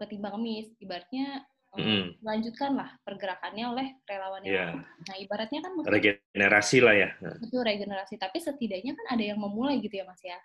ketimbang 0.00 0.40
mis 0.40 0.72
ibaratnya 0.80 1.44
uh, 1.76 1.78
mm. 1.78 2.24
melanjutkanlah 2.24 2.96
pergerakannya 3.04 3.64
oleh 3.68 3.86
relawan 4.08 4.42
yeah. 4.46 4.80
nah 4.80 5.16
ibaratnya 5.20 5.60
kan 5.60 5.72
regenerasi 5.84 6.78
lah 6.80 6.94
ya 6.96 7.10
itu 7.20 7.56
regenerasi 7.60 8.14
tapi 8.16 8.40
setidaknya 8.40 8.96
kan 8.96 9.06
ada 9.18 9.24
yang 9.34 9.38
memulai 9.38 9.82
gitu 9.84 10.00
ya 10.00 10.04
mas 10.08 10.22
ya 10.24 10.38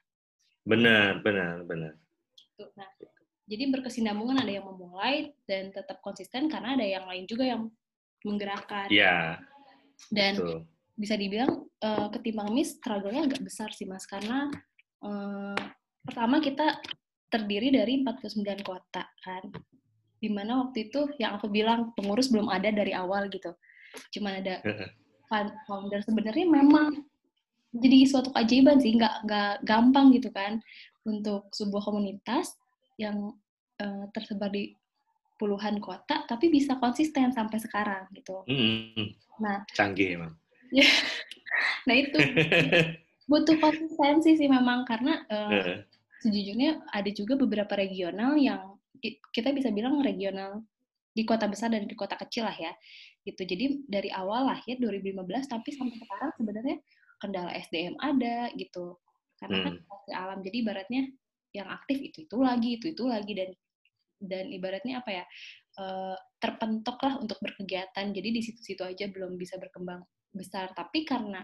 benar 0.67 1.23
benar 1.23 1.63
benar 1.63 1.93
nah 2.75 2.89
jadi 3.49 3.63
berkesinambungan 3.73 4.43
ada 4.43 4.51
yang 4.51 4.67
memulai 4.67 5.33
dan 5.49 5.73
tetap 5.73 6.03
konsisten 6.03 6.51
karena 6.51 6.77
ada 6.77 6.85
yang 6.85 7.07
lain 7.07 7.25
juga 7.25 7.47
yang 7.47 7.71
menggerakkan 8.27 8.91
yeah. 8.91 9.39
dan 10.11 10.35
Betul. 10.35 10.67
bisa 10.99 11.15
dibilang 11.15 11.65
uh, 11.79 12.11
ketimbang 12.11 12.51
mis 12.51 12.75
struggle-nya 12.75 13.25
agak 13.25 13.41
besar 13.41 13.71
sih 13.71 13.87
mas 13.87 14.03
karena 14.03 14.51
uh, 15.01 15.55
pertama 16.03 16.43
kita 16.43 16.77
terdiri 17.29 17.73
dari 17.73 18.01
49 18.01 18.65
kota 18.65 19.05
kan. 19.23 19.43
Di 20.19 20.27
mana 20.27 20.67
waktu 20.67 20.91
itu 20.91 21.07
yang 21.21 21.39
aku 21.39 21.47
bilang 21.47 21.95
pengurus 21.95 22.27
belum 22.27 22.51
ada 22.51 22.69
dari 22.73 22.91
awal 22.91 23.31
gitu. 23.31 23.55
Cuma 24.11 24.37
ada 24.37 24.59
founder. 25.65 26.01
Sebenarnya 26.03 26.45
memang 26.49 27.05
jadi 27.73 28.09
suatu 28.09 28.33
keajaiban 28.33 28.81
sih 28.81 28.97
nggak 28.97 29.29
nggak 29.29 29.53
gampang 29.61 30.09
gitu 30.17 30.33
kan 30.33 30.57
untuk 31.05 31.53
sebuah 31.53 31.85
komunitas 31.85 32.57
yang 32.97 33.37
uh, 33.79 34.05
tersebar 34.11 34.49
di 34.49 34.73
puluhan 35.39 35.79
kota 35.79 36.27
tapi 36.27 36.51
bisa 36.51 36.75
konsisten 36.81 37.31
sampai 37.31 37.57
sekarang 37.61 38.09
gitu. 38.11 38.43
Mm, 38.49 39.15
nah, 39.39 39.63
canggih 39.71 40.19
emang. 40.19 40.33
nah 41.87 41.95
itu. 41.95 42.17
Butuh 43.29 43.61
konsistensi 43.61 44.35
sih 44.41 44.49
memang 44.49 44.89
karena 44.89 45.21
uh, 45.29 45.85
sejujurnya 46.19 46.91
ada 46.91 47.09
juga 47.11 47.39
beberapa 47.39 47.79
regional 47.79 48.35
yang 48.35 48.75
kita 49.31 49.55
bisa 49.55 49.71
bilang 49.71 50.03
regional 50.03 50.63
di 51.15 51.23
kota 51.25 51.47
besar 51.47 51.73
dan 51.73 51.87
di 51.87 51.95
kota 51.95 52.15
kecil 52.19 52.45
lah 52.45 52.55
ya 52.55 52.71
gitu. 53.27 53.41
Jadi 53.43 53.85
dari 53.87 54.09
awal 54.13 54.47
lah 54.47 54.59
ya 54.63 54.79
2015 54.79 55.19
tapi 55.51 55.69
sampai 55.75 55.97
sekarang 55.99 56.31
sebenarnya 56.37 56.77
kendala 57.19 57.51
SDM 57.55 57.95
ada 57.99 58.51
gitu. 58.55 58.95
Karena 59.39 59.57
kan 59.67 59.73
hmm. 59.79 60.13
alam. 60.15 60.39
Jadi 60.43 60.55
ibaratnya 60.63 61.03
yang 61.55 61.67
aktif 61.67 61.97
itu 61.99 62.27
itu 62.27 62.37
lagi 62.39 62.69
itu 62.79 62.85
itu 62.91 63.03
lagi. 63.07 63.33
Dan 63.35 63.51
dan 64.19 64.51
ibaratnya 64.51 64.99
apa 64.99 65.11
ya 65.15 65.23
uh, 65.79 66.17
terpentok 66.39 66.97
lah 67.03 67.13
untuk 67.19 67.39
berkegiatan. 67.39 68.05
Jadi 68.11 68.29
di 68.35 68.41
situ-situ 68.43 68.83
aja 68.83 69.07
belum 69.11 69.35
bisa 69.39 69.59
berkembang 69.59 70.03
besar. 70.31 70.71
Tapi 70.75 71.03
karena 71.03 71.43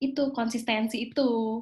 itu 0.00 0.32
konsistensi 0.32 1.08
itu. 1.08 1.60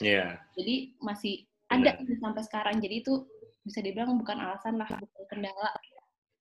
Iya. 0.00 0.16
Yeah. 0.16 0.30
Jadi 0.56 0.74
masih 1.00 1.34
ada 1.72 1.96
yeah. 1.96 2.18
sampai 2.20 2.42
sekarang. 2.44 2.76
Jadi 2.80 3.04
itu 3.04 3.24
bisa 3.66 3.82
dibilang 3.82 4.14
bukan 4.20 4.38
alasan 4.38 4.78
lah, 4.78 4.86
bukan 4.86 5.24
kendala 5.26 5.72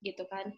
gitu 0.06 0.24
kan. 0.30 0.54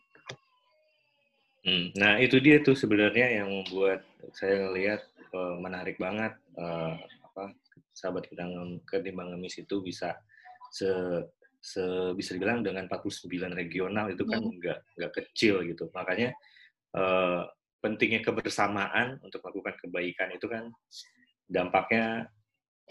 Hmm. 1.68 1.91
Nah 2.00 2.20
itu 2.20 2.39
dia 2.39 2.64
tuh 2.64 2.76
sebenarnya 2.76 3.43
yang 3.43 3.52
membuat 3.52 4.04
saya 4.36 4.68
ngelihat 4.68 5.02
uh, 5.36 5.56
menarik 5.60 6.00
banget 6.00 6.36
uh, 6.56 6.95
apa 7.28 7.52
sahabat 7.91 8.30
kita 8.30 8.45
ketimbang 8.88 9.34
ngemis 9.34 9.60
itu 9.60 9.84
bisa 9.84 10.16
se, 10.72 10.88
se 11.60 11.84
bisa 12.16 12.38
dibilang 12.38 12.64
dengan 12.64 12.88
49 12.88 13.28
regional 13.52 14.08
itu 14.14 14.24
kan 14.24 14.39
hmm. 14.39 14.56
nggak 14.64 14.80
nggak 14.95 15.14
kecil 15.18 15.60
gitu 15.66 15.91
makanya 15.91 16.32
uh, 16.95 17.48
pentingnya 17.84 18.24
kebersamaan 18.24 19.20
untuk 19.26 19.43
melakukan 19.43 19.76
kebaikan 19.82 20.30
itu 20.34 20.48
kan 20.48 20.72
dampaknya 21.48 22.32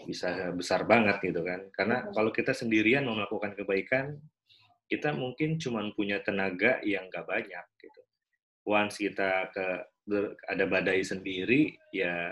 bisa 0.05 0.53
besar 0.53 0.85
banget 0.85 1.17
gitu 1.23 1.41
kan. 1.41 1.71
Karena 1.73 2.05
kalau 2.13 2.29
kita 2.29 2.53
sendirian 2.53 3.07
mau 3.07 3.17
melakukan 3.17 3.57
kebaikan, 3.57 4.19
kita 4.87 5.11
mungkin 5.15 5.57
cuma 5.57 5.83
punya 5.95 6.21
tenaga 6.21 6.79
yang 6.85 7.09
gak 7.09 7.25
banyak 7.27 7.65
gitu. 7.81 8.01
Once 8.67 8.99
kita 8.99 9.49
ke 9.51 9.65
ada 10.47 10.65
badai 10.67 11.03
sendiri, 11.03 11.75
ya 11.91 12.31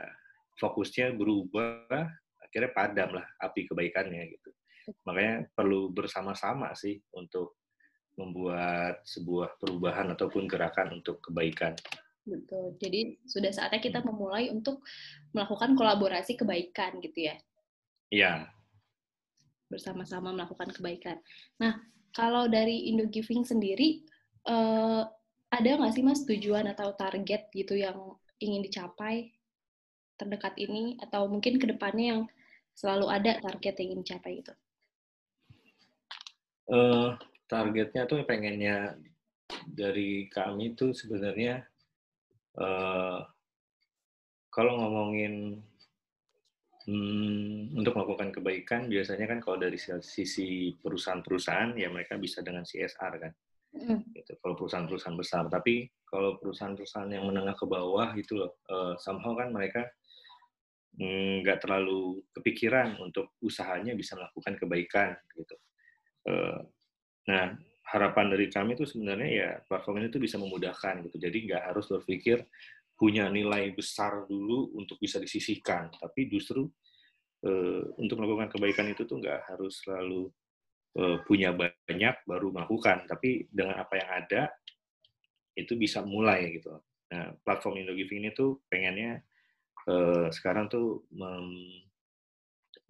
fokusnya 0.55 1.11
berubah, 1.16 2.07
akhirnya 2.39 2.72
padam 2.72 3.09
lah 3.20 3.28
api 3.43 3.68
kebaikannya 3.68 4.24
gitu. 4.32 4.49
Makanya 5.03 5.51
perlu 5.51 5.91
bersama-sama 5.91 6.72
sih 6.78 6.95
untuk 7.18 7.59
membuat 8.16 9.03
sebuah 9.03 9.59
perubahan 9.59 10.16
ataupun 10.16 10.47
gerakan 10.47 11.03
untuk 11.03 11.20
kebaikan. 11.20 11.76
Betul. 12.24 12.80
Jadi 12.80 13.20
sudah 13.28 13.51
saatnya 13.51 13.84
kita 13.84 13.99
memulai 14.07 14.47
untuk 14.47 14.82
melakukan 15.36 15.76
kolaborasi 15.76 16.39
kebaikan 16.39 17.03
gitu 17.03 17.28
ya. 17.28 17.36
Iya. 18.14 18.49
Bersama-sama 19.70 20.34
melakukan 20.34 20.70
kebaikan. 20.72 21.18
Nah, 21.58 21.82
kalau 22.14 22.47
dari 22.47 22.89
Indo 22.89 23.10
Giving 23.10 23.43
sendiri, 23.43 24.06
eh, 24.45 25.03
ada 25.51 25.70
nggak 25.80 25.93
sih 25.95 26.03
mas 26.03 26.24
tujuan 26.28 26.68
atau 26.68 26.91
target 26.95 27.47
gitu 27.56 27.80
yang 27.80 28.18
ingin 28.43 28.62
dicapai 28.66 29.32
terdekat 30.16 30.56
ini 30.60 30.99
atau 30.99 31.28
mungkin 31.28 31.60
ke 31.60 31.68
depannya 31.68 32.06
yang 32.16 32.22
selalu 32.76 33.08
ada 33.08 33.39
target 33.39 33.74
yang 33.80 33.88
ingin 33.95 34.01
dicapai 34.03 34.34
itu? 34.43 34.53
Uh, 36.66 37.14
targetnya 37.45 38.10
tuh 38.10 38.26
pengennya 38.26 38.97
dari 39.70 40.28
kami 40.34 40.74
itu 40.74 40.91
sebenarnya 40.91 41.62
uh, 42.58 43.22
kalau 44.49 44.74
ngomongin 44.82 45.62
hmm, 46.86 47.77
untuk 47.77 47.93
melakukan 47.97 48.29
kebaikan 48.33 48.88
biasanya 48.89 49.25
kan 49.29 49.39
kalau 49.41 49.57
dari 49.61 49.77
sisi 49.79 50.73
perusahaan-perusahaan 50.79 51.77
ya 51.77 51.89
mereka 51.89 52.17
bisa 52.17 52.41
dengan 52.45 52.65
CSR 52.65 53.13
kan 53.21 53.31
mm. 53.73 54.15
gitu 54.15 54.33
kalau 54.41 54.55
perusahaan-perusahaan 54.57 55.17
besar 55.17 55.43
tapi 55.49 55.89
kalau 56.05 56.38
perusahaan-perusahaan 56.39 57.11
yang 57.11 57.25
menengah 57.27 57.57
ke 57.57 57.65
bawah 57.67 58.13
itu 58.17 58.39
loh 58.39 58.61
uh, 58.69 58.93
somehow 58.97 59.36
kan 59.36 59.51
mereka 59.51 59.89
nggak 60.95 61.59
terlalu 61.59 62.23
kepikiran 62.31 62.95
untuk 63.03 63.36
usahanya 63.43 63.91
bisa 63.99 64.15
melakukan 64.15 64.55
kebaikan 64.55 65.11
gitu 65.36 65.55
uh, 66.31 66.63
nah 67.27 67.51
harapan 67.86 68.33
dari 68.33 68.49
kami 68.49 68.73
itu 68.73 68.86
sebenarnya 68.89 69.29
ya 69.29 69.49
platform 69.69 70.01
ini 70.01 70.09
tuh 70.09 70.21
bisa 70.21 70.41
memudahkan 70.41 71.05
gitu. 71.05 71.17
Jadi 71.21 71.38
nggak 71.45 71.63
harus 71.71 71.86
berpikir 71.86 72.41
punya 72.95 73.27
nilai 73.27 73.75
besar 73.75 74.23
dulu 74.25 74.71
untuk 74.75 74.95
bisa 74.99 75.19
disisihkan, 75.19 75.91
tapi 75.99 76.31
justru 76.31 76.63
uh, 77.43 77.83
untuk 77.99 78.19
melakukan 78.19 78.55
kebaikan 78.55 78.87
itu 78.91 79.03
tuh 79.03 79.19
nggak 79.19 79.51
harus 79.51 79.83
selalu 79.83 80.31
uh, 80.99 81.19
punya 81.27 81.51
banyak 81.51 82.15
baru 82.23 82.55
melakukan, 82.55 83.03
tapi 83.05 83.51
dengan 83.51 83.83
apa 83.83 83.99
yang 83.99 84.09
ada 84.23 84.41
itu 85.55 85.75
bisa 85.75 86.03
mulai 86.03 86.59
gitu. 86.59 86.75
Nah, 87.11 87.31
platform 87.43 87.83
Indo 87.83 87.95
Giving 87.95 88.27
ini 88.27 88.29
tuh 88.35 88.63
pengennya 88.67 89.23
uh, 89.87 90.27
sekarang 90.31 90.67
tuh 90.67 91.07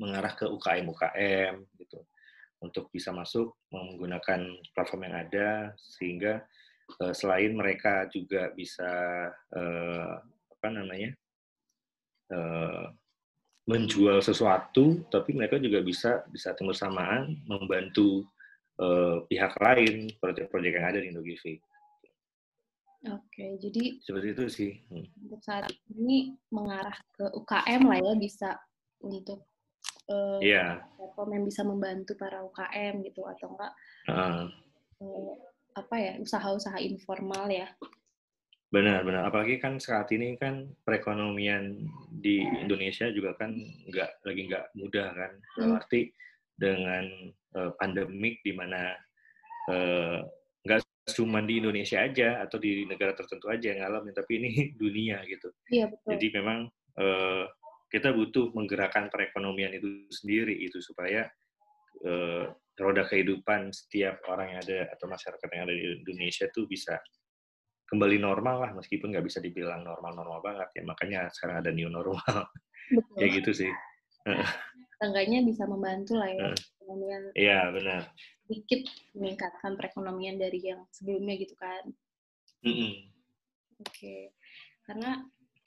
mengarah 0.02 0.34
ke 0.34 0.46
UKM 0.50 0.86
UKM 0.90 1.56
gitu. 1.82 2.00
Untuk 2.64 2.90
bisa 2.90 3.14
masuk 3.14 3.54
menggunakan 3.70 4.42
platform 4.74 5.02
yang 5.06 5.16
ada 5.28 5.50
sehingga 5.78 6.42
selain 7.14 7.52
mereka 7.54 8.06
juga 8.14 8.54
bisa 8.54 8.92
uh, 9.34 10.14
apa 10.26 10.68
namanya 10.70 11.12
uh, 12.32 12.90
menjual 13.66 14.22
sesuatu, 14.22 15.02
tapi 15.10 15.34
mereka 15.34 15.58
juga 15.58 15.82
bisa 15.82 16.22
bisa 16.30 16.54
saat 16.54 16.62
bersamaan 16.62 17.42
membantu 17.50 18.30
uh, 18.78 19.26
pihak 19.26 19.58
lain 19.58 20.14
proyek-proyek 20.22 20.74
yang 20.78 20.86
ada 20.86 21.00
di 21.02 21.10
Indogiving. 21.10 21.60
Oke, 23.06 23.58
jadi 23.62 24.02
seperti 24.02 24.28
itu 24.34 24.46
sih. 24.50 24.72
Hmm. 24.90 25.06
Untuk 25.30 25.42
saat 25.46 25.70
ini 25.94 26.34
mengarah 26.50 26.98
ke 27.14 27.26
UKM 27.38 27.82
lah 27.86 28.00
ya 28.02 28.14
bisa 28.18 28.58
untuk 29.02 29.46
uh, 30.10 30.42
yeah. 30.42 30.82
platform 30.98 31.30
yang 31.38 31.44
bisa 31.46 31.62
membantu 31.62 32.18
para 32.18 32.42
UKM 32.42 33.06
gitu 33.06 33.22
atau 33.26 33.48
enggak 33.54 33.74
uh. 34.10 34.50
Uh, 34.98 35.38
apa 35.76 35.96
ya 36.00 36.14
usaha-usaha 36.24 36.80
informal 36.80 37.52
ya. 37.52 37.68
Benar, 38.72 39.08
benar. 39.08 39.30
Apalagi 39.30 39.60
kan 39.62 39.78
saat 39.80 40.10
ini 40.12 40.36
kan 40.36 40.68
perekonomian 40.84 41.80
di 42.12 42.44
Indonesia 42.44 43.08
juga 43.12 43.36
kan 43.38 43.56
nggak 43.92 44.26
lagi 44.26 44.42
nggak 44.52 44.66
mudah 44.76 45.08
kan. 45.12 45.32
Hmm. 45.60 45.78
Arti 45.80 46.12
dengan 46.56 47.06
uh, 47.60 47.72
pandemik 47.76 48.40
di 48.42 48.56
mana 48.56 48.96
uh, 49.72 50.20
cuma 51.06 51.38
di 51.46 51.62
Indonesia 51.62 52.02
aja 52.02 52.42
atau 52.42 52.58
di 52.58 52.82
negara 52.90 53.14
tertentu 53.14 53.46
aja 53.46 53.70
yang 53.70 53.86
ngalamin, 53.86 54.16
tapi 54.16 54.42
ini 54.42 54.50
dunia 54.82 55.22
gitu. 55.30 55.54
Iya, 55.70 55.94
betul. 55.94 56.10
Jadi 56.18 56.28
memang 56.34 56.66
uh, 56.98 57.46
kita 57.94 58.10
butuh 58.12 58.50
menggerakkan 58.58 59.14
perekonomian 59.14 59.78
itu 59.78 60.10
sendiri 60.10 60.58
itu 60.58 60.82
supaya 60.82 61.30
uh, 62.04 62.50
roda 62.76 63.08
kehidupan 63.08 63.72
setiap 63.72 64.20
orang 64.28 64.56
yang 64.56 64.60
ada 64.64 64.80
atau 64.92 65.08
masyarakat 65.08 65.48
yang 65.52 65.64
ada 65.68 65.76
di 65.76 65.86
Indonesia 66.04 66.46
itu 66.48 66.68
bisa 66.68 67.00
kembali 67.86 68.18
normal 68.18 68.56
lah 68.66 68.72
meskipun 68.76 69.14
nggak 69.14 69.26
bisa 69.26 69.40
dibilang 69.40 69.86
normal-normal 69.86 70.42
banget 70.42 70.70
ya 70.76 70.84
makanya 70.84 71.20
sekarang 71.32 71.62
ada 71.62 71.72
new 71.72 71.88
normal 71.88 72.50
kayak 73.16 73.32
gitu 73.44 73.66
sih. 73.66 73.72
Tangganya 75.00 75.46
bisa 75.46 75.70
membantu 75.70 76.18
lah 76.18 76.30
ya. 76.34 76.52
Iya 77.36 77.60
benar 77.74 78.02
sedikit 78.46 78.86
meningkatkan 79.18 79.74
perekonomian 79.74 80.38
dari 80.38 80.62
yang 80.62 80.86
sebelumnya 80.94 81.36
gitu 81.42 81.58
kan. 81.58 81.84
Mm 82.62 82.74
-hmm. 82.74 82.94
Oke, 83.76 83.92
okay. 83.92 84.22
karena 84.88 85.20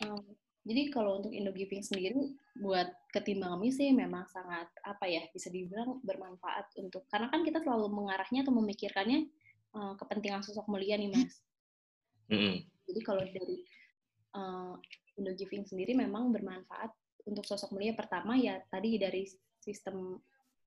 um, 0.06 0.24
jadi 0.68 0.92
kalau 0.92 1.16
untuk 1.16 1.32
Indo 1.32 1.48
Giving 1.48 1.80
sendiri 1.80 2.36
buat 2.60 2.92
ketimbang 3.08 3.56
kami 3.56 3.72
sih 3.72 3.88
memang 3.96 4.28
sangat 4.28 4.68
apa 4.84 5.08
ya 5.08 5.24
bisa 5.32 5.48
dibilang 5.48 6.04
bermanfaat 6.04 6.76
untuk 6.76 7.08
karena 7.08 7.32
kan 7.32 7.40
kita 7.40 7.64
selalu 7.64 7.88
mengarahnya 7.88 8.44
atau 8.44 8.52
memikirkannya 8.52 9.32
uh, 9.72 9.96
kepentingan 9.96 10.44
sosok 10.44 10.68
mulia 10.68 11.00
nih 11.00 11.08
mas. 11.08 11.40
Mm 12.28 12.36
-hmm. 12.36 12.54
Jadi 12.92 13.00
kalau 13.00 13.24
dari 13.24 13.64
uh, 14.36 14.76
Indo 15.16 15.32
Giving 15.32 15.64
sendiri 15.64 15.96
memang 15.96 16.28
bermanfaat 16.36 16.92
untuk 17.24 17.48
sosok 17.48 17.72
mulia 17.72 17.96
pertama 17.96 18.36
ya 18.36 18.60
tadi 18.68 19.00
dari 19.00 19.24
sistem 19.64 20.20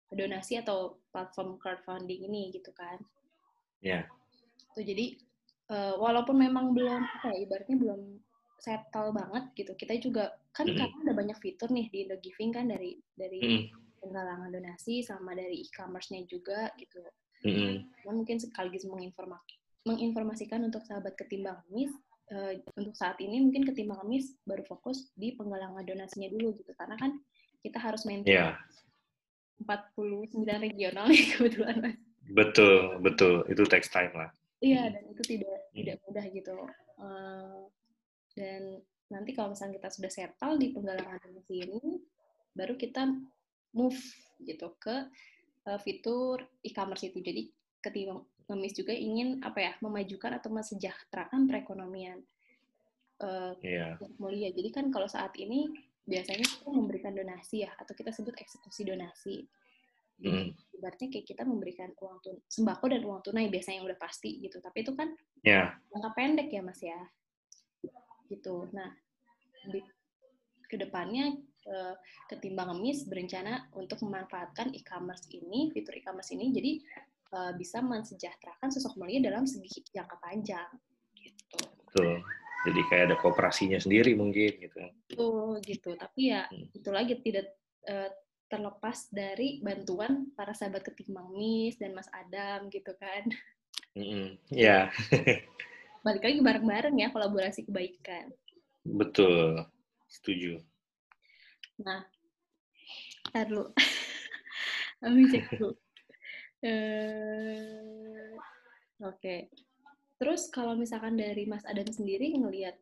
donasi 0.09 0.57
atau 0.57 0.97
platform 1.13 1.61
crowdfunding 1.61 2.25
ini 2.25 2.49
gitu 2.49 2.73
kan. 2.73 2.97
Ya. 3.85 4.01
Yeah. 4.01 4.03
Tuh 4.73 4.81
jadi 4.81 5.13
uh, 5.69 5.93
walaupun 6.01 6.41
memang 6.41 6.73
belum 6.73 7.05
apa 7.21 7.37
ya, 7.37 7.45
ibaratnya 7.45 7.77
belum 7.77 8.01
settle 8.61 9.09
banget 9.09 9.49
gitu. 9.57 9.73
Kita 9.73 9.97
juga 9.97 10.37
kan 10.53 10.69
mm 10.69 10.71
-hmm. 10.71 10.79
karena 10.79 10.97
ada 11.09 11.13
banyak 11.17 11.37
fitur 11.41 11.69
nih 11.73 11.89
di 11.89 11.97
Indo 12.05 12.17
Giving 12.21 12.51
kan 12.53 12.69
dari 12.69 13.01
dari 13.17 13.39
mm 13.41 13.49
-hmm. 13.49 13.65
penggalangan 14.05 14.49
donasi 14.53 15.01
sama 15.01 15.33
dari 15.33 15.65
e-commerce-nya 15.65 16.21
juga 16.29 16.69
gitu. 16.77 17.01
Mm 17.41 17.53
-hmm. 17.57 17.73
mungkin 18.13 18.37
sekaligus 18.37 18.85
menginforma 18.85 19.41
menginformasikan 19.81 20.61
untuk 20.61 20.85
sahabat 20.85 21.17
ketimbang 21.17 21.57
mis 21.73 21.89
uh, 22.29 22.53
untuk 22.77 22.93
saat 22.93 23.17
ini 23.17 23.41
mungkin 23.41 23.65
ketimbang 23.65 23.97
mis 24.05 24.37
baru 24.45 24.61
fokus 24.69 25.09
di 25.17 25.33
penggalangan 25.33 25.81
donasinya 25.81 26.29
dulu 26.29 26.53
gitu 26.61 26.69
karena 26.77 26.93
kan 27.01 27.17
kita 27.65 27.81
harus 27.81 28.05
maintain 28.05 28.53
yeah 28.53 28.61
49 29.65 30.33
regional 30.45 31.05
nih 31.09 31.25
kebetulan 31.37 31.77
mas. 31.81 31.95
Betul, 32.31 33.01
betul. 33.01 33.45
Itu 33.49 33.65
text 33.67 33.93
time 33.93 34.13
lah. 34.13 34.29
Iya, 34.61 34.93
dan 34.93 35.03
itu 35.09 35.23
tidak 35.25 35.57
hmm. 35.73 35.75
tidak 35.81 35.95
mudah 36.05 36.25
gitu. 36.29 36.55
Uh, 37.01 37.61
dan 38.37 38.79
nanti 39.11 39.35
kalau 39.35 39.51
misalnya 39.51 39.77
kita 39.81 39.89
sudah 39.91 40.11
settle 40.11 40.55
di 40.55 40.71
penggalangan 40.71 41.19
donasi 41.19 41.67
ini, 41.67 41.99
baru 42.55 42.79
kita 42.79 43.07
move 43.75 43.99
gitu 44.43 44.75
ke 44.79 45.07
uh, 45.67 45.79
fitur 45.79 46.43
e-commerce 46.63 47.07
itu. 47.07 47.19
Jadi 47.19 47.51
ketika 47.81 48.19
ngemis 48.51 48.73
juga 48.75 48.93
ingin 48.95 49.39
apa 49.43 49.59
ya 49.59 49.73
memajukan 49.79 50.35
atau 50.35 50.51
mesejahterakan 50.51 51.47
perekonomian 51.47 52.19
uh, 53.23 53.55
yeah. 53.63 53.95
mulia. 54.19 54.51
Jadi 54.51 54.69
kan 54.73 54.91
kalau 54.91 55.07
saat 55.07 55.31
ini 55.39 55.71
biasanya 56.01 56.43
kita 56.43 56.69
memberikan 56.73 57.13
donasi 57.13 57.63
ya 57.63 57.71
atau 57.77 57.93
kita 57.95 58.11
sebut 58.11 58.35
eksekusi 58.35 58.83
donasi. 58.83 59.45
Hmm. 60.21 60.53
Berarti 60.77 61.09
kayak 61.09 61.25
kita 61.25 61.43
memberikan 61.45 61.89
uang 61.97 62.21
tun 62.21 62.37
sembako 62.45 62.93
dan 62.93 63.01
uang 63.01 63.21
tunai 63.25 63.49
biasanya 63.49 63.81
yang 63.81 63.87
udah 63.89 63.99
pasti 64.01 64.37
gitu. 64.37 64.61
Tapi 64.61 64.77
itu 64.85 64.93
kan 64.93 65.09
yeah. 65.41 65.73
jangka 65.89 66.11
pendek 66.13 66.49
ya 66.53 66.61
mas 66.61 66.81
ya. 66.81 66.99
Gitu. 68.31 68.71
Nah 68.71 68.87
di 69.67 69.83
ke 70.71 70.79
depannya 70.79 71.35
uh, 71.67 71.95
ketimbang 72.31 72.71
ngemis 72.71 73.03
berencana 73.11 73.67
untuk 73.75 73.99
memanfaatkan 74.07 74.71
e-commerce 74.71 75.27
ini, 75.35 75.67
fitur 75.75 75.99
e-commerce 75.99 76.31
ini, 76.31 76.55
jadi 76.55 76.71
uh, 77.35 77.51
bisa 77.59 77.83
mensejahterakan 77.83 78.71
sosok 78.71 78.95
mulia 78.95 79.19
dalam 79.19 79.43
segi 79.43 79.83
jangka 79.91 80.15
panjang. 80.23 80.71
Gitu. 81.11 81.59
Betul 81.91 82.23
jadi 82.61 82.81
kayak 82.87 83.03
ada 83.11 83.15
kooperasinya 83.17 83.79
sendiri 83.81 84.13
mungkin 84.13 84.51
gitu 84.61 84.81
tuh 85.09 85.57
gitu 85.65 85.97
tapi 85.97 86.33
ya 86.33 86.45
hmm. 86.47 86.77
itu 86.77 86.89
lagi 86.93 87.17
tidak 87.25 87.47
uh, 87.89 88.09
terlepas 88.51 89.07
dari 89.09 89.63
bantuan 89.63 90.29
para 90.35 90.51
sahabat 90.51 90.83
ketimbang 90.83 91.31
Miss 91.33 91.79
dan 91.79 91.95
Mas 91.95 92.09
Adam 92.11 92.69
gitu 92.69 92.93
kan 92.99 93.23
mm 93.97 94.37
ya 94.53 94.87
yeah. 94.91 95.39
balik 96.01 96.23
lagi 96.25 96.39
bareng-bareng 96.41 96.95
ya 96.97 97.13
kolaborasi 97.13 97.65
kebaikan 97.65 98.33
betul 98.85 99.65
setuju 100.09 100.61
nah 101.81 102.05
ntar 103.31 103.47
dulu 103.47 103.69
kami 105.01 105.29
cek 105.29 105.45
dulu 105.57 105.69
uh, 105.69 105.75
oke 109.01 109.17
okay. 109.17 109.49
Terus 110.21 110.53
kalau 110.53 110.77
misalkan 110.77 111.17
dari 111.17 111.49
Mas 111.49 111.65
Adam 111.65 111.89
sendiri 111.89 112.29
ngelihat 112.37 112.77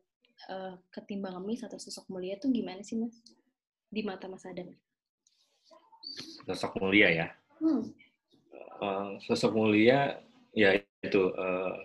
uh, 0.52 0.76
ketimbang 0.92 1.40
ngemis 1.40 1.64
atau 1.64 1.80
sosok 1.80 2.04
mulia 2.12 2.36
tuh 2.36 2.52
gimana 2.52 2.84
sih 2.84 3.00
Mas 3.00 3.16
di 3.88 4.04
mata 4.04 4.28
Mas 4.28 4.44
Adam? 4.44 4.68
Sosok 6.44 6.84
mulia 6.84 7.08
ya. 7.08 7.26
Hmm. 7.64 7.88
Uh, 8.84 9.16
sosok 9.24 9.56
mulia 9.56 10.20
ya 10.52 10.76
itu 11.00 11.32
uh, 11.32 11.80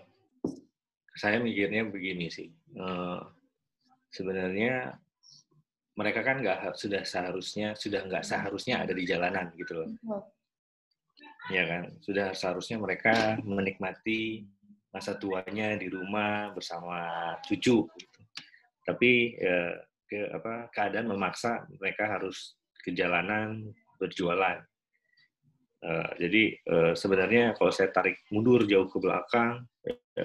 saya 1.15 1.39
mikirnya 1.39 1.87
begini 1.87 2.27
sih. 2.27 2.51
Uh, 2.75 3.23
sebenarnya 4.11 4.99
mereka 5.95 6.27
kan 6.27 6.43
nggak 6.43 6.75
sudah 6.75 7.07
seharusnya 7.07 7.71
sudah 7.79 8.03
nggak 8.03 8.27
seharusnya 8.27 8.83
ada 8.83 8.91
di 8.91 9.07
jalanan 9.07 9.47
gitu 9.55 9.79
loh. 9.79 9.89
Oh. 10.11 10.23
Ya 11.47 11.63
kan, 11.69 11.95
sudah 12.01 12.33
seharusnya 12.33 12.81
mereka 12.81 13.37
menikmati 13.45 14.43
masa 14.89 15.15
tuanya 15.15 15.77
di 15.77 15.87
rumah 15.87 16.51
bersama 16.51 16.97
cucu. 17.45 17.85
Gitu. 17.85 18.19
Tapi 18.81 19.37
ya, 19.37 19.77
ke, 20.09 20.19
apa, 20.33 20.73
keadaan 20.73 21.11
memaksa 21.13 21.69
mereka 21.77 22.09
harus 22.17 22.57
ke 22.81 22.91
jalanan 22.91 23.71
berjualan. 24.01 24.61
Uh, 25.85 26.09
jadi 26.17 26.43
uh, 26.65 26.93
sebenarnya 26.97 27.53
kalau 27.53 27.69
saya 27.69 27.93
tarik 27.93 28.25
mundur 28.33 28.65
jauh 28.65 28.89
ke 28.89 28.97
belakang, 28.97 29.69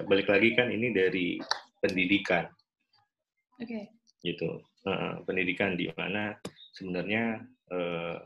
balik 0.07 0.27
lagi 0.31 0.55
kan 0.55 0.71
ini 0.71 0.93
dari 0.93 1.37
pendidikan. 1.81 2.47
Oke. 3.59 3.67
Okay. 3.67 3.83
Gitu. 4.21 4.61
Uh, 4.81 5.21
pendidikan 5.29 5.77
di 5.77 5.89
mana 5.93 6.33
sebenarnya 6.73 7.37
uh, 7.69 8.17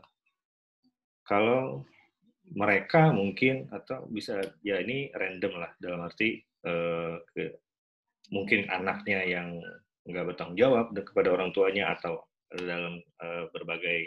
kalau 1.28 1.84
mereka 2.54 3.10
mungkin 3.10 3.66
atau 3.74 4.06
bisa 4.06 4.38
ya 4.62 4.78
ini 4.80 5.10
random 5.12 5.52
lah 5.58 5.72
dalam 5.82 6.06
arti 6.06 6.38
uh, 6.64 7.18
ke, 7.34 7.58
mungkin 8.30 8.70
anaknya 8.70 9.20
yang 9.26 9.58
nggak 10.06 10.32
bertanggung 10.32 10.58
jawab 10.58 10.94
kepada 10.94 11.34
orang 11.34 11.50
tuanya 11.50 11.92
atau 11.98 12.22
dalam 12.54 13.02
uh, 13.18 13.50
berbagai 13.50 14.06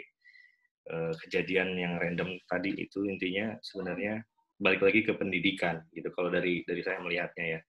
uh, 0.88 1.12
kejadian 1.26 1.76
yang 1.76 2.00
random 2.00 2.40
tadi 2.48 2.72
itu 2.72 3.04
intinya 3.04 3.52
sebenarnya 3.60 4.24
balik 4.60 4.84
lagi 4.84 5.00
ke 5.00 5.16
pendidikan 5.16 5.80
gitu 5.96 6.12
kalau 6.12 6.28
dari 6.28 6.60
dari 6.68 6.84
saya 6.84 7.00
melihatnya 7.00 7.58
ya. 7.58 7.60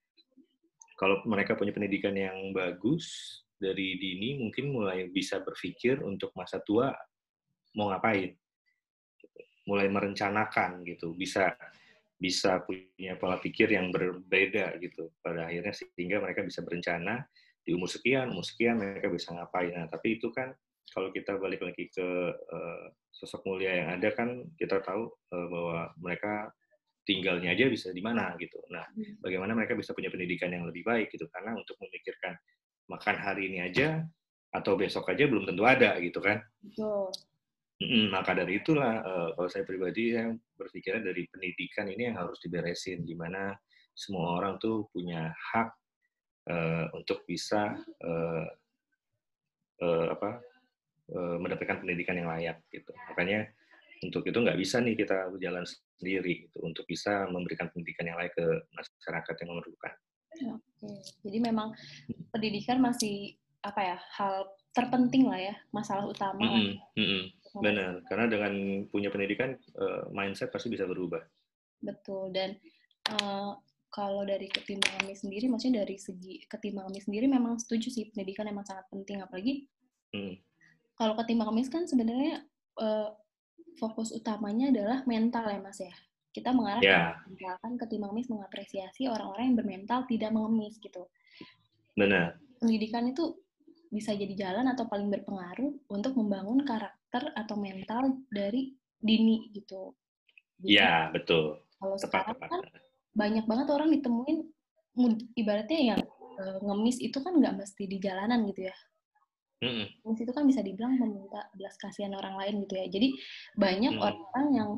Kalau 1.00 1.24
mereka 1.26 1.58
punya 1.58 1.74
pendidikan 1.74 2.14
yang 2.14 2.52
bagus 2.54 3.39
dari 3.58 3.98
dini 3.98 4.38
mungkin 4.38 4.76
mulai 4.76 5.08
bisa 5.10 5.42
berpikir 5.42 6.04
untuk 6.04 6.36
masa 6.36 6.60
tua 6.62 6.92
mau 7.80 7.89
ngapain? 7.89 8.36
Mulai 9.66 9.88
merencanakan 9.88 10.84
gitu 10.84 11.16
bisa 11.16 11.56
bisa 12.22 12.62
punya 12.62 13.18
pola 13.18 13.42
pikir 13.42 13.72
yang 13.72 13.89
berbeda 13.89 14.78
gitu. 14.84 15.10
Pada 15.24 15.48
akhirnya 15.48 15.74
sehingga 15.74 16.22
mereka 16.22 16.46
bisa 16.46 16.62
berencana 16.62 17.24
di 17.64 17.72
umur 17.74 17.89
sekian 17.89 18.30
umur 18.36 18.46
sekian 18.46 18.78
mereka 18.78 19.08
bisa 19.10 19.32
ngapain. 19.32 19.74
Nah 19.74 19.88
tapi 19.88 20.20
itu 20.20 20.30
kan 20.30 20.54
kalau 20.92 21.10
kita 21.10 21.39
balik 21.39 21.64
lagi 21.64 21.88
ke 21.88 22.08
uh, 22.36 22.86
sosok 23.16 23.48
mulia 23.48 23.80
yang 23.80 23.89
ada 23.96 24.12
kan 24.12 24.44
kita 24.60 24.84
tahu 24.84 25.08
uh, 25.08 25.48
bahwa 25.48 25.80
mereka 25.98 26.52
tinggalnya 27.02 27.54
aja 27.54 27.66
bisa 27.68 27.89
di 27.89 28.02
mana 28.02 28.34
gitu. 28.38 28.62
Nah, 28.70 28.86
hmm. 28.93 29.22
bagaimana 29.22 29.58
mereka 29.58 29.74
bisa 29.74 29.91
punya 29.97 30.14
pendidikan 30.14 30.54
yang 30.54 30.66
lebih 30.70 30.86
baik 30.86 31.10
gitu 31.10 31.26
karena 31.34 31.58
untuk 31.58 31.78
memikirkan 31.82 32.38
makan 32.89 33.16
hari 33.18 33.49
ini 33.49 33.60
aja 33.66 34.04
atau 34.52 34.76
besok 34.76 35.08
aja 35.10 35.26
belum 35.26 35.47
tentu 35.47 35.64
ada 35.64 35.97
gitu 36.04 36.20
kan. 36.20 36.43
Betul. 36.60 37.10
Mm, 37.82 38.14
maka 38.14 38.38
dari 38.38 38.62
itulah 38.62 39.02
uh, 39.02 39.30
kalau 39.34 39.49
saya 39.49 39.66
pribadi 39.66 40.14
yang 40.14 40.38
berpikirnya 40.54 41.02
dari 41.02 41.26
pendidikan 41.26 41.89
ini 41.89 42.14
yang 42.14 42.18
harus 42.22 42.38
diberesin 42.38 43.02
di 43.02 43.18
mana 43.18 43.58
semua 43.97 44.38
orang 44.38 44.62
tuh 44.62 44.86
punya 44.93 45.34
hak 45.34 45.70
uh, 46.45 46.86
untuk 46.93 47.26
bisa 47.26 47.74
uh, 48.06 48.45
uh, 49.82 50.08
apa 50.14 50.45
uh, 51.10 51.38
mendapatkan 51.41 51.82
pendidikan 51.82 52.22
yang 52.22 52.30
layak 52.30 52.62
gitu. 52.70 52.93
Makanya 53.10 53.49
untuk 54.02 54.26
itu 54.26 54.38
nggak 54.38 54.58
bisa 54.58 54.82
nih 54.82 54.97
kita 54.97 55.30
berjalan 55.30 55.62
sendiri 55.97 56.49
gitu, 56.49 56.58
untuk 56.66 56.86
bisa 56.89 57.30
memberikan 57.30 57.70
pendidikan 57.70 58.10
yang 58.10 58.18
layak 58.18 58.34
ke 58.34 58.45
masyarakat 58.74 59.36
yang 59.45 59.49
memerlukan. 59.54 59.93
Oke, 60.58 60.91
jadi 61.22 61.38
memang 61.38 61.76
pendidikan 62.34 62.82
masih 62.82 63.38
apa 63.62 63.82
ya 63.93 63.97
hal 64.18 64.49
terpenting 64.74 65.30
lah 65.30 65.38
ya 65.38 65.56
masalah 65.70 66.10
utama. 66.10 66.41
Mm 66.41 66.49
-hmm. 66.49 66.74
Mm 66.97 67.06
-hmm. 67.06 67.24
Benar, 67.62 67.93
karena 68.08 68.26
dengan 68.32 68.54
punya 68.89 69.12
pendidikan 69.12 69.54
uh, 69.78 70.08
mindset 70.10 70.49
pasti 70.49 70.72
bisa 70.72 70.88
berubah. 70.88 71.22
Betul 71.84 72.34
dan 72.34 72.58
uh, 73.12 73.54
kalau 73.91 74.24
dari 74.24 74.47
ketimbang 74.47 75.04
kami 75.04 75.14
sendiri, 75.14 75.52
maksudnya 75.52 75.84
dari 75.84 75.99
segi 75.99 76.47
ketimbang 76.47 76.88
kami 76.89 77.04
sendiri 77.04 77.28
memang 77.28 77.60
setuju 77.60 77.91
sih 77.91 78.08
pendidikan 78.10 78.47
memang 78.47 78.64
sangat 78.64 78.88
penting 78.88 79.20
apalagi 79.20 79.68
hmm. 80.16 80.39
kalau 80.95 81.14
ketimbang 81.20 81.52
kami 81.52 81.68
kan 81.68 81.84
sebenarnya 81.84 82.47
uh, 82.80 83.12
fokus 83.80 84.11
utamanya 84.11 84.72
adalah 84.72 85.03
mental 85.07 85.45
ya 85.47 85.59
mas 85.59 85.80
ya 85.80 85.93
kita 86.32 86.55
mengarah 86.55 86.84
yeah. 86.84 87.11
misalkan 87.28 87.76
ketimbang 87.76 88.15
mis 88.15 88.32
mengapresiasi 88.32 89.11
orang-orang 89.11 89.51
yang 89.51 89.57
bermental 89.59 89.99
tidak 90.07 90.32
mengemis 90.32 90.80
gitu. 90.80 91.03
Benar. 91.99 92.39
Pendidikan 92.63 93.11
itu 93.11 93.36
bisa 93.91 94.15
jadi 94.15 94.32
jalan 94.39 94.72
atau 94.72 94.88
paling 94.88 95.11
berpengaruh 95.11 95.91
untuk 95.91 96.15
membangun 96.15 96.63
karakter 96.63 97.36
atau 97.36 97.59
mental 97.59 98.24
dari 98.32 98.72
dini 99.03 99.51
gitu. 99.51 99.91
Iya, 100.63 101.11
betul. 101.11 101.59
Kalau 101.76 101.99
sekarang 101.99 102.39
tepat. 102.39 102.47
kan 102.47 102.61
banyak 103.11 103.43
banget 103.43 103.67
orang 103.67 103.91
ditemuin 103.91 104.39
ibaratnya 105.36 105.80
yang 105.95 106.01
uh, 106.39 106.57
ngemis 106.63 107.03
itu 107.03 107.19
kan 107.19 107.36
nggak 107.36 107.59
mesti 107.59 107.84
di 107.91 107.99
jalanan 107.99 108.47
gitu 108.47 108.72
ya. 108.72 108.76
Mm 109.62 109.86
-hmm. 109.86 110.18
itu 110.18 110.34
kan 110.34 110.49
bisa 110.49 110.66
dibilang 110.66 110.97
meminta 110.97 111.45
belas 111.53 111.78
kasihan 111.78 112.18
orang 112.18 112.34
lain 112.34 112.66
gitu 112.66 112.82
ya. 112.82 112.89
Jadi 112.89 113.14
banyak 113.53 113.93
orang-orang 113.93 114.45
mm 114.45 114.49
-hmm. 114.49 114.57
yang 114.57 114.72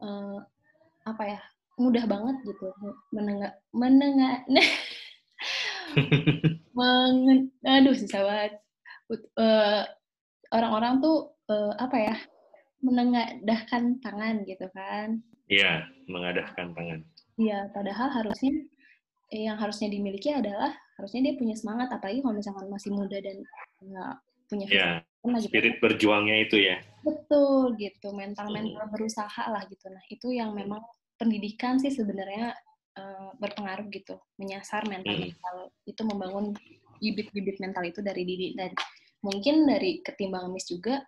uh, 0.00 0.40
apa 1.04 1.24
ya 1.28 1.40
mudah 1.74 2.06
banget 2.06 2.36
gitu 2.46 2.70
menengah 3.10 3.52
menengah 3.74 4.46
mengen, 6.78 7.50
aduh 7.66 7.94
susah 7.94 8.22
banget 8.22 8.52
uh, 9.38 9.82
orang-orang 10.54 11.02
tuh 11.02 11.34
uh, 11.50 11.74
apa 11.78 11.96
ya 11.98 12.16
menengadahkan 12.82 13.98
tangan 14.00 14.46
gitu 14.46 14.66
kan 14.70 15.18
iya 15.50 15.86
mengadahkan 16.06 16.72
tangan 16.72 17.00
iya 17.38 17.66
padahal 17.74 18.10
harusnya 18.10 18.54
yang 19.34 19.58
harusnya 19.58 19.90
dimiliki 19.90 20.30
adalah 20.30 20.70
harusnya 20.94 21.26
dia 21.26 21.34
punya 21.34 21.58
semangat 21.58 21.90
apalagi 21.90 22.22
kalau 22.22 22.38
misalkan 22.38 22.70
masih 22.70 22.94
muda 22.94 23.18
dan 23.18 23.42
nggak 23.84 24.14
punya 24.48 24.66
ya, 24.68 24.88
gitu. 25.24 25.48
spirit 25.48 25.76
berjuangnya 25.80 26.36
itu 26.44 26.56
ya. 26.60 26.76
Betul 27.04 27.76
gitu. 27.80 28.12
Mental 28.12 28.48
mental 28.52 28.84
berusaha 28.92 29.44
lah 29.48 29.64
gitu. 29.68 29.88
Nah 29.88 30.04
itu 30.08 30.32
yang 30.32 30.52
memang 30.52 30.84
pendidikan 31.16 31.80
sih 31.80 31.92
sebenarnya 31.92 32.52
uh, 32.96 33.32
berpengaruh 33.40 33.88
gitu. 33.92 34.20
Menyasar 34.36 34.84
mental. 34.88 35.16
Mental 35.16 35.56
hmm. 35.68 35.90
itu 35.90 36.02
membangun 36.04 36.46
bibit-bibit 37.00 37.60
mental 37.60 37.84
itu 37.84 38.00
dari 38.04 38.22
diri. 38.24 38.52
Dan 38.56 38.72
mungkin 39.24 39.64
dari 39.64 40.04
ketimbang 40.04 40.52
mis 40.52 40.68
juga 40.68 41.00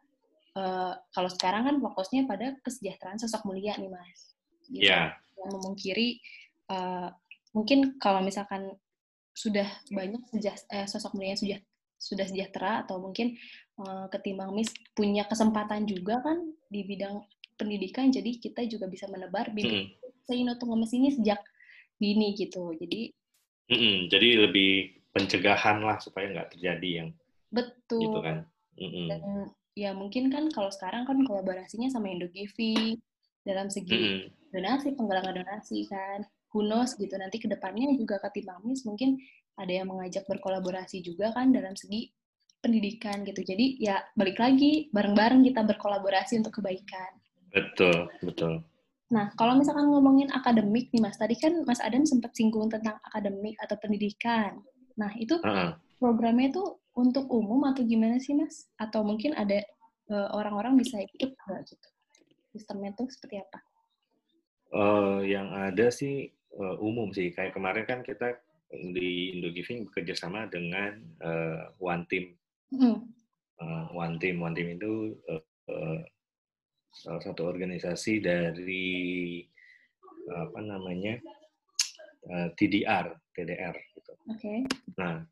uh, 0.56 0.96
kalau 1.12 1.30
sekarang 1.32 1.68
kan 1.68 1.76
fokusnya 1.80 2.24
pada 2.24 2.56
kesejahteraan 2.64 3.20
sosok 3.20 3.44
mulia 3.44 3.76
nih 3.76 3.92
mas. 3.92 4.32
Gitu. 4.66 4.90
yeah. 4.90 5.14
yang 5.38 5.50
memungkiri 5.54 6.18
uh, 6.74 7.14
mungkin 7.54 8.00
kalau 8.02 8.18
misalkan 8.18 8.74
sudah 9.36 9.68
banyak 9.92 10.18
sejah, 10.32 10.56
eh, 10.72 10.88
sosok 10.88 11.12
mulia 11.14 11.36
yang 11.36 11.40
sudah 11.40 11.60
sudah 11.96 12.28
sejahtera 12.28 12.84
atau 12.84 13.00
mungkin 13.00 13.34
uh, 13.80 14.06
ketimbang 14.12 14.52
mis 14.52 14.70
punya 14.92 15.24
kesempatan 15.24 15.88
juga 15.88 16.20
kan 16.20 16.38
di 16.68 16.84
bidang 16.84 17.24
pendidikan 17.56 18.12
jadi 18.12 18.36
kita 18.36 18.68
juga 18.68 18.86
bisa 18.86 19.08
menebar 19.08 19.50
bibit 19.52 19.96
hmm. 19.96 20.04
Seino 20.26 20.58
ngemes 20.58 20.92
ini 20.92 21.08
sejak 21.14 21.40
dini 21.96 22.36
gitu 22.36 22.76
jadi 22.76 23.08
hmm, 23.72 24.12
jadi 24.12 24.28
lebih 24.48 25.00
pencegahan 25.16 25.80
lah 25.80 25.96
supaya 25.96 26.28
nggak 26.28 26.52
terjadi 26.52 26.90
yang 27.04 27.08
betul 27.48 28.02
gitu 28.04 28.18
kan 28.20 28.38
hmm. 28.76 29.08
dan 29.08 29.20
ya 29.72 29.96
mungkin 29.96 30.28
kan 30.28 30.52
kalau 30.52 30.68
sekarang 30.68 31.08
kan 31.08 31.16
kolaborasinya 31.24 31.88
sama 31.88 32.12
Indogiving 32.12 33.00
dalam 33.48 33.72
segi 33.72 33.96
hmm. 33.96 34.52
donasi 34.52 34.92
penggalangan 34.92 35.40
donasi 35.40 35.88
kan 35.88 36.26
Hunos 36.52 36.96
gitu 36.96 37.12
nanti 37.20 37.36
ke 37.36 37.48
depannya 37.48 37.92
juga 37.96 38.16
Katimamis 38.20 38.84
mungkin 38.88 39.20
ada 39.56 39.72
yang 39.72 39.88
mengajak 39.88 40.24
berkolaborasi 40.28 41.00
juga 41.00 41.32
kan 41.32 41.52
dalam 41.52 41.72
segi 41.72 42.12
pendidikan 42.60 43.24
gitu 43.24 43.44
jadi 43.44 43.66
ya 43.78 43.96
balik 44.16 44.40
lagi 44.40 44.88
bareng-bareng 44.92 45.44
kita 45.44 45.64
berkolaborasi 45.64 46.40
untuk 46.40 46.60
kebaikan 46.60 47.12
Betul, 47.56 48.12
betul. 48.20 48.54
Nah, 49.08 49.32
kalau 49.38 49.56
misalkan 49.56 49.88
ngomongin 49.88 50.28
akademik 50.28 50.92
nih 50.92 51.00
Mas, 51.00 51.16
tadi 51.16 51.40
kan 51.40 51.64
Mas 51.64 51.80
Adam 51.80 52.04
sempat 52.04 52.36
singgung 52.36 52.68
tentang 52.68 53.00
akademik 53.00 53.56
atau 53.64 53.80
pendidikan. 53.80 54.60
Nah, 55.00 55.08
itu 55.16 55.40
uh 55.40 55.48
-huh. 55.48 55.70
programnya 55.96 56.52
itu 56.52 56.62
untuk 56.92 57.24
umum 57.32 57.64
atau 57.64 57.80
gimana 57.80 58.20
sih 58.20 58.36
Mas? 58.36 58.68
Atau 58.76 59.06
mungkin 59.08 59.32
ada 59.32 59.62
orang 60.10 60.28
e, 60.28 60.36
orang-orang 60.36 60.72
bisa 60.80 61.00
ikut 61.00 61.32
nggak 61.32 61.62
gitu? 61.64 61.88
Sistemnya 62.52 62.92
itu 62.92 63.04
seperti 63.08 63.40
apa? 63.40 63.58
Uh, 64.74 65.20
yang 65.22 65.54
ada 65.54 65.88
sih 65.94 66.34
uh, 66.58 66.76
umum 66.82 67.14
sih. 67.14 67.30
Kayak 67.30 67.54
kemarin 67.54 67.84
kan 67.86 68.00
kita 68.02 68.36
di 68.92 69.36
Indogiving 69.36 69.88
bekerja 69.88 70.14
sama 70.16 70.46
dengan 70.48 70.96
uh, 71.22 71.72
One 71.80 72.04
Team. 72.10 72.34
Mm. 72.72 72.98
Uh, 73.56 73.86
One 73.96 74.16
Team, 74.20 74.42
One 74.42 74.54
Team 74.56 74.76
itu 74.76 75.16
uh, 75.30 75.44
uh, 75.72 76.00
salah 76.92 77.22
satu 77.22 77.48
organisasi 77.48 78.24
dari 78.24 79.44
apa 80.26 80.58
namanya 80.58 81.22
uh, 82.30 82.48
TDR, 82.58 83.14
TDR 83.30 83.76
gitu. 83.94 84.12
Oke. 84.26 84.40
Okay. 84.42 84.58
Nah, 84.98 85.22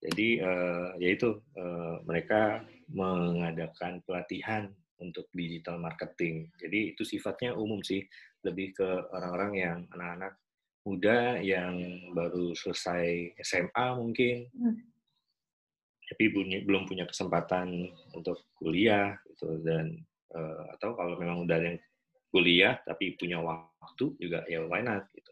jadi 0.00 0.28
uh, 0.40 0.88
yaitu 0.96 1.44
uh, 1.60 2.00
mereka 2.08 2.64
mengadakan 2.88 4.00
pelatihan 4.08 4.72
untuk 5.00 5.28
digital 5.32 5.80
marketing. 5.80 6.48
Jadi 6.60 6.96
itu 6.96 7.02
sifatnya 7.04 7.56
umum 7.56 7.80
sih, 7.80 8.04
lebih 8.44 8.76
ke 8.76 8.88
orang-orang 9.12 9.52
yang 9.56 9.78
anak-anak 9.96 10.36
muda 10.90 11.38
yang 11.38 11.78
baru 12.10 12.50
selesai 12.58 13.38
SMA 13.38 13.86
mungkin, 13.94 14.50
hmm. 14.50 14.76
tapi 16.10 16.24
belum 16.66 16.90
punya 16.90 17.06
kesempatan 17.06 17.94
untuk 18.10 18.42
kuliah 18.58 19.14
gitu. 19.30 19.62
Dan 19.62 20.02
uh, 20.34 20.74
atau 20.74 20.98
kalau 20.98 21.14
memang 21.14 21.46
udah 21.46 21.54
ada 21.54 21.66
yang 21.70 21.80
kuliah 22.30 22.78
tapi 22.86 23.18
punya 23.18 23.38
waktu 23.38 24.14
juga 24.18 24.42
ya 24.50 24.66
why 24.66 24.82
not 24.82 25.06
gitu. 25.14 25.30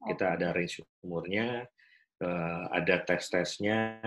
Kita 0.00 0.38
ada 0.38 0.54
range 0.54 0.80
umurnya, 1.02 1.66
uh, 2.22 2.64
ada 2.70 3.02
tes-tesnya 3.04 4.00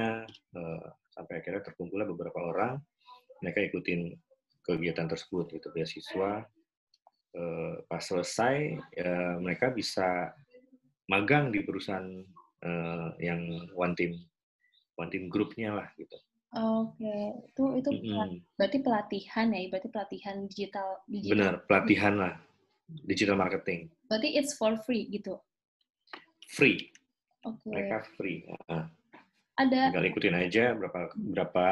uh, 0.55 0.87
sampai 1.11 1.43
akhirnya 1.43 1.67
terkumpullah 1.67 2.07
beberapa 2.07 2.39
orang. 2.39 2.79
Mereka 3.43 3.59
ikutin 3.69 4.15
kegiatan 4.63 5.11
tersebut 5.11 5.51
gitu 5.51 5.67
beasiswa. 5.75 6.47
Uh, 7.33 7.81
pas 7.89 8.01
selesai 8.01 8.77
uh, 9.01 9.35
mereka 9.41 9.73
bisa 9.73 10.31
magang 11.11 11.51
di 11.51 11.63
perusahaan 11.63 12.07
uh, 12.63 13.09
yang 13.19 13.67
one 13.75 13.93
team 13.95 14.19
one 14.95 15.09
team 15.11 15.27
grupnya 15.27 15.75
lah 15.75 15.87
gitu 15.99 16.15
Oke, 16.53 17.17
itu 17.49 17.63
itu 17.81 17.89
mm-hmm. 17.89 18.53
berarti 18.53 18.77
pelatihan 18.85 19.49
ya, 19.49 19.65
berarti 19.73 19.89
pelatihan 19.89 20.45
digital, 20.45 21.01
digital. 21.09 21.33
Benar, 21.33 21.53
pelatihan 21.65 22.13
lah, 22.13 22.33
digital 23.09 23.41
marketing. 23.41 23.89
Berarti 24.05 24.37
it's 24.37 24.53
for 24.53 24.77
free 24.85 25.09
gitu? 25.09 25.41
Free. 26.53 26.93
Oke. 27.41 27.57
Okay. 27.57 27.73
Mereka 27.73 27.97
free. 28.13 28.45
Nah, 28.69 28.85
Ada. 29.57 29.93
Tinggal 29.93 30.09
ikutin 30.13 30.37
aja 30.37 30.77
berapa 30.77 31.13
berapa 31.13 31.67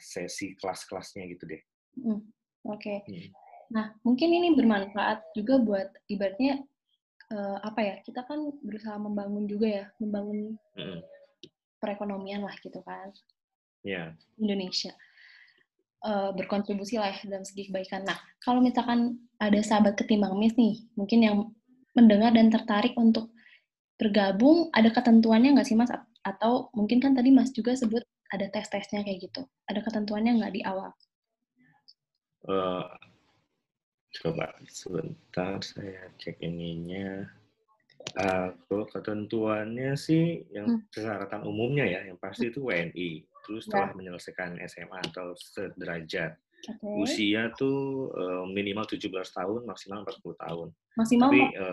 sesi 0.00 0.56
kelas-kelasnya 0.56 1.24
gitu 1.36 1.44
deh. 1.44 1.62
Mm. 2.00 2.08
Oke. 2.16 2.20
Okay. 2.80 2.98
Mm. 3.04 3.28
Nah, 3.76 3.86
mungkin 4.08 4.28
ini 4.32 4.56
bermanfaat 4.56 5.36
juga 5.36 5.60
buat 5.60 5.88
ibaratnya 6.08 6.64
uh, 7.32 7.58
apa 7.64 7.80
ya? 7.80 7.94
Kita 8.04 8.26
kan 8.28 8.52
berusaha 8.60 8.98
membangun 9.00 9.48
juga 9.48 9.68
ya, 9.70 9.86
membangun 10.02 10.58
mm. 10.76 11.00
perekonomian 11.80 12.44
lah 12.44 12.56
gitu 12.60 12.80
kan 12.84 13.14
yeah. 13.84 14.16
Indonesia. 14.40 14.96
uh, 16.04 16.30
berkontribusi 16.36 17.00
lah 17.00 17.16
dalam 17.24 17.42
segi 17.42 17.72
kebaikan. 17.72 18.04
Nah, 18.04 18.20
kalau 18.44 18.60
misalkan 18.60 19.16
ada 19.40 19.56
sahabat 19.64 19.96
ketimbang 19.96 20.36
Miss 20.36 20.52
nih, 20.54 20.84
mungkin 21.00 21.20
yang 21.24 21.36
mendengar 21.96 22.36
dan 22.36 22.52
tertarik 22.52 22.92
untuk 23.00 23.32
bergabung, 23.96 24.68
ada 24.76 24.92
ketentuannya 24.92 25.56
nggak 25.56 25.68
sih 25.68 25.76
Mas? 25.78 25.90
Atau 26.24 26.68
mungkin 26.76 27.00
kan 27.00 27.16
tadi 27.16 27.32
Mas 27.32 27.50
juga 27.56 27.72
sebut 27.72 28.04
ada 28.28 28.46
tes-tesnya 28.52 29.00
kayak 29.00 29.32
gitu. 29.32 29.48
Ada 29.64 29.80
ketentuannya 29.80 30.44
nggak 30.44 30.52
di 30.52 30.60
awal? 30.60 30.92
Uh, 32.44 32.84
coba 34.22 34.54
sebentar 34.70 35.58
saya 35.64 36.10
cek 36.20 36.38
ininya. 36.40 37.26
Uh, 38.20 38.52
kalau 38.68 38.84
ketentuannya 38.92 39.96
sih 39.96 40.44
yang 40.52 40.68
hmm. 40.68 40.92
persyaratan 40.92 41.48
umumnya 41.48 41.88
ya, 41.88 42.04
yang 42.04 42.20
pasti 42.20 42.52
itu 42.52 42.60
WNI. 42.60 43.24
Terus 43.44 43.64
setelah 43.68 43.92
ya. 43.92 43.96
menyelesaikan 43.96 44.60
SMA 44.68 44.98
atau 45.12 45.32
sederajat. 45.36 46.36
Okay. 46.64 46.96
Usia 46.96 47.52
tuh 47.56 48.08
uh, 48.16 48.44
minimal 48.48 48.88
17 48.88 49.12
tahun, 49.12 49.68
maksimal 49.68 50.04
40 50.04 50.44
tahun. 50.48 50.68
Maksimal 50.96 51.28
Tapi 51.28 51.40
uh, 51.60 51.72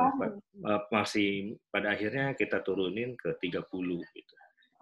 uh, 0.68 0.82
masih 0.92 1.56
pada 1.72 1.96
akhirnya 1.96 2.36
kita 2.36 2.60
turunin 2.60 3.16
ke 3.16 3.40
30 3.40 3.72
gitu. 4.04 4.36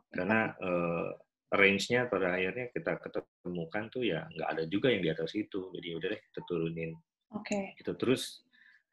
Karena 0.09 0.49
uh, 0.57 1.13
range-nya 1.53 2.09
pada 2.09 2.37
akhirnya 2.37 2.69
kita 2.73 2.97
ketemukan 3.01 3.83
tuh 3.89 4.05
ya 4.05 4.25
nggak 4.33 4.49
ada 4.49 4.63
juga 4.65 4.89
yang 4.89 5.01
di 5.05 5.09
atas 5.13 5.33
itu. 5.37 5.69
Jadi 5.77 5.87
udah 5.93 6.07
deh 6.09 6.21
kita 6.29 6.41
turunin. 6.49 6.93
Oke. 7.33 7.75
Okay. 7.75 7.81
Itu 7.81 7.93
terus 7.93 8.41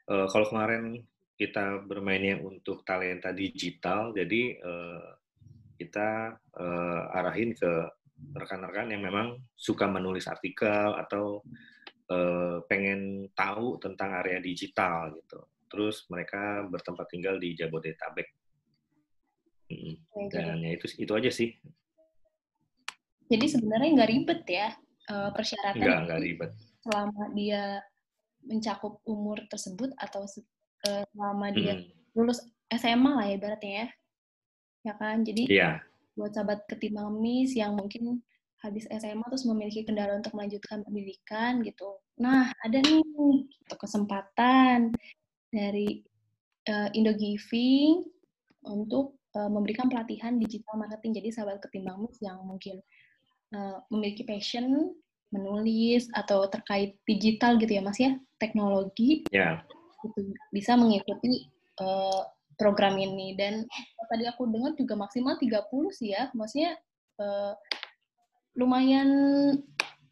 uh, 0.09 0.28
kalau 0.28 0.49
kemarin 0.49 1.01
kita 1.37 1.84
bermainnya 1.84 2.41
untuk 2.41 2.80
talenta 2.89 3.32
digital, 3.32 4.12
jadi 4.16 4.57
uh, 4.64 5.09
kita 5.76 6.41
uh, 6.57 7.03
arahin 7.20 7.53
ke 7.53 7.72
rekan-rekan 8.32 8.89
yang 8.89 9.05
memang 9.05 9.37
suka 9.53 9.84
menulis 9.84 10.24
artikel 10.24 10.97
atau 10.97 11.45
uh, 12.09 12.64
pengen 12.64 13.28
tahu 13.37 13.76
tentang 13.76 14.16
area 14.24 14.41
digital 14.41 15.12
gitu. 15.12 15.45
Terus 15.68 16.09
mereka 16.09 16.64
bertempat 16.64 17.07
tinggal 17.12 17.37
di 17.37 17.53
Jabodetabek. 17.53 18.28
Hmm. 19.68 19.99
Dan 20.32 20.64
ya 20.64 20.72
itu 20.72 20.87
itu 20.97 21.12
aja 21.12 21.28
sih. 21.28 21.53
Jadi 23.26 23.47
sebenarnya 23.51 23.91
nggak 24.01 24.11
ribet 24.11 24.41
ya 24.47 24.68
uh, 25.11 25.30
persyaratan. 25.34 25.82
Nggak 25.82 25.99
nggak 26.07 26.20
ribet. 26.22 26.51
Selama 26.87 27.22
dia 27.34 27.82
mencakup 28.47 29.03
umur 29.05 29.43
tersebut 29.51 29.91
atau 29.99 30.25
uh, 30.87 31.05
selama 31.13 31.47
dia 31.51 31.75
hmm. 31.77 32.15
lulus 32.15 32.41
SMA 32.71 33.13
lah 33.13 33.27
ya 33.27 33.35
ibaratnya 33.37 33.73
ya. 33.75 33.89
Ya 34.87 34.95
kan? 34.97 35.27
Jadi 35.27 35.51
yeah 35.51 35.83
buat 36.17 36.33
sahabat 36.33 36.65
ketimbang 36.67 37.13
Miss 37.21 37.53
yang 37.53 37.77
mungkin 37.77 38.25
habis 38.65 38.89
SMA 38.89 39.23
terus 39.29 39.45
memiliki 39.45 39.85
kendala 39.85 40.17
untuk 40.17 40.33
melanjutkan 40.33 40.81
pendidikan 40.83 41.61
gitu. 41.61 42.01
Nah, 42.17 42.49
ada 42.65 42.81
nih 42.81 43.05
untuk 43.05 43.79
kesempatan 43.79 44.97
dari 45.53 46.01
uh, 46.73 46.89
Indo 46.97 47.13
Giving 47.13 48.01
untuk 48.65 49.21
uh, 49.37 49.53
memberikan 49.53 49.93
pelatihan 49.93 50.41
digital 50.41 50.81
marketing. 50.81 51.21
Jadi 51.21 51.29
sahabat 51.37 51.61
ketimbang 51.61 52.09
yang 52.25 52.41
mungkin 52.49 52.81
uh, 53.53 53.85
memiliki 53.93 54.25
passion 54.25 54.97
menulis 55.35 56.07
atau 56.14 56.47
terkait 56.47 56.99
digital 57.05 57.59
gitu 57.59 57.72
ya 57.77 57.83
Mas 57.83 57.99
ya, 57.99 58.14
teknologi. 58.39 59.27
Ya. 59.31 59.64
Yeah. 59.64 60.07
Itu 60.07 60.37
bisa 60.55 60.79
mengikuti 60.79 61.51
uh, 61.83 62.22
program 62.57 62.97
ini 62.97 63.37
dan 63.37 63.68
tadi 64.09 64.24
aku 64.24 64.49
dengar 64.49 64.72
juga 64.74 64.97
maksimal 64.97 65.37
30 65.37 65.61
sih 65.93 66.16
ya 66.16 66.33
maksudnya 66.33 66.79
uh, 67.20 67.53
lumayan 68.57 69.09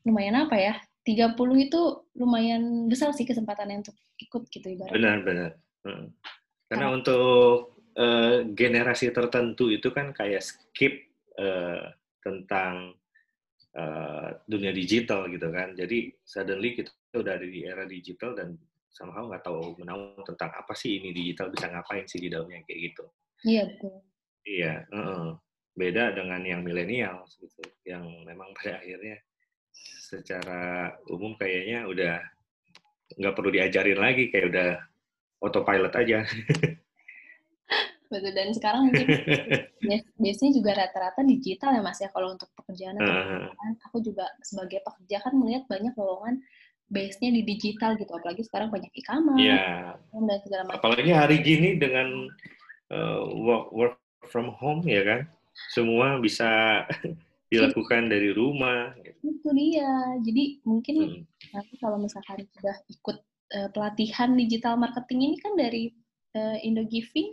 lumayan 0.04 0.44
apa 0.44 0.56
ya 0.60 0.74
30 1.08 1.36
itu 1.68 1.80
lumayan 2.16 2.88
besar 2.88 3.12
sih 3.16 3.24
kesempatannya 3.24 3.80
untuk 3.84 3.96
ikut 4.20 4.42
gitu 4.52 4.66
ibaratnya 4.76 4.94
benar 4.94 5.18
benar 5.24 5.50
hmm. 5.88 6.06
karena 6.68 6.86
nah. 6.88 6.94
untuk 6.96 7.80
uh, 7.96 8.44
generasi 8.52 9.08
tertentu 9.10 9.72
itu 9.72 9.88
kan 9.92 10.12
kayak 10.12 10.44
skip 10.44 11.08
uh, 11.40 11.92
tentang 12.20 12.96
uh, 13.78 14.28
dunia 14.46 14.70
digital 14.70 15.26
gitu 15.30 15.50
kan 15.50 15.74
jadi 15.74 16.10
suddenly 16.22 16.74
kita 16.78 16.90
udah 17.14 17.38
ada 17.38 17.46
di 17.46 17.60
era 17.66 17.84
digital 17.86 18.34
dan 18.34 18.58
somehow 18.94 19.26
nggak 19.26 19.42
tahu 19.42 19.74
menahu 19.82 20.22
tentang 20.22 20.54
apa 20.54 20.70
sih 20.78 21.02
ini 21.02 21.10
digital 21.10 21.50
bisa 21.50 21.66
ngapain 21.66 22.06
sih 22.06 22.22
di 22.22 22.30
dalamnya 22.30 22.62
kayak 22.62 22.94
gitu. 22.94 23.04
Iya 23.42 23.62
betul. 23.74 23.94
Iya, 24.44 24.74
uh 24.94 24.96
-uh. 24.96 25.28
beda 25.74 26.14
dengan 26.14 26.38
yang 26.46 26.62
milenial 26.62 27.26
gitu, 27.34 27.64
yang 27.82 28.06
memang 28.22 28.54
pada 28.54 28.78
akhirnya 28.78 29.18
secara 30.06 30.94
umum 31.10 31.34
kayaknya 31.34 31.90
udah 31.90 32.22
nggak 33.18 33.34
perlu 33.34 33.50
diajarin 33.50 33.98
lagi, 33.98 34.30
kayak 34.30 34.46
udah 34.54 34.70
autopilot 35.42 35.94
aja. 35.98 36.22
Betul, 38.12 38.36
dan 38.36 38.52
sekarang 38.52 38.92
mungkin 38.92 39.07
biasanya 40.22 40.52
juga 40.52 40.70
rata-rata 40.76 41.24
digital 41.24 41.74
ya 41.74 41.82
mas 41.82 41.98
ya 41.98 42.12
kalau 42.12 42.36
untuk 42.36 42.52
pekerjaan 42.52 43.00
atau 43.00 43.14
uh. 43.50 43.74
aku 43.90 44.05
juga 44.05 44.28
sebagai 44.44 44.84
pekerja 44.84 45.24
kan 45.24 45.32
melihat 45.34 45.64
banyak 45.66 45.94
lowongan 45.96 46.44
base-nya 46.92 47.32
di 47.32 47.42
digital 47.48 47.96
gitu 47.96 48.12
apalagi 48.12 48.44
sekarang 48.44 48.68
banyak 48.68 48.92
e-commerce 48.92 49.40
yeah. 49.40 49.96
dan 50.12 50.38
segala 50.44 50.62
macam. 50.68 50.78
Apalagi 50.84 51.11
hari 51.16 51.36
gini 51.40 51.80
dengan 51.80 52.28
uh, 52.92 53.24
work 53.34 53.72
work 53.72 53.96
from 54.28 54.52
home 54.61 54.84
ya 54.84 55.02
kan, 55.02 55.20
semua 55.72 56.20
bisa 56.20 56.84
dilakukan 57.52 58.12
dari 58.12 58.30
rumah. 58.36 58.92
Itu 59.24 59.48
dia. 59.57 60.18
Jadi 60.20 60.61
mungkin 60.68 60.94
hmm. 61.02 61.22
nanti 61.57 61.74
kalau 61.80 61.96
misalkan 61.96 62.44
sudah 62.52 62.76
ikut 62.92 63.18
uh, 63.57 63.68
pelatihan 63.72 64.36
digital 64.36 64.76
marketing 64.76 65.32
ini 65.32 65.36
kan 65.40 65.52
dari 65.57 65.90
uh, 66.36 66.57
Indo 66.61 66.84
Giving, 66.84 67.32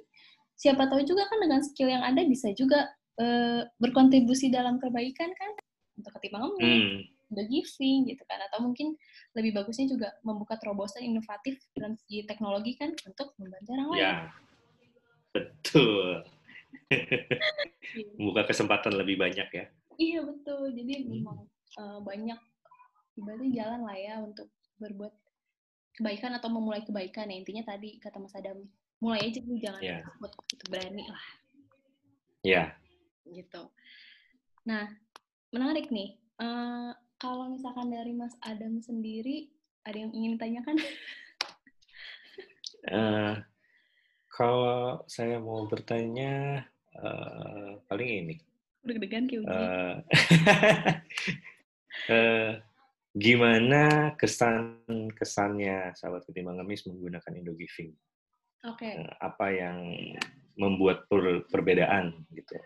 siapa 0.61 0.85
tahu 0.85 1.01
juga 1.01 1.25
kan 1.25 1.41
dengan 1.41 1.65
skill 1.65 1.89
yang 1.89 2.05
ada 2.05 2.21
bisa 2.29 2.53
juga 2.53 2.85
uh, 3.17 3.65
berkontribusi 3.81 4.53
dalam 4.53 4.77
kebaikan 4.77 5.33
kan 5.33 5.51
untuk 5.97 6.13
ketimbangan 6.21 6.53
hmm 6.61 7.21
the 7.31 7.43
giving 7.47 8.11
gitu 8.11 8.23
kan 8.27 8.43
atau 8.51 8.59
mungkin 8.59 8.93
lebih 9.33 9.55
bagusnya 9.55 9.87
juga 9.87 10.11
membuka 10.21 10.59
terobosan 10.59 11.07
inovatif 11.07 11.57
dalam 11.71 11.95
segi 11.95 12.27
teknologi 12.27 12.75
kan 12.75 12.91
untuk 13.07 13.33
membantu 13.39 13.69
orang 13.71 13.87
lain. 13.95 14.03
Ya, 14.03 14.13
betul. 15.31 16.07
membuka 18.19 18.51
kesempatan 18.51 18.99
lebih 18.99 19.15
banyak 19.15 19.47
ya. 19.47 19.65
Iya 19.95 20.19
betul. 20.27 20.75
Jadi 20.75 20.93
hmm. 21.01 21.07
memang 21.07 21.37
uh, 21.79 21.99
banyak 22.03 22.39
ibaratnya 23.15 23.51
jalan 23.63 23.81
lah 23.87 23.97
ya 23.97 24.15
untuk 24.19 24.51
berbuat 24.79 25.13
kebaikan 25.95 26.35
atau 26.35 26.51
memulai 26.51 26.83
kebaikan 26.83 27.27
ya 27.31 27.35
intinya 27.35 27.75
tadi 27.75 27.99
kata 27.99 28.19
Mas 28.19 28.35
Adam 28.35 28.63
mulai 29.01 29.27
aja 29.27 29.41
dulu 29.41 29.57
jangan 29.57 29.81
yeah. 29.81 30.05
takut 30.05 30.31
gitu 30.45 30.63
berani 30.69 31.05
lah. 31.09 31.25
Iya. 32.45 32.53
Yeah. 32.53 32.67
Gitu. 33.41 33.61
Nah 34.69 34.85
menarik 35.51 35.89
nih. 35.89 36.15
Uh, 36.41 36.93
kalau 37.21 37.53
misalkan 37.53 37.93
dari 37.93 38.17
Mas 38.17 38.33
Adam 38.41 38.81
sendiri, 38.81 39.53
ada 39.85 39.97
yang 39.97 40.09
ingin 40.09 40.37
ditanyakan? 40.37 40.75
uh, 42.89 43.33
kalau 44.37 45.05
saya 45.05 45.37
mau 45.37 45.69
bertanya, 45.69 46.65
uh, 46.97 47.77
paling 47.85 48.09
ini. 48.25 48.35
Deg-degan 48.81 49.29
kayak 49.29 49.45
uh, 49.45 50.01
uh, 52.09 52.51
gimana 53.29 54.15
kesan 54.17 54.81
kesannya 55.13 55.93
sahabat 55.93 56.25
ketimbang 56.25 56.57
ngemis 56.57 56.89
menggunakan 56.89 57.37
Indo 57.37 57.53
Giving? 57.53 57.93
Oke. 58.67 58.85
Okay. 58.85 58.93
Uh, 59.01 59.13
apa 59.21 59.45
yang 59.49 59.77
membuat 60.59 61.09
per, 61.09 61.47
perbedaan 61.49 62.13
gitu 62.35 62.59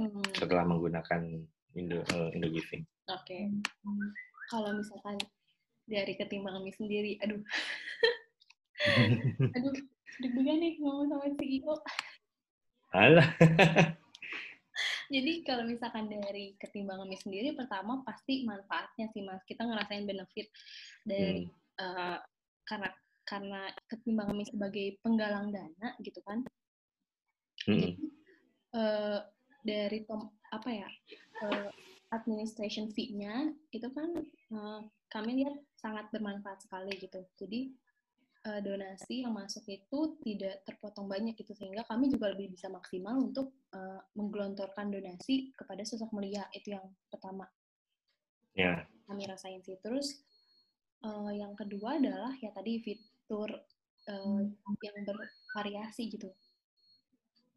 hmm. 0.00 0.24
setelah 0.32 0.64
menggunakan 0.64 1.44
Indo 1.76 2.00
uh, 2.16 2.30
Indo 2.32 2.48
Giving? 2.48 2.86
Oke. 3.12 3.26
Okay. 3.28 3.42
Kalau 4.48 4.72
misalkan 4.72 5.20
dari 5.84 6.16
ketimbang 6.16 6.56
kami 6.56 6.72
sendiri, 6.72 7.20
aduh. 7.20 7.42
aduh, 9.56 9.74
deg-degan 10.24 10.58
nih 10.60 10.80
ngomong 10.80 11.12
sama 11.12 11.28
CEO. 11.36 11.74
Alah. 12.94 13.28
Jadi 15.14 15.44
kalau 15.44 15.68
misalkan 15.68 16.08
dari 16.08 16.56
ketimbang 16.56 17.04
kami 17.04 17.20
sendiri, 17.20 17.52
pertama 17.52 18.00
pasti 18.06 18.48
manfaatnya 18.48 19.12
sih 19.12 19.20
mas. 19.20 19.44
Kita 19.44 19.68
ngerasain 19.68 20.08
benefit 20.08 20.48
dari 21.04 21.44
hmm. 21.44 21.52
uh, 21.84 22.18
karena 22.64 22.88
karena 23.24 23.72
ketimbang 23.88 24.32
kami 24.32 24.44
sebagai 24.46 24.86
penggalang 25.00 25.50
dana 25.50 25.88
gitu 26.00 26.20
kan. 26.24 26.44
Jadi 27.64 27.96
uh, 28.76 29.20
dari 29.64 30.04
tom 30.04 30.28
apa 30.52 30.68
ya 30.70 30.88
uh, 31.42 31.68
administration 32.12 32.92
fee-nya 32.92 33.50
itu 33.74 33.88
kan 33.90 34.10
uh, 34.54 34.80
kami 35.10 35.42
lihat 35.42 35.56
sangat 35.80 36.06
bermanfaat 36.12 36.62
sekali 36.62 36.94
gitu. 37.00 37.24
Jadi 37.40 37.74
uh, 38.46 38.60
donasi 38.60 39.24
yang 39.24 39.34
masuk 39.34 39.64
itu 39.66 40.20
tidak 40.22 40.62
terpotong 40.68 41.08
banyak 41.08 41.34
gitu 41.34 41.56
sehingga 41.56 41.82
kami 41.88 42.12
juga 42.12 42.30
lebih 42.36 42.54
bisa 42.54 42.68
maksimal 42.70 43.18
untuk 43.18 43.56
uh, 43.74 44.00
menggelontorkan 44.14 44.92
donasi 44.92 45.50
kepada 45.56 45.82
sosok 45.82 46.12
mulia 46.12 46.44
itu 46.54 46.76
yang 46.76 46.84
pertama. 47.08 47.48
Ya. 48.54 48.86
kami 49.10 49.26
rasain 49.26 49.60
sih. 49.66 49.74
Terus 49.82 50.22
uh, 51.02 51.32
yang 51.34 51.58
kedua 51.58 51.98
adalah 51.98 52.30
ya 52.38 52.54
tadi 52.54 52.78
fitur 53.24 53.48
uh, 54.12 54.44
yang 54.84 55.04
bervariasi 55.08 56.12
gitu. 56.12 56.28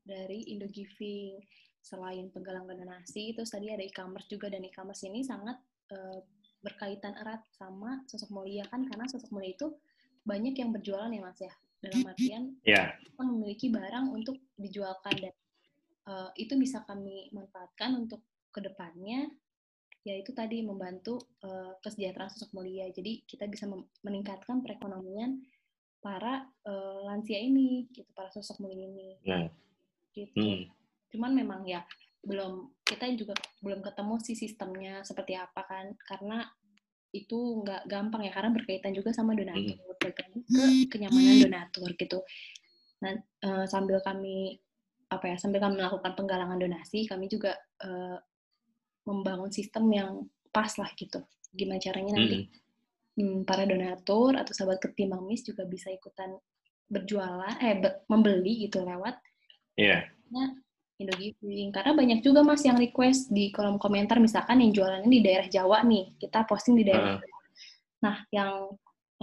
Dari 0.07 0.47
Indo 0.55 0.71
Giving 0.71 1.43
selain 1.83 2.31
penggalangan 2.31 2.79
donasi 2.79 3.35
terus 3.35 3.51
tadi 3.51 3.67
ada 3.67 3.83
e-commerce 3.83 4.31
juga 4.31 4.47
dan 4.47 4.63
e-commerce 4.63 5.03
ini 5.03 5.27
sangat 5.27 5.59
uh, 5.91 6.19
berkaitan 6.63 7.15
erat 7.19 7.43
sama 7.55 8.03
sosok 8.07 8.31
mulia 8.31 8.63
kan 8.71 8.87
karena 8.87 9.07
sosok 9.07 9.31
mulia 9.35 9.55
itu 9.55 9.71
banyak 10.23 10.55
yang 10.55 10.71
berjualan 10.71 11.11
ya 11.11 11.21
mas 11.23 11.39
ya. 11.43 11.53
Dalam 11.77 12.09
artian 12.09 12.43
yeah. 12.65 12.95
memiliki 13.21 13.69
barang 13.69 14.09
untuk 14.09 14.39
dijualkan 14.57 15.13
dan 15.19 15.35
uh, 16.07 16.31
itu 16.39 16.55
bisa 16.55 16.81
kami 16.87 17.29
manfaatkan 17.35 17.93
untuk 17.99 18.23
ke 18.49 18.63
depannya 18.63 19.29
yaitu 20.07 20.31
tadi 20.31 20.63
membantu 20.63 21.19
uh, 21.43 21.75
kesejahteraan 21.83 22.31
sosok 22.31 22.55
mulia. 22.55 22.87
Jadi 22.95 23.27
kita 23.27 23.43
bisa 23.45 23.67
meningkatkan 24.01 24.63
perekonomian 24.63 25.43
para 26.01 26.45
uh, 26.65 26.99
lansia 27.09 27.41
ini 27.41 27.89
gitu 27.91 28.07
para 28.13 28.29
sosok 28.29 28.63
mulia 28.63 28.85
ini 28.87 29.09
nah. 29.25 29.49
gitu 30.13 30.37
hmm. 30.37 30.69
cuman 31.13 31.31
memang 31.33 31.61
ya 31.65 31.81
belum 32.23 32.73
kita 32.83 33.07
juga 33.15 33.33
belum 33.63 33.79
ketemu 33.79 34.15
sih 34.19 34.35
sistemnya 34.35 35.01
seperti 35.05 35.39
apa 35.39 35.63
kan 35.63 35.95
karena 36.05 36.43
itu 37.15 37.63
nggak 37.63 37.87
gampang 37.87 38.27
ya 38.27 38.31
karena 38.35 38.51
berkaitan 38.51 38.91
juga 38.91 39.15
sama 39.15 39.31
donatur 39.33 39.79
hmm. 39.79 39.95
ke 39.97 40.09
kenyamanan 40.91 41.35
donatur 41.47 41.89
gitu 41.95 42.19
nah 42.99 43.13
uh, 43.45 43.65
sambil 43.69 44.01
kami 44.03 44.59
apa 45.07 45.31
ya 45.31 45.35
sambil 45.39 45.63
kami 45.63 45.79
melakukan 45.79 46.13
penggalangan 46.19 46.59
donasi 46.59 47.07
kami 47.07 47.31
juga 47.31 47.55
uh, 47.79 48.19
membangun 49.07 49.47
sistem 49.53 49.87
yang 49.87 50.11
pas 50.51 50.75
lah 50.75 50.91
gitu 50.99 51.23
gimana 51.55 51.79
caranya 51.79 52.19
nanti 52.19 52.43
hmm. 52.43 52.66
Hmm, 53.17 53.49
para 53.49 53.65
donatur 53.65 54.37
atau 54.37 54.53
sahabat 54.53 54.77
ketimbang 54.77 55.25
mis 55.25 55.41
juga 55.41 55.65
bisa 55.65 55.89
ikutan 55.89 56.37
berjualan 56.85 57.57
eh 57.65 57.81
be 57.81 57.89
membeli 58.05 58.69
gitu 58.69 58.85
lewat 58.85 59.17
yeah. 59.73 60.05
Indogiving 61.01 61.73
karena 61.73 61.97
banyak 61.97 62.21
juga 62.21 62.45
mas 62.45 62.61
yang 62.61 62.77
request 62.77 63.33
di 63.33 63.49
kolom 63.49 63.81
komentar 63.81 64.21
misalkan 64.21 64.61
yang 64.61 64.69
jualannya 64.69 65.09
di 65.09 65.21
daerah 65.25 65.49
Jawa 65.49 65.81
nih 65.81 66.13
kita 66.21 66.45
posting 66.45 66.77
di 66.77 66.85
daerah 66.85 67.17
uh. 67.17 67.21
Jawa. 67.21 67.39
Nah 68.05 68.15
yang 68.29 68.53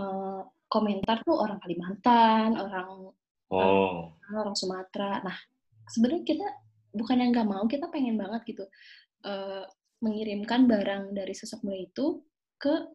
uh, 0.03 0.42
komentar 0.66 1.22
tuh 1.22 1.38
orang 1.38 1.62
Kalimantan 1.62 2.59
orang 2.59 3.14
oh. 3.55 4.11
orang 4.26 4.59
Sumatera. 4.59 5.22
Nah 5.22 5.38
sebenarnya 5.86 6.34
kita 6.34 6.47
bukan 6.95 7.22
yang 7.22 7.30
nggak 7.30 7.47
mau 7.47 7.62
kita 7.70 7.86
pengen 7.95 8.18
banget 8.18 8.42
gitu 8.42 8.66
uh, 9.26 9.62
mengirimkan 10.03 10.66
barang 10.66 11.14
dari 11.14 11.34
sosok 11.34 11.62
mulia 11.62 11.86
itu 11.86 12.22
ke 12.59 12.90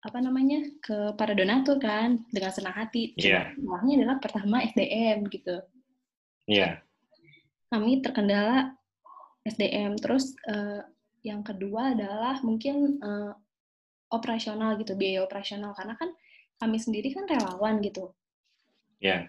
apa 0.00 0.18
namanya 0.20 0.64
ke 0.80 1.12
para 1.16 1.36
donatur 1.36 1.76
kan 1.76 2.24
dengan 2.32 2.52
senang 2.52 2.72
hati. 2.72 3.12
Yeah. 3.20 3.52
Masalahnya 3.60 3.94
adalah 4.00 4.16
pertama 4.20 4.64
SDM 4.64 5.28
gitu. 5.28 5.60
Iya. 6.48 6.58
Yeah 6.58 6.74
kami 7.70 8.02
terkendala 8.02 8.74
SDM. 9.46 9.96
Terus 9.96 10.34
uh, 10.50 10.82
yang 11.22 11.46
kedua 11.46 11.94
adalah 11.94 12.42
mungkin 12.42 12.98
uh, 13.00 13.32
operasional 14.10 14.74
gitu, 14.82 14.98
biaya 14.98 15.22
operasional 15.22 15.72
karena 15.78 15.94
kan 15.94 16.10
kami 16.58 16.76
sendiri 16.76 17.14
kan 17.14 17.24
relawan 17.30 17.78
gitu. 17.80 18.12
Ya. 18.98 19.08
Yeah. 19.08 19.22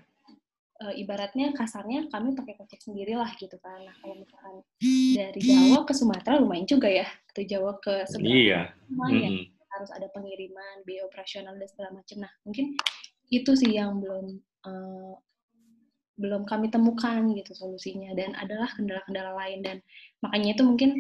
Uh, 0.82 0.94
ibaratnya 0.98 1.54
kasarnya 1.54 2.10
kami 2.10 2.34
pakai 2.34 2.58
kocek 2.58 2.82
sendiri 2.82 3.14
lah 3.14 3.30
gitu 3.38 3.54
kan. 3.62 3.86
Nah 3.86 3.94
kalau 4.02 4.18
misalkan 4.18 4.66
dari 5.14 5.40
Jawa 5.46 5.86
ke 5.86 5.94
Sumatera 5.94 6.42
lumayan 6.42 6.66
juga 6.66 6.90
ya, 6.90 7.06
ke 7.38 7.46
Jawa 7.46 7.78
ke 7.78 8.10
seberang 8.10 8.34
iya. 8.34 8.62
lumayan. 8.90 9.30
Mm 9.30 9.38
-hmm. 9.46 9.51
Harus 9.82 9.94
ada 9.94 10.08
pengiriman, 10.14 10.86
biaya 10.86 11.10
operasional 11.10 11.58
dan 11.58 11.68
segala 11.70 11.90
macam. 11.98 12.18
Nah 12.22 12.32
mungkin 12.46 12.78
itu 13.34 13.52
sih 13.58 13.74
yang 13.76 13.98
belum 13.98 14.38
uh, 14.70 15.14
belum 16.22 16.46
kami 16.46 16.70
temukan 16.70 17.26
gitu 17.34 17.52
solusinya. 17.58 18.14
Dan 18.14 18.38
adalah 18.38 18.70
kendala-kendala 18.78 19.34
lain. 19.34 19.60
Dan 19.66 19.78
makanya 20.22 20.54
itu 20.54 20.64
mungkin 20.64 20.92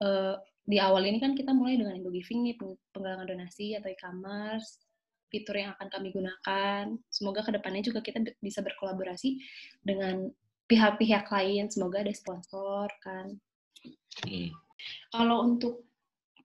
uh, 0.00 0.38
di 0.62 0.78
awal 0.78 1.02
ini 1.02 1.18
kan 1.18 1.34
kita 1.34 1.50
mulai 1.50 1.74
dengan 1.74 1.98
Indo 1.98 2.14
Giving 2.14 2.46
nih 2.46 2.54
penggalangan 2.94 3.26
donasi 3.26 3.74
atau 3.74 3.90
e-commerce 3.90 4.78
fitur 5.32 5.56
yang 5.56 5.72
akan 5.74 5.88
kami 5.88 6.12
gunakan. 6.12 6.84
Semoga 7.08 7.40
ke 7.42 7.56
depannya 7.56 7.82
juga 7.82 8.04
kita 8.04 8.20
bisa 8.44 8.60
berkolaborasi 8.60 9.40
dengan 9.80 10.28
pihak-pihak 10.68 11.26
lain. 11.32 11.72
Semoga 11.72 12.04
ada 12.04 12.12
sponsor 12.12 12.86
kan. 13.00 13.40
Hmm. 14.22 14.54
kalau 15.10 15.42
untuk 15.46 15.86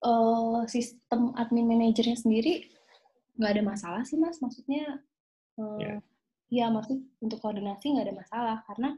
uh, 0.02 0.62
sistem 0.68 1.32
admin 1.34 1.66
manajernya 1.66 2.18
sendiri 2.18 2.68
nggak 3.38 3.52
ada 3.54 3.62
masalah 3.62 4.02
sih 4.02 4.18
mas 4.18 4.42
maksudnya 4.42 5.02
uh, 5.58 5.78
yeah 5.78 6.00
ya 6.48 6.72
maksud 6.72 6.96
untuk 7.20 7.38
koordinasi 7.44 7.92
nggak 7.92 8.06
ada 8.08 8.16
masalah 8.16 8.56
karena 8.64 8.90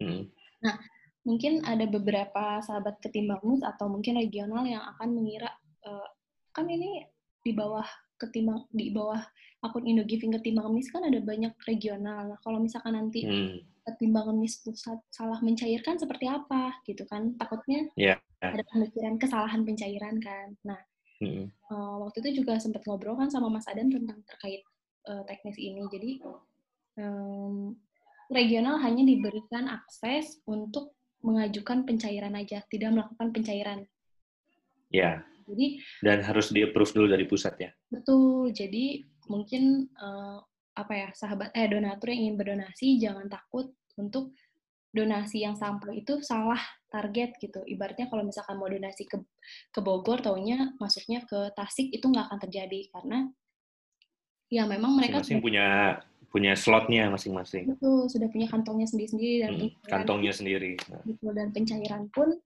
hmm. 0.00 0.22
nah 0.60 0.76
mungkin 1.24 1.64
ada 1.64 1.88
beberapa 1.88 2.60
sahabat 2.60 3.00
ketimbang 3.00 3.40
mus 3.40 3.64
atau 3.64 3.88
mungkin 3.88 4.20
regional 4.20 4.64
yang 4.68 4.84
akan 4.96 5.16
mengira 5.16 5.48
uh, 5.88 6.08
kan 6.52 6.68
ini 6.68 7.08
di 7.40 7.52
bawah 7.56 7.84
ketimbang 8.20 8.68
di 8.70 8.92
bawah 8.92 9.18
akun 9.64 9.88
Indo 9.88 10.04
Giving 10.04 10.36
ketimbang 10.36 10.68
mis 10.70 10.92
kan 10.92 11.02
ada 11.02 11.18
banyak 11.18 11.56
regional 11.64 12.28
nah 12.28 12.38
kalau 12.44 12.60
misalkan 12.60 12.92
nanti 12.92 13.24
hmm. 13.24 13.56
Ketimbang 13.82 14.38
mis 14.38 14.62
pusat 14.62 14.98
salah 15.10 15.42
mencairkan 15.42 15.98
seperti 15.98 16.30
apa 16.30 16.76
gitu 16.86 17.02
kan 17.10 17.34
takutnya 17.34 17.90
yeah. 17.98 18.18
ada 18.42 18.62
pemikiran 18.70 19.18
kesalahan 19.18 19.66
pencairan 19.66 20.22
kan 20.22 20.54
nah 20.62 20.80
hmm. 21.18 21.50
uh, 21.70 21.96
waktu 22.06 22.22
itu 22.26 22.42
juga 22.42 22.58
sempat 22.62 22.86
ngobrol 22.86 23.18
kan 23.18 23.28
sama 23.30 23.50
Mas 23.50 23.66
Adan 23.66 23.90
tentang 23.90 24.22
terkait 24.26 24.62
uh, 25.10 25.26
teknis 25.26 25.58
ini 25.58 25.82
jadi 25.90 26.10
um, 27.02 27.74
regional 28.32 28.80
hanya 28.80 29.04
diberikan 29.04 29.68
akses 29.68 30.40
untuk 30.48 30.96
mengajukan 31.22 31.86
pencairan 31.86 32.34
aja, 32.34 32.64
tidak 32.66 32.90
melakukan 32.90 33.28
pencairan. 33.30 33.80
Ya. 34.90 35.22
Jadi 35.46 35.82
dan 36.06 36.22
harus 36.22 36.54
di-approve 36.54 36.94
dulu 36.94 37.06
dari 37.10 37.26
pusat 37.26 37.54
ya. 37.58 37.70
Betul. 37.90 38.54
Jadi 38.54 39.02
mungkin 39.26 39.90
uh, 39.98 40.38
apa 40.72 40.92
ya 40.96 41.08
sahabat 41.12 41.52
eh 41.52 41.68
donatur 41.68 42.08
yang 42.12 42.32
ingin 42.32 42.36
berdonasi 42.40 42.96
jangan 42.96 43.28
takut 43.28 43.72
untuk 44.00 44.32
donasi 44.92 45.40
yang 45.44 45.56
sampai 45.56 46.04
itu 46.04 46.20
salah 46.20 46.60
target 46.92 47.40
gitu. 47.40 47.64
Ibaratnya 47.64 48.12
kalau 48.12 48.28
misalkan 48.28 48.60
mau 48.60 48.68
donasi 48.68 49.08
ke 49.08 49.16
ke 49.72 49.80
Bogor, 49.80 50.20
taunya 50.20 50.76
masuknya 50.76 51.24
ke 51.24 51.48
Tasik 51.56 51.88
itu 51.88 52.04
nggak 52.04 52.28
akan 52.28 52.40
terjadi 52.44 52.80
karena 52.92 53.18
ya 54.52 54.68
memang 54.68 55.00
mereka 55.00 55.24
masing-masing 55.24 55.40
punya 55.40 55.66
punya 56.28 56.52
slotnya 56.56 57.08
masing-masing. 57.08 57.72
Betul, 57.72 58.08
sudah 58.08 58.28
punya 58.28 58.48
kantongnya 58.48 58.88
sendiri-sendiri 58.88 59.36
dan 59.44 59.52
hmm, 59.56 59.70
kantongnya 59.88 60.32
sendiri. 60.32 60.76
Gitu, 61.08 61.28
dan 61.32 61.52
pencairan 61.52 62.08
pun 62.12 62.36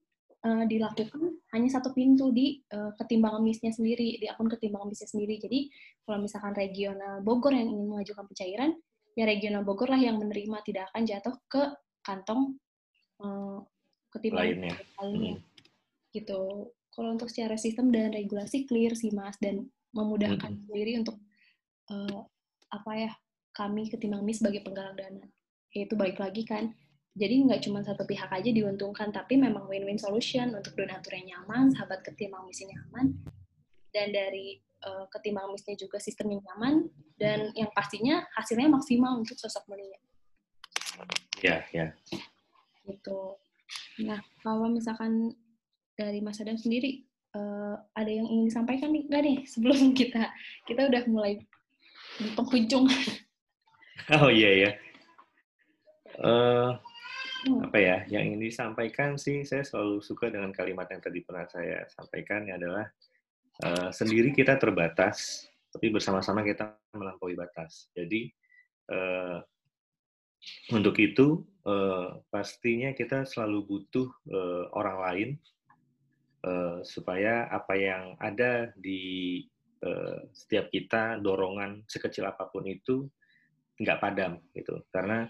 uh, 0.47 0.63
dilakukan 0.63 1.43
hanya 1.51 1.69
satu 1.69 1.91
pintu 1.91 2.31
di 2.31 2.63
uh, 2.71 2.95
ketimbang 2.95 3.43
misnya 3.43 3.75
sendiri, 3.75 4.23
di 4.23 4.25
akun 4.31 4.47
ketimbang 4.47 4.87
misnya 4.87 5.11
sendiri. 5.11 5.35
Jadi 5.43 5.67
kalau 6.07 6.23
misalkan 6.23 6.55
regional 6.55 7.19
Bogor 7.19 7.51
yang 7.51 7.67
ingin 7.67 7.87
mengajukan 7.91 8.23
pencairan, 8.31 8.71
ya 9.19 9.27
regional 9.27 9.67
Bogor 9.67 9.91
lah 9.91 9.99
yang 9.99 10.15
menerima, 10.15 10.63
tidak 10.63 10.87
akan 10.93 11.03
jatuh 11.03 11.35
ke 11.51 11.63
kantong 12.01 12.55
uh, 13.19 13.59
ketimbang 14.15 14.55
lainnya. 14.55 14.75
lainnya. 15.03 15.35
Hmm. 15.35 15.45
Gitu. 16.15 16.39
Kalau 16.95 17.09
untuk 17.13 17.29
secara 17.29 17.59
sistem 17.59 17.93
dan 17.93 18.09
regulasi 18.15 18.65
clear 18.65 18.95
sih 18.97 19.13
Mas 19.13 19.37
dan 19.37 19.67
memudahkan 19.93 20.55
hmm. 20.55 20.63
sendiri 20.65 20.97
untuk 20.97 21.19
uh, 21.91 22.25
apa 22.71 22.91
ya 22.95 23.11
kami 23.53 23.89
ketimbang 23.89 24.23
mis 24.23 24.39
sebagai 24.39 24.63
penggalang 24.63 24.95
dana. 24.97 25.25
Yaitu 25.75 25.93
balik 25.99 26.17
lagi 26.17 26.47
kan, 26.47 26.73
jadi 27.17 27.49
nggak 27.49 27.65
cuma 27.65 27.81
satu 27.81 28.05
pihak 28.05 28.29
aja 28.29 28.49
diuntungkan, 28.53 29.09
tapi 29.09 29.41
memang 29.41 29.65
win-win 29.65 29.97
solution 29.97 30.53
untuk 30.53 30.77
donatur 30.77 31.17
yang 31.17 31.33
nyaman, 31.33 31.73
sahabat 31.73 32.05
ketimbang 32.05 32.45
misnya 32.45 32.77
nyaman, 32.77 33.17
dan 33.89 34.13
dari 34.13 34.61
uh, 34.85 35.09
ketimbang 35.09 35.49
misnya 35.49 35.73
juga 35.73 35.97
sistem 35.97 36.37
yang 36.37 36.45
nyaman, 36.45 36.85
dan 37.17 37.49
yang 37.57 37.73
pastinya 37.73 38.21
hasilnya 38.37 38.69
maksimal 38.69 39.17
untuk 39.17 39.33
sosok 39.33 39.65
mulia. 39.65 39.97
Ya, 41.41 41.65
ya. 41.73 41.89
Gitu. 42.85 43.19
Nah, 44.05 44.21
kalau 44.45 44.69
misalkan 44.69 45.33
dari 45.97 46.21
Mas 46.21 46.37
Adam 46.37 46.61
sendiri, 46.61 47.01
uh, 47.33 47.81
ada 47.97 48.13
yang 48.13 48.29
ingin 48.29 48.53
disampaikan 48.53 48.93
nih, 48.93 49.09
nggak 49.09 49.23
nih, 49.25 49.37
sebelum 49.49 49.89
kita 49.99 50.29
kita 50.69 50.85
udah 50.85 51.01
mulai 51.09 51.41
di 52.21 52.29
penghujung. 52.37 52.85
Oh 54.07 54.31
iya 54.31 54.49
ya. 54.55 54.71
Uh, 56.15 56.79
apa 57.47 57.77
ya 57.79 57.97
yang 58.11 58.33
ingin 58.33 58.51
disampaikan 58.51 59.15
sih 59.15 59.47
saya 59.47 59.63
selalu 59.63 60.03
suka 60.03 60.27
dengan 60.27 60.51
kalimat 60.51 60.87
yang 60.91 60.99
tadi 60.99 61.23
pernah 61.23 61.47
saya 61.47 61.87
sampaikan 61.87 62.47
adalah 62.51 62.85
uh, 63.63 63.89
sendiri 63.89 64.35
kita 64.35 64.59
terbatas 64.59 65.47
tapi 65.71 65.93
bersama-sama 65.93 66.41
kita 66.41 66.73
melampaui 66.95 67.37
batas. 67.37 67.91
Jadi 67.93 68.31
uh, 68.89 69.37
untuk 70.73 70.95
itu 70.97 71.45
uh, 71.69 72.17
pastinya 72.33 72.93
kita 72.97 73.29
selalu 73.29 73.67
butuh 73.67 74.09
uh, 74.31 74.65
orang 74.73 74.97
lain 74.97 75.29
uh, 76.47 76.79
supaya 76.81 77.45
apa 77.51 77.73
yang 77.77 78.03
ada 78.17 78.73
di 78.73 79.43
uh, 79.85 80.25
setiap 80.33 80.71
kita 80.73 81.21
dorongan 81.21 81.85
sekecil 81.85 82.25
apa 82.25 82.49
pun 82.49 82.65
itu 82.65 83.05
nggak 83.77 84.01
padam 84.01 84.41
gitu. 84.57 84.81
Karena 84.89 85.29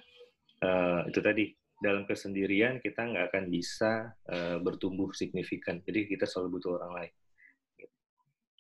uh, 0.64 1.02
itu 1.12 1.20
tadi 1.20 1.46
dalam 1.78 2.10
kesendirian 2.10 2.82
kita 2.82 3.06
nggak 3.06 3.34
akan 3.34 3.46
bisa 3.54 4.12
uh, 4.30 4.58
bertumbuh 4.62 5.14
signifikan 5.14 5.82
jadi 5.86 6.10
kita 6.10 6.26
selalu 6.26 6.58
butuh 6.58 6.82
orang 6.82 6.94
lain 7.04 7.14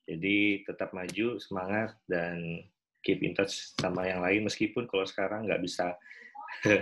jadi 0.08 0.38
tetap 0.64 0.96
maju 0.96 1.36
semangat 1.42 1.98
dan 2.08 2.64
keep 3.04 3.20
in 3.26 3.36
touch 3.36 3.76
sama 3.76 4.08
yang 4.08 4.24
lain 4.24 4.46
meskipun 4.48 4.88
kalau 4.88 5.04
sekarang 5.04 5.50
nggak 5.50 5.62
bisa 5.62 5.98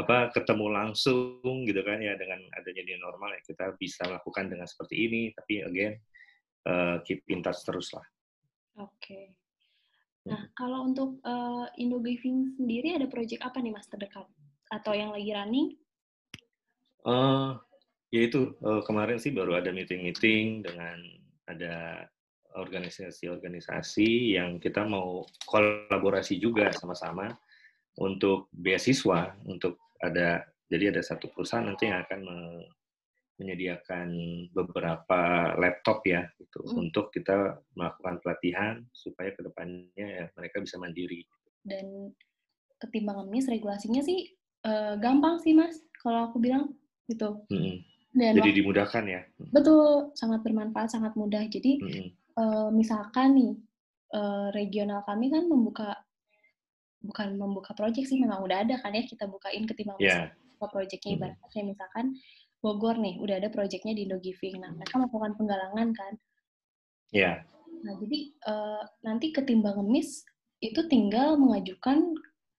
apa 0.00 0.32
ketemu 0.32 0.72
langsung 0.72 1.68
gitu 1.68 1.84
kan 1.84 2.00
ya 2.00 2.16
dengan 2.16 2.40
adanya 2.56 2.82
new 2.88 2.98
normal 2.98 3.36
ya 3.36 3.40
kita 3.44 3.76
bisa 3.76 4.08
melakukan 4.08 4.48
dengan 4.48 4.64
seperti 4.64 5.04
ini 5.04 5.22
tapi 5.36 5.60
again 5.60 6.00
uh, 6.64 6.96
keep 7.04 7.20
in 7.28 7.44
touch 7.44 7.60
terus 7.68 7.92
lah. 7.92 8.06
Oke. 8.80 8.88
Okay. 8.96 9.26
Nah 10.32 10.48
hmm. 10.48 10.52
kalau 10.56 10.88
untuk 10.88 11.20
uh, 11.26 11.68
Indo 11.76 12.00
Giving 12.00 12.56
sendiri 12.56 12.96
ada 12.96 13.04
project 13.10 13.44
apa 13.44 13.60
nih 13.60 13.72
mas 13.74 13.84
terdekat 13.90 14.24
atau 14.72 14.92
yang 14.96 15.12
lagi 15.12 15.28
running? 15.28 15.76
Uh, 17.02 17.58
ya 18.12 18.28
itu 18.30 18.54
uh, 18.62 18.84
kemarin 18.86 19.18
sih 19.18 19.34
baru 19.34 19.58
ada 19.58 19.74
meeting-meeting 19.74 20.62
dengan 20.62 21.02
ada 21.50 22.06
organisasi-organisasi 22.52 24.36
yang 24.36 24.60
kita 24.60 24.84
mau 24.84 25.24
kolaborasi 25.48 26.36
juga 26.36 26.70
sama-sama 26.76 27.32
untuk 27.96 28.52
beasiswa 28.52 29.32
untuk 29.48 29.80
ada 30.04 30.44
jadi 30.68 30.92
ada 30.92 31.02
satu 31.04 31.28
perusahaan 31.32 31.64
nanti 31.64 31.88
yang 31.88 32.04
akan 32.04 32.20
menyediakan 33.40 34.08
beberapa 34.52 35.52
laptop 35.56 36.04
ya 36.04 36.28
gitu 36.36 36.60
hmm. 36.62 36.88
untuk 36.88 37.08
kita 37.12 37.58
melakukan 37.76 38.20
pelatihan 38.20 38.74
supaya 38.92 39.32
ke 39.32 39.40
depannya 39.42 40.06
ya 40.06 40.24
mereka 40.36 40.60
bisa 40.60 40.76
mandiri 40.76 41.24
dan 41.64 42.12
ketimbang 42.78 43.24
ngemis 43.24 43.48
regulasinya 43.48 44.04
sih 44.04 44.28
uh, 44.68 44.94
gampang 45.00 45.40
sih 45.40 45.56
mas 45.56 45.80
kalau 46.00 46.28
aku 46.28 46.38
bilang 46.38 46.72
gitu 47.10 47.42
hmm. 47.50 47.82
dan 48.14 48.32
jadi 48.38 48.50
dimudahkan 48.62 49.04
ya 49.08 49.20
betul 49.50 50.14
sangat 50.14 50.40
bermanfaat 50.46 50.92
sangat 50.92 51.12
mudah 51.18 51.42
jadi 51.50 51.78
hmm. 51.80 52.08
uh, 52.38 52.68
misalkan 52.70 53.34
nih 53.34 53.52
uh, 54.14 54.48
regional 54.54 55.02
kami 55.08 55.32
kan 55.32 55.48
membuka 55.48 55.96
bukan 57.02 57.34
membuka 57.34 57.74
project 57.74 58.06
sih 58.06 58.18
memang 58.18 58.46
udah 58.46 58.62
ada 58.62 58.78
kan 58.78 58.94
ya 58.94 59.02
kita 59.02 59.26
bukain 59.26 59.66
ketimbang 59.66 59.98
yeah. 59.98 60.30
buka 60.56 60.70
projectnya 60.70 61.18
hmm. 61.18 61.18
ibaratnya 61.18 61.62
misalkan 61.66 62.06
Bogor 62.62 62.94
nih 62.94 63.18
udah 63.18 63.42
ada 63.42 63.50
projectnya 63.50 63.90
di 63.98 64.06
Indo 64.06 64.22
Giving 64.22 64.62
nah 64.62 64.70
mereka 64.70 65.02
melakukan 65.02 65.34
penggalangan 65.34 65.88
kan 65.90 66.12
ya 67.10 67.20
yeah. 67.20 67.36
nah 67.82 67.98
jadi 67.98 68.18
uh, 68.46 68.82
nanti 69.02 69.34
ketimbang 69.34 69.82
ngemis 69.82 70.22
itu 70.62 70.86
tinggal 70.86 71.34
mengajukan 71.34 72.14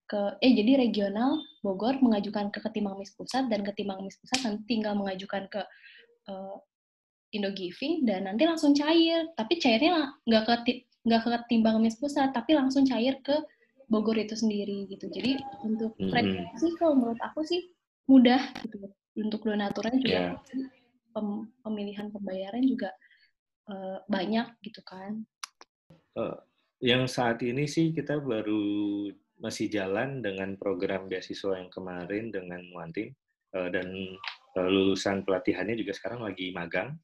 ke 0.07 0.37
eh 0.43 0.51
jadi 0.51 0.83
regional 0.83 1.39
Bogor 1.63 1.95
mengajukan 2.03 2.51
ke 2.51 2.59
ketimbang 2.59 2.99
mis 2.99 3.15
pusat 3.15 3.47
dan 3.47 3.63
ketimbang 3.63 4.03
mis 4.03 4.19
pusat 4.19 4.39
nanti 4.43 4.61
tinggal 4.67 4.99
mengajukan 4.99 5.47
ke 5.47 5.61
uh, 6.27 6.57
Indo 7.33 7.49
Giving 7.55 8.05
dan 8.05 8.29
nanti 8.29 8.45
langsung 8.45 8.77
cair 8.77 9.25
tapi 9.33 9.57
cairnya 9.57 10.13
nggak 10.27 10.43
ke 10.45 10.53
nggak 11.03 11.21
ke 11.23 11.29
ketimbang 11.47 11.77
mis 11.81 11.97
pusat 11.97 12.29
tapi 12.35 12.55
langsung 12.55 12.83
cair 12.85 13.19
ke 13.23 13.35
Bogor 13.91 14.15
itu 14.15 14.33
sendiri 14.33 14.87
gitu. 14.87 15.05
Jadi 15.11 15.37
untuk 15.61 15.93
frekuensi 15.99 16.49
mm 16.49 16.57
-hmm. 16.57 16.77
kalau 16.79 16.93
menurut 16.97 17.21
aku 17.21 17.43
sih 17.43 17.61
mudah 18.07 18.41
gitu. 18.63 18.89
Untuk 19.13 19.45
donaturnya 19.45 19.97
juga 20.01 20.21
yeah. 20.33 20.67
pem 21.13 21.45
pemilihan 21.61 22.09
pembayaran 22.09 22.65
juga 22.65 22.89
uh, 23.69 24.01
banyak 24.09 24.49
gitu 24.65 24.81
kan. 24.81 25.21
Uh, 26.17 26.37
yang 26.81 27.05
saat 27.05 27.39
ini 27.45 27.69
sih 27.69 27.93
kita 27.93 28.17
baru 28.17 29.13
masih 29.41 29.67
jalan 29.71 30.21
dengan 30.21 30.55
program 30.57 31.09
beasiswa 31.09 31.57
yang 31.57 31.69
kemarin 31.73 32.29
dengan 32.29 32.61
Muantin 32.69 33.13
uh, 33.53 33.69
dan 33.69 33.87
uh, 34.57 34.69
lulusan 34.69 35.25
pelatihannya 35.25 35.79
juga 35.79 35.93
sekarang 35.95 36.21
lagi 36.25 36.53
magang 36.53 36.97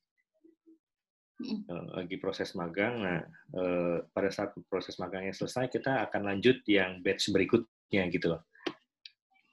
uh, 1.44 1.86
lagi 1.96 2.16
proses 2.20 2.52
magang. 2.56 3.00
Nah, 3.00 3.20
uh, 3.56 3.98
pada 4.12 4.30
saat 4.30 4.56
proses 4.68 5.00
magangnya 5.00 5.32
selesai, 5.32 5.72
kita 5.72 6.06
akan 6.10 6.36
lanjut 6.36 6.62
yang 6.68 7.00
batch 7.00 7.32
berikutnya 7.32 8.12
gitu 8.12 8.36
loh. 8.36 8.42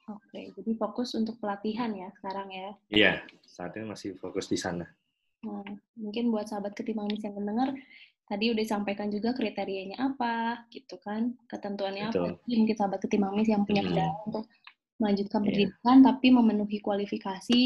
Oke, 0.07 0.55
jadi 0.55 0.71
fokus 0.79 1.19
untuk 1.19 1.35
pelatihan 1.43 1.91
ya 1.91 2.07
sekarang 2.15 2.47
ya? 2.47 2.69
Iya, 2.87 3.13
saat 3.43 3.75
ini 3.75 3.91
masih 3.91 4.15
fokus 4.15 4.47
di 4.47 4.55
sana. 4.55 4.87
Nah, 5.43 5.67
mungkin 5.99 6.31
buat 6.31 6.47
sahabat 6.47 6.79
ketimbang 6.79 7.11
yang 7.19 7.35
mendengar, 7.35 7.75
tadi 8.27 8.51
udah 8.51 8.61
disampaikan 8.61 9.07
juga 9.07 9.31
kriterianya 9.31 9.97
apa, 10.03 10.67
gitu 10.69 10.99
kan, 10.99 11.33
ketentuannya 11.47 12.11
Betul. 12.11 12.35
apa. 12.35 12.43
Mungkin 12.43 12.75
sahabat 12.75 12.99
ketimbang 13.07 13.39
yang 13.47 13.63
punya 13.63 13.81
hmm. 13.87 14.27
untuk 14.27 14.45
melanjutkan 14.99 15.39
iya. 15.41 15.45
pendidikan, 15.47 15.97
yeah. 16.03 16.05
tapi 16.11 16.27
memenuhi 16.35 16.77
kualifikasi 16.83 17.61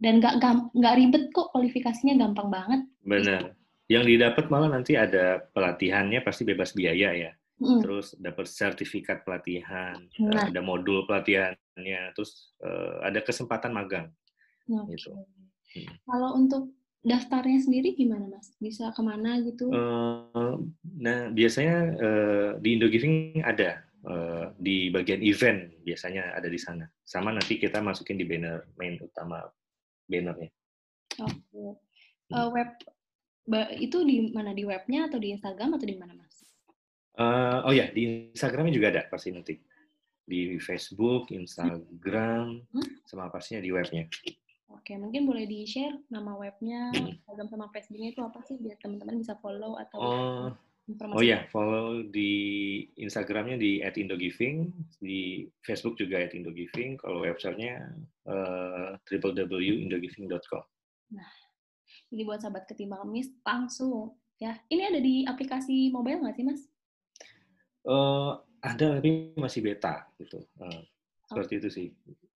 dan 0.00 0.24
nggak 0.24 0.40
nggak 0.72 0.94
ribet 0.96 1.24
kok 1.36 1.52
kualifikasinya 1.52 2.16
gampang 2.16 2.48
banget. 2.48 2.80
Benar. 3.04 3.52
Yang 3.90 4.04
didapat 4.16 4.44
malah 4.48 4.70
nanti 4.72 4.96
ada 4.96 5.44
pelatihannya 5.52 6.24
pasti 6.24 6.48
bebas 6.48 6.72
biaya 6.72 7.12
ya. 7.12 7.32
Hmm. 7.60 7.84
Terus 7.84 8.16
dapat 8.16 8.48
sertifikat 8.48 9.20
pelatihan, 9.28 10.00
nah. 10.16 10.48
ada 10.48 10.64
modul 10.64 11.04
pelatihannya, 11.04 12.16
terus 12.16 12.56
uh, 12.64 13.04
ada 13.04 13.20
kesempatan 13.20 13.76
magang. 13.76 14.08
Okay. 14.64 14.96
Gitu. 14.96 15.12
Hmm. 15.12 15.92
Kalau 16.08 16.40
untuk 16.40 16.72
daftarnya 17.00 17.60
sendiri 17.60 17.96
gimana 17.96 18.28
mas? 18.28 18.52
Bisa 18.60 18.92
ke 18.92 19.00
mana 19.00 19.40
gitu? 19.44 19.72
Uh, 19.72 20.60
nah 20.84 21.32
biasanya 21.32 21.76
uh, 21.96 22.50
di 22.60 22.76
Indogiving 22.76 23.40
ada 23.40 23.84
uh, 24.04 24.52
di 24.60 24.92
bagian 24.92 25.24
event 25.24 25.72
biasanya 25.84 26.36
ada 26.36 26.48
di 26.48 26.60
sana. 26.60 26.84
Sama 27.04 27.32
nanti 27.32 27.56
kita 27.56 27.80
masukin 27.80 28.20
di 28.20 28.28
banner 28.28 28.68
main 28.76 29.00
utama 29.00 29.44
bannernya. 30.08 30.52
Oke. 31.24 31.40
Okay. 31.50 31.70
Uh, 32.30 32.48
web 32.54 32.70
itu 33.82 33.98
di 34.06 34.30
mana 34.30 34.54
di 34.54 34.62
webnya 34.62 35.10
atau 35.10 35.18
di 35.18 35.34
Instagram 35.34 35.74
atau 35.74 35.86
di 35.88 35.96
mana 35.98 36.14
mas? 36.14 36.46
Uh, 37.18 37.66
oh 37.66 37.74
ya 37.74 37.90
di 37.90 38.30
Instagramnya 38.30 38.72
juga 38.72 38.88
ada 38.94 39.02
pasti 39.10 39.34
nanti 39.34 39.58
di 40.30 40.62
Facebook, 40.62 41.34
Instagram, 41.34 42.62
hmm? 42.70 43.02
sama 43.02 43.26
pastinya 43.34 43.58
di 43.58 43.74
webnya. 43.74 44.06
Oke, 44.70 44.94
mungkin 44.94 45.26
boleh 45.26 45.50
di 45.50 45.66
share 45.66 45.98
nama 46.14 46.38
webnya, 46.38 46.94
hmm. 46.94 47.18
Instagram 47.18 47.48
sama 47.50 47.66
Facebooknya 47.74 48.08
itu 48.14 48.22
apa 48.22 48.38
sih 48.46 48.54
biar 48.54 48.78
teman-teman 48.78 49.18
bisa 49.18 49.34
follow 49.42 49.74
atau 49.74 49.98
oh, 49.98 50.48
informasi. 50.86 51.18
Oh 51.18 51.22
ya, 51.26 51.42
follow 51.50 52.06
di 52.06 52.32
Instagramnya 52.94 53.58
di 53.58 53.82
@indogiving, 53.82 54.70
di 55.02 55.50
Facebook 55.66 55.98
juga 55.98 56.22
@indogiving. 56.30 57.02
Kalau 57.02 57.26
websitenya 57.26 57.82
uh, 58.30 58.94
www.indogiving.com. 59.10 60.62
Nah, 61.18 61.32
jadi 62.14 62.22
buat 62.22 62.38
sahabat 62.38 62.70
ketimbang 62.70 63.10
mis 63.10 63.30
langsung 63.42 64.14
ya. 64.38 64.54
Ini 64.70 64.94
ada 64.94 65.00
di 65.02 65.26
aplikasi 65.26 65.90
mobile 65.90 66.22
nggak 66.22 66.36
sih 66.38 66.46
mas? 66.46 66.62
Uh, 67.82 68.38
ada 68.62 69.02
tapi 69.02 69.34
masih 69.34 69.66
beta 69.66 70.06
gitu. 70.14 70.46
Uh, 70.62 70.86
seperti 71.26 71.58
itu 71.58 71.68
sih. 71.74 71.86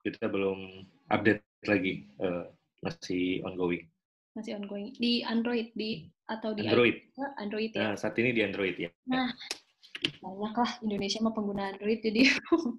Kita 0.01 0.25
belum 0.25 0.89
update 1.13 1.53
lagi, 1.68 2.07
uh, 2.22 2.47
masih 2.84 3.41
ongoing. 3.47 3.88
Masih 4.34 4.57
ongoing 4.57 4.91
di 4.97 5.22
Android 5.22 5.70
di 5.78 6.09
atau 6.26 6.55
di 6.55 6.66
Android. 6.66 6.97
Android 7.38 7.72
ya. 7.76 7.93
Nah, 7.93 7.95
saat 7.99 8.16
ini 8.18 8.34
di 8.34 8.41
Android 8.41 8.76
ya. 8.80 8.89
Nah, 9.07 9.30
banyak 10.20 10.53
lah 10.55 10.72
Indonesia 10.84 11.20
mah 11.24 11.34
pengguna 11.36 11.76
Android 11.76 11.99
jadi 12.03 12.28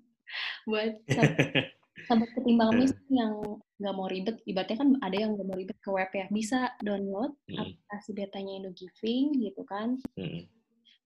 buat 0.68 0.92
sahabat 1.08 2.30
ketimbang 2.36 2.72
mis 2.76 2.92
yang 3.08 3.60
nggak 3.80 3.94
mau 3.96 4.08
ribet, 4.08 4.36
ibaratnya 4.44 4.76
kan 4.80 4.90
ada 5.00 5.16
yang 5.16 5.36
nggak 5.36 5.46
mau 5.46 5.56
ribet 5.56 5.78
ke 5.80 5.90
web 5.90 6.10
ya, 6.12 6.26
bisa 6.28 6.72
download 6.84 7.32
hmm. 7.48 7.58
aplikasi 7.60 8.10
betanya 8.12 8.52
Indo 8.60 8.70
Giving 8.76 9.40
gitu 9.40 9.62
kan, 9.64 10.00
hmm. 10.18 10.46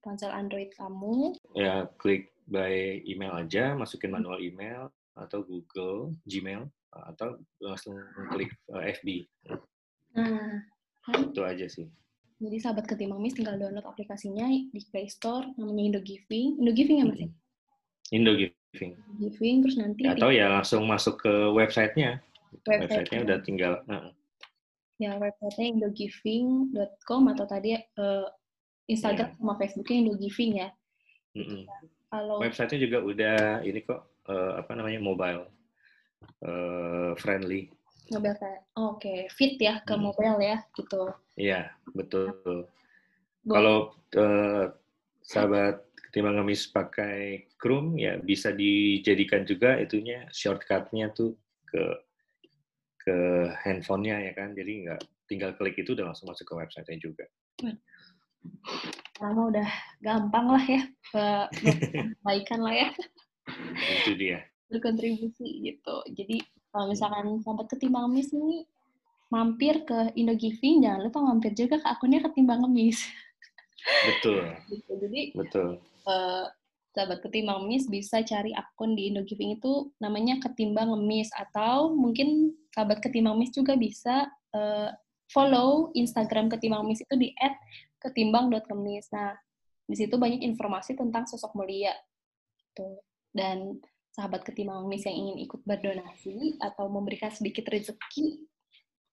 ponsel 0.03 0.31
Android 0.33 0.71
kamu. 0.75 1.35
Ya 1.55 1.87
klik 1.99 2.33
by 2.49 3.03
email 3.05 3.35
aja, 3.37 3.77
masukin 3.77 4.11
manual 4.11 4.41
email 4.41 4.91
atau 5.19 5.43
Google 5.43 6.15
Gmail 6.23 6.71
atau 6.89 7.37
langsung 7.61 7.95
klik 8.33 8.51
eh, 8.75 8.93
FB. 8.97 9.07
Nah, 10.17 10.63
kan? 11.05 11.29
itu 11.29 11.41
aja 11.45 11.65
sih. 11.69 11.87
Jadi 12.39 12.57
sahabat 12.63 12.87
ketimbang 12.87 13.19
mis 13.19 13.35
tinggal 13.35 13.59
download 13.59 13.83
aplikasinya 13.83 14.47
di 14.47 14.81
Play 14.89 15.11
Store 15.11 15.43
namanya 15.59 15.83
Indo 15.91 16.01
Giving. 16.01 16.63
Indo 16.63 16.71
Giving 16.71 16.97
ya 17.03 17.05
mas? 17.05 17.21
Indo 18.15 18.33
Giving. 18.33 18.55
Giving. 18.69 18.93
Giving 19.17 19.55
terus 19.65 19.77
nanti 19.81 20.01
atau 20.05 20.29
ya 20.29 20.45
langsung 20.49 20.85
masuk 20.85 21.25
ke 21.25 21.33
websitenya. 21.57 22.21
Websitenya 22.69 23.19
udah 23.25 23.37
tinggal. 23.41 23.73
Uh. 23.89 24.13
Ya 25.01 25.17
websitenya 25.17 25.79
indogiving.com 25.79 27.21
atau 27.33 27.45
tadi 27.49 27.73
uh, 27.97 28.27
Instagram 28.85 29.33
yeah. 29.33 29.37
sama 29.41 29.53
Facebooknya 29.57 29.97
Indogiving 30.05 30.51
ya. 30.61 30.69
Mm 31.33 31.45
-mm. 31.45 31.61
Kalau 32.09 32.35
websitenya 32.41 32.79
juga 32.85 32.97
udah 33.01 33.37
ini 33.65 33.79
kok 33.81 34.01
uh, 34.29 34.61
apa 34.61 34.71
namanya 34.77 35.01
mobile 35.01 35.49
uh, 36.45 37.11
friendly. 37.19 37.71
Ngebel 38.09 38.35
kayak, 38.41 38.61
oke, 38.73 38.97
okay. 38.97 39.19
fit 39.29 39.55
ya 39.61 39.85
ke 39.85 39.93
hmm. 39.93 40.01
mobile 40.01 40.39
ya, 40.41 40.57
gitu. 40.73 41.13
Iya, 41.37 41.69
betul. 41.93 42.33
Kalau 43.45 43.93
uh, 44.17 44.65
sahabat 45.21 45.85
ketimbang 46.09 46.41
ngemis 46.41 46.73
pakai 46.73 47.45
Chrome, 47.61 48.01
ya 48.01 48.17
bisa 48.17 48.49
dijadikan 48.49 49.45
juga 49.45 49.77
itunya 49.77 50.25
shortcutnya 50.33 51.13
tuh 51.13 51.37
ke 51.69 51.83
ke 52.99 53.17
handphonenya 53.63 54.17
ya 54.25 54.33
kan, 54.33 54.57
jadi 54.57 54.71
nggak 54.89 55.01
tinggal 55.29 55.53
klik 55.55 55.77
itu 55.77 55.93
udah 55.93 56.09
langsung 56.09 56.27
masuk 56.27 56.49
ke 56.49 56.53
website 56.57 56.89
juga. 56.97 57.29
Lama 59.21 59.53
udah 59.53 59.69
gampang 60.01 60.45
lah 60.49 60.65
ya, 60.65 60.83
kebaikan 61.53 62.59
lah 62.65 62.73
ya. 62.73 62.89
Itu 64.01 64.17
dia. 64.17 64.41
Berkontribusi 64.69 65.65
gitu. 65.65 65.95
Jadi 66.13 66.41
kalau 66.69 66.93
misalkan 66.93 67.41
sahabat 67.41 67.67
ketimbang 67.69 68.09
ngemis 68.09 68.29
ini 68.31 68.65
mampir 69.29 69.85
ke 69.85 70.13
Indogiving, 70.17 70.85
jangan 70.85 71.05
lupa 71.05 71.19
mampir 71.21 71.53
juga 71.53 71.81
ke 71.81 71.87
akunnya 71.89 72.21
ketimbang 72.25 72.65
ngemis. 72.65 73.01
Betul. 74.05 74.41
gitu. 74.73 74.91
Jadi 74.97 75.21
Betul. 75.33 75.67
Uh, 76.05 76.45
sahabat 76.93 77.21
ketimbang 77.21 77.65
ngemis 77.65 77.85
bisa 77.89 78.21
cari 78.25 78.53
akun 78.57 78.97
di 78.97 79.13
Indogiving 79.13 79.57
itu 79.57 79.93
namanya 80.01 80.41
ketimbang 80.41 80.89
ngemis 80.89 81.29
atau 81.37 81.93
mungkin 81.93 82.53
sahabat 82.73 83.01
ketimbang 83.01 83.37
ngemis 83.37 83.53
juga 83.53 83.73
bisa 83.77 84.29
uh, 84.53 84.89
follow 85.29 85.93
Instagram 85.93 86.49
ketimbang 86.49 86.85
ngemis 86.85 87.05
itu 87.05 87.15
di 87.17 87.29
@ketimbang.ngemis. 88.01 89.13
Nah, 89.13 89.37
di 89.85 89.95
situ 89.97 90.17
banyak 90.17 90.41
informasi 90.41 90.97
tentang 90.97 91.29
sosok 91.29 91.53
mulia. 91.53 91.93
Tuh. 92.73 93.01
Dan 93.29 93.77
sahabat 94.13 94.41
ketimbang 94.43 94.85
ngemis 94.85 95.05
yang 95.05 95.17
ingin 95.17 95.37
ikut 95.45 95.61
berdonasi 95.63 96.57
atau 96.59 96.89
memberikan 96.89 97.29
sedikit 97.29 97.69
rezeki, 97.69 98.41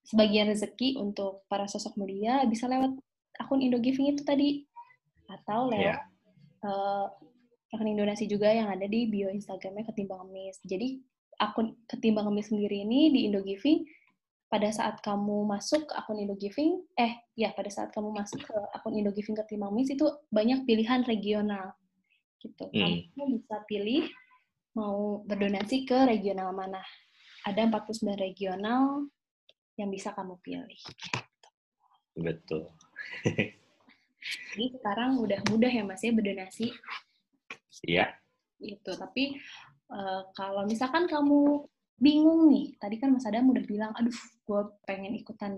sebagian 0.07 0.49
rezeki 0.49 0.97
untuk 0.97 1.43
para 1.51 1.67
sosok 1.67 1.99
mulia 1.99 2.43
bisa 2.47 2.65
lewat 2.65 2.95
akun 3.37 3.61
Indogiving 3.61 4.15
itu 4.15 4.23
tadi 4.25 4.65
atau 5.27 5.69
lewat 5.69 5.99
yeah. 5.99 6.65
uh, 6.65 7.11
akun 7.75 7.91
Indonesi 7.91 8.25
juga 8.25 8.49
yang 8.49 8.71
ada 8.71 8.87
di 8.87 9.05
bio 9.11 9.27
Instagramnya 9.27 9.85
Ketimbang 9.91 10.27
Ngemis. 10.27 10.63
Jadi 10.63 11.03
akun 11.37 11.75
Ketimbang 11.85 12.31
Ngemis 12.31 12.49
sendiri 12.49 12.81
ini 12.81 13.11
di 13.13 13.19
Indogiving 13.27 13.85
pada 14.47 14.71
saat 14.71 15.03
kamu 15.03 15.43
masuk 15.43 15.91
ke 15.91 15.93
akun 15.93 16.23
Indogiving, 16.23 16.79
eh 16.95 17.19
ya 17.35 17.51
pada 17.51 17.67
saat 17.67 17.91
kamu 17.91 18.15
masuk 18.15 18.39
ke 18.47 18.55
akun 18.73 18.95
Indogiving 18.95 19.35
Ketimbang 19.35 19.75
Ngemis 19.75 19.93
itu 19.93 20.07
banyak 20.31 20.63
pilihan 20.63 21.03
regional 21.03 21.75
gitu. 22.39 22.65
Hmm. 22.71 23.05
Kamu 23.11 23.43
bisa 23.43 23.59
pilih 23.67 24.07
mau 24.77 25.25
berdonasi 25.25 25.89
ke 25.89 26.05
regional 26.05 26.53
mana. 26.53 26.85
Ada 27.49 27.65
49 27.65 28.13
regional 28.13 29.09
yang 29.73 29.89
bisa 29.89 30.13
kamu 30.13 30.37
pilih. 30.45 30.81
Betul. 32.13 32.69
Jadi 34.53 34.65
sekarang 34.77 35.17
udah 35.17 35.41
mudah 35.49 35.71
ya 35.71 35.81
Mas 35.81 36.05
ya 36.05 36.13
berdonasi. 36.13 36.69
Iya. 37.89 38.13
Itu. 38.61 38.93
Tapi 38.93 39.37
uh, 39.89 40.29
kalau 40.37 40.69
misalkan 40.69 41.09
kamu 41.09 41.65
bingung 41.97 42.53
nih, 42.53 42.77
tadi 42.77 43.01
kan 43.01 43.09
Mas 43.09 43.25
Adam 43.25 43.49
udah 43.49 43.65
bilang, 43.65 43.91
aduh, 43.97 44.13
gue 44.45 44.61
pengen 44.85 45.17
ikutan 45.17 45.57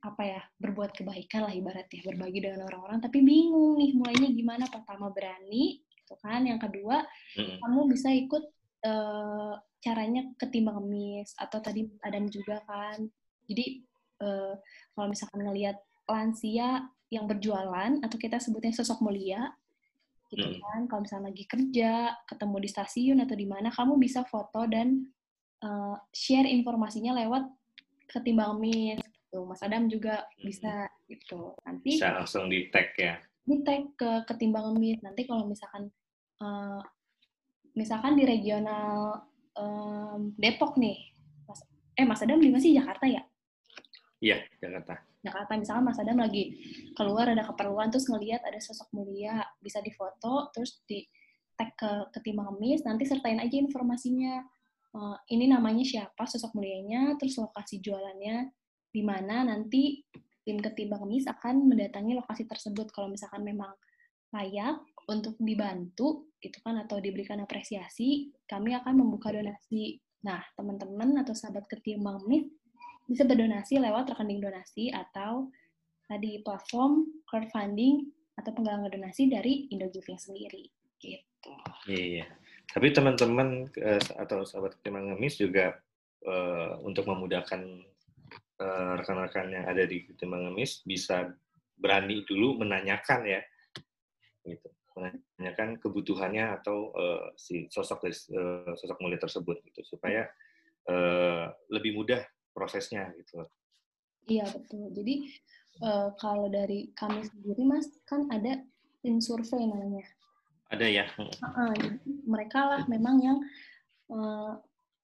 apa 0.00 0.22
ya 0.24 0.40
berbuat 0.56 0.96
kebaikan 0.96 1.44
lah 1.44 1.52
ibaratnya 1.52 2.00
berbagi 2.00 2.40
dengan 2.40 2.64
orang-orang 2.72 3.04
tapi 3.04 3.20
bingung 3.20 3.76
nih 3.76 3.92
mulainya 3.92 4.32
gimana 4.32 4.64
pertama 4.72 5.12
berani 5.12 5.84
gitu 6.10 6.18
kan 6.26 6.42
yang 6.42 6.58
kedua 6.58 7.06
mm-hmm. 7.38 7.62
kamu 7.62 7.80
bisa 7.94 8.10
ikut 8.10 8.44
uh, 8.82 9.54
caranya 9.78 10.26
ketimbang 10.34 10.82
ngemis 10.82 11.38
atau 11.38 11.62
tadi 11.62 11.86
Adam 12.02 12.26
juga 12.26 12.58
kan 12.66 13.06
jadi 13.46 13.86
uh, 14.26 14.58
kalau 14.98 15.06
misalkan 15.06 15.46
ngelihat 15.46 15.78
lansia 16.10 16.90
yang 17.14 17.30
berjualan 17.30 18.02
atau 18.02 18.16
kita 18.18 18.42
sebutnya 18.42 18.74
sosok 18.74 19.06
mulia 19.06 19.54
gitu 20.30 20.46
hmm. 20.46 20.62
kan 20.62 20.80
kalau 20.86 21.02
misalnya 21.02 21.34
lagi 21.34 21.42
kerja 21.42 22.14
ketemu 22.22 22.56
di 22.62 22.68
stasiun 22.70 23.18
atau 23.18 23.34
di 23.34 23.46
mana 23.50 23.66
kamu 23.74 23.98
bisa 23.98 24.22
foto 24.22 24.62
dan 24.70 25.10
uh, 25.66 25.98
share 26.14 26.46
informasinya 26.46 27.18
lewat 27.18 27.50
ketimbang 28.06 28.62
Meet 28.62 29.02
gitu. 29.02 29.42
Mas 29.42 29.58
Adam 29.58 29.90
juga 29.90 30.22
hmm. 30.22 30.46
bisa 30.46 30.86
gitu 31.10 31.58
nanti 31.66 31.98
bisa 31.98 32.14
langsung 32.14 32.46
di 32.46 32.70
tag 32.70 32.94
ya 32.94 33.18
di 33.42 33.58
tag 33.66 33.90
ke 33.98 34.10
ketimbang 34.30 34.70
Meet 34.78 35.02
nanti 35.02 35.26
kalau 35.26 35.50
misalkan 35.50 35.90
uh, 36.40 36.80
misalkan 37.76 38.18
di 38.18 38.24
regional 38.26 39.24
um, 39.54 40.34
Depok 40.36 40.76
nih 40.80 41.12
Mas, 41.46 41.60
eh 41.94 42.06
Mas 42.06 42.20
Adam 42.24 42.40
di 42.40 42.48
mana 42.50 42.62
sih 42.62 42.74
Jakarta 42.74 43.06
ya? 43.06 43.22
Iya 44.20 44.44
Jakarta. 44.60 45.00
Jakarta 45.20 45.52
misalnya 45.56 45.84
Mas 45.92 46.00
Adam 46.00 46.18
lagi 46.20 46.44
keluar 46.96 47.28
ada 47.28 47.44
keperluan 47.44 47.92
terus 47.92 48.08
ngelihat 48.08 48.40
ada 48.44 48.56
sosok 48.60 48.88
mulia 48.96 49.44
bisa 49.60 49.84
difoto 49.84 50.48
terus 50.52 50.80
di 50.88 51.04
tag 51.56 51.76
ke 51.76 52.08
ketimbang 52.16 52.56
ngemis 52.56 52.84
nanti 52.88 53.04
sertain 53.04 53.40
aja 53.40 53.56
informasinya. 53.60 54.40
Uh, 54.90 55.14
ini 55.30 55.46
namanya 55.46 55.86
siapa 55.86 56.26
sosok 56.26 56.58
mulianya 56.58 57.14
terus 57.14 57.38
lokasi 57.38 57.78
jualannya 57.78 58.50
di 58.90 59.06
mana 59.06 59.46
nanti 59.46 60.02
tim 60.42 60.58
ketimbang 60.58 61.06
ngemis 61.06 61.30
akan 61.30 61.68
mendatangi 61.68 62.16
lokasi 62.16 62.48
tersebut. 62.48 62.90
Kalau 62.90 63.06
misalkan 63.06 63.44
memang 63.46 63.70
layak 64.34 64.82
untuk 65.10 65.34
dibantu 65.42 66.30
itu 66.38 66.56
kan 66.62 66.78
atau 66.78 67.02
diberikan 67.02 67.42
apresiasi 67.42 68.30
kami 68.46 68.72
akan 68.78 69.02
membuka 69.02 69.34
donasi 69.34 69.98
nah 70.22 70.40
teman-teman 70.54 71.20
atau 71.20 71.34
sahabat 71.34 71.66
ketimbang 71.66 72.22
ngemis 72.22 72.46
bisa 73.10 73.26
berdonasi 73.26 73.82
lewat 73.82 74.14
rekening 74.14 74.38
donasi 74.38 74.94
atau 74.94 75.50
tadi 76.06 76.38
platform 76.46 77.10
crowdfunding 77.26 78.06
atau 78.38 78.50
penggalangan 78.54 78.90
donasi 78.90 79.26
dari 79.26 79.66
Indogiving 79.74 80.16
sendiri 80.16 80.70
gitu. 81.02 81.52
Iya. 81.90 82.26
Tapi 82.70 82.94
teman-teman 82.94 83.66
uh, 83.82 84.02
atau 84.22 84.46
sahabat 84.46 84.78
Timang 84.80 85.10
Ngemis 85.10 85.42
juga 85.42 85.74
uh, 86.22 86.78
untuk 86.86 87.10
memudahkan 87.10 87.60
uh, 88.62 88.92
rekan-rekan 89.02 89.50
yang 89.50 89.64
ada 89.66 89.82
di 89.84 90.06
Timang 90.14 90.46
Ngemis 90.46 90.86
bisa 90.86 91.34
berani 91.80 92.22
dulu 92.28 92.60
menanyakan 92.60 93.24
ya, 93.24 93.40
gitu, 94.44 94.68
menanyakan 94.96 95.78
kebutuhannya 95.78 96.60
atau 96.60 96.90
uh, 96.94 97.30
si 97.38 97.70
sosok 97.70 98.10
uh, 98.10 98.74
sosok 98.74 98.98
mulia 98.98 99.20
tersebut 99.20 99.62
gitu 99.70 99.96
supaya 99.96 100.26
uh, 100.90 101.50
lebih 101.70 101.94
mudah 101.94 102.22
prosesnya 102.50 103.14
gitu. 103.16 103.46
Iya 104.26 104.46
betul. 104.50 104.90
Jadi 104.92 105.14
uh, 105.82 106.12
kalau 106.18 106.50
dari 106.50 106.90
kami 106.94 107.24
sendiri 107.24 107.62
mas 107.64 107.86
kan 108.04 108.26
ada 108.28 108.60
tim 109.00 109.18
survei 109.22 109.64
namanya. 109.64 110.06
Ada 110.70 110.86
ya. 110.86 111.04
Uh, 111.18 111.46
uh, 111.46 111.74
mereka 112.26 112.60
lah 112.66 112.82
memang 112.86 113.16
yang 113.22 113.38
uh, 114.10 114.58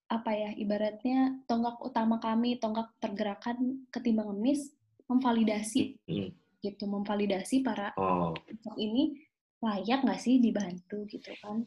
apa 0.07 0.31
ya 0.31 0.51
ibaratnya 0.55 1.43
tonggak 1.51 1.83
utama 1.83 2.23
kami 2.23 2.63
tonggak 2.63 2.95
pergerakan 3.03 3.87
ketimbang 3.91 4.31
ngemis 4.31 4.71
memvalidasi 5.11 5.99
hmm. 6.07 6.31
gitu 6.63 6.87
memvalidasi 6.87 7.67
para 7.67 7.91
oh. 7.99 8.31
ini 8.79 9.26
layak 9.65 10.05
nggak 10.05 10.21
sih 10.21 10.41
dibantu 10.41 11.05
gitu 11.09 11.33
kan? 11.41 11.65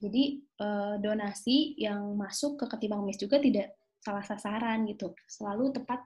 Jadi 0.00 0.40
uh, 0.64 0.96
donasi 0.96 1.76
yang 1.76 2.16
masuk 2.16 2.56
ke 2.56 2.64
ketimbang 2.72 3.04
ngemis 3.04 3.20
juga 3.20 3.36
tidak 3.36 3.76
salah 4.00 4.24
sasaran 4.24 4.88
gitu. 4.88 5.12
Selalu 5.28 5.76
tepat 5.76 6.00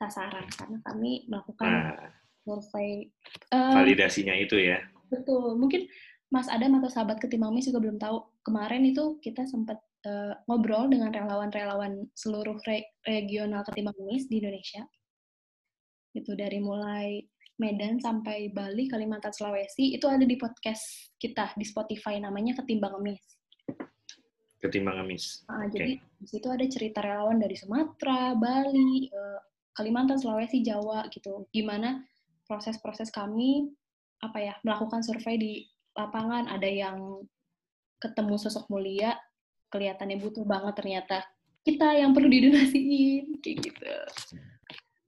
sasaran 0.00 0.48
karena 0.48 0.78
kami 0.80 1.28
melakukan 1.28 1.68
nah, 1.68 2.08
survei 2.40 3.12
uh, 3.52 3.76
validasinya 3.76 4.32
itu 4.32 4.56
ya? 4.56 4.80
betul. 5.12 5.58
Mungkin 5.60 5.90
Mas 6.30 6.46
Adam 6.46 6.78
atau 6.78 6.88
sahabat 6.88 7.18
ketimbang 7.18 7.52
mis 7.52 7.66
juga 7.66 7.82
belum 7.82 7.98
tahu. 7.98 8.22
Kemarin 8.46 8.86
itu 8.86 9.18
kita 9.18 9.44
sempat 9.44 9.82
uh, 10.06 10.38
ngobrol 10.46 10.86
dengan 10.86 11.10
relawan-relawan 11.10 12.06
seluruh 12.14 12.56
re 12.64 12.86
regional 13.02 13.66
ketimbang 13.66 13.98
mis 14.06 14.30
di 14.30 14.38
Indonesia. 14.38 14.86
Itu 16.14 16.38
dari 16.38 16.62
mulai 16.62 17.26
Medan 17.60 18.00
sampai 18.00 18.48
Bali, 18.48 18.88
Kalimantan, 18.88 19.36
Sulawesi 19.36 19.92
itu 19.92 20.08
ada 20.08 20.24
di 20.24 20.40
podcast 20.40 21.12
kita 21.20 21.52
di 21.60 21.68
Spotify 21.68 22.16
namanya 22.16 22.56
Ketimbang 22.56 22.96
Ngemis 22.96 23.40
ketimbang 24.60 25.00
Amis. 25.00 25.42
Nah, 25.48 25.66
okay. 25.66 25.72
Jadi 25.72 25.92
di 26.20 26.26
situ 26.28 26.46
ada 26.52 26.64
cerita 26.68 27.00
relawan 27.00 27.40
dari 27.40 27.56
Sumatera, 27.56 28.36
Bali, 28.36 29.08
eh, 29.08 29.40
Kalimantan, 29.72 30.20
Sulawesi, 30.20 30.60
Jawa 30.60 31.08
gitu. 31.08 31.48
Gimana 31.50 32.04
proses-proses 32.44 33.08
kami 33.08 33.72
apa 34.20 34.36
ya 34.36 34.54
melakukan 34.60 35.00
survei 35.00 35.40
di 35.40 35.52
lapangan. 35.96 36.52
Ada 36.52 36.68
yang 36.68 37.24
ketemu 37.96 38.36
sosok 38.36 38.68
mulia, 38.68 39.16
kelihatannya 39.72 40.20
butuh 40.20 40.44
banget 40.44 40.76
ternyata 40.76 41.24
kita 41.64 41.96
yang 41.96 42.12
perlu 42.12 42.28
didonasiin 42.28 43.40
kayak 43.40 43.56
gitu. 43.64 43.92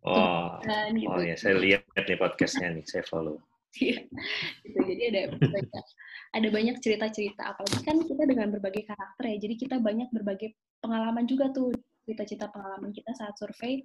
Oh, 0.03 0.59
gitu. 0.67 1.07
oh 1.07 1.23
ya 1.23 1.39
saya 1.39 1.55
lihat 1.63 1.87
nih 1.95 2.19
podcastnya 2.19 2.75
nih, 2.75 2.83
saya 2.87 3.07
follow. 3.07 3.39
Iya, 3.73 4.05
gitu. 4.69 4.79
jadi 4.85 5.03
ada 5.09 5.21
banyak 5.41 5.85
ada 6.37 6.49
banyak 6.53 6.77
cerita-cerita 6.85 7.57
apalagi 7.57 7.81
kan 7.81 7.97
kita 8.05 8.29
dengan 8.29 8.53
berbagai 8.53 8.85
karakter 8.85 9.33
ya 9.33 9.37
jadi 9.49 9.55
kita 9.57 9.77
banyak 9.81 10.13
berbagai 10.13 10.53
pengalaman 10.85 11.25
juga 11.25 11.49
tuh 11.57 11.73
cita-cita 12.05 12.53
pengalaman 12.53 12.93
kita 12.93 13.17
saat 13.17 13.33
survei 13.41 13.81